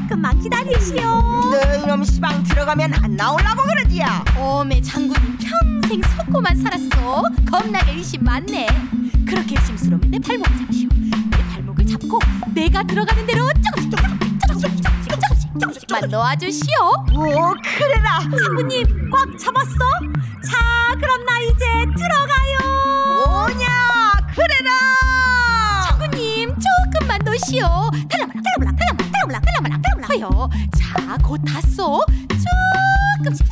조금만 0.00 0.38
기다리시오. 0.40 1.00
너희놈 1.50 2.04
시방 2.04 2.42
들어가면 2.44 2.94
안 3.02 3.16
나오려고 3.16 3.62
그러지야 3.64 4.24
어메 4.36 4.80
장군님 4.82 5.38
평생 5.38 6.02
속고만 6.16 6.56
살았어. 6.56 7.22
겁나게 7.50 7.92
의심 7.92 8.22
많네. 8.24 8.66
그렇게 9.26 9.56
의심스러우면 9.58 10.10
내내 10.10 10.26
발목을 10.26 10.50
잡고 11.90 12.18
내가 12.54 12.82
들어가는 12.84 13.26
대로 13.26 13.48
조금씩 13.52 13.90
조금씩 13.90 14.40
조금씩 14.46 14.82
조금씩 14.82 15.10
조금씩 15.10 15.60
조금씩만 15.60 16.10
놓아주시오 16.10 16.76
오 17.14 17.54
그래라 17.78 18.20
장군님 18.20 19.10
꽉 19.10 19.38
잡았어? 19.38 19.78
자 20.44 20.94
그럼 21.00 21.24
나 21.26 21.38
이제 21.40 21.64
들어가요 21.96 22.58
뭐냐 23.26 23.66
그래라 24.34 24.70
장군님 25.88 26.54
조금만 26.92 27.20
놓으시오 27.24 27.66
달라말라 28.08 28.40
달라말라 28.42 28.72
달라말라 28.78 29.40
달라말라 29.40 29.78
달라말라 29.82 30.08
하여 30.08 30.50
자곧 30.76 31.40
탔어 31.44 32.00
조금씩 32.28 32.46
조금씩 33.24 33.46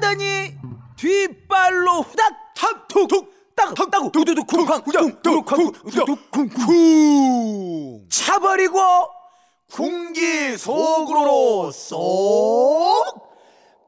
하더니 0.00 0.56
뒷발로 0.96 2.00
후닥 2.00 2.32
탁툭툭 2.56 3.54
딱탁 3.54 4.10
두두두 4.10 4.44
쿵쾅 4.44 4.82
쿵쾅 4.82 5.22
쿵쿵쿵 6.32 8.08
차버리고 8.08 8.80
궁기 9.70 10.56
속으로 10.56 11.70
쏙 11.70 13.30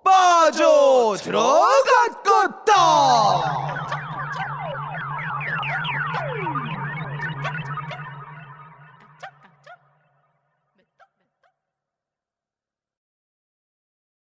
빠져 0.04 1.16
들어갔겠다. 1.18 2.72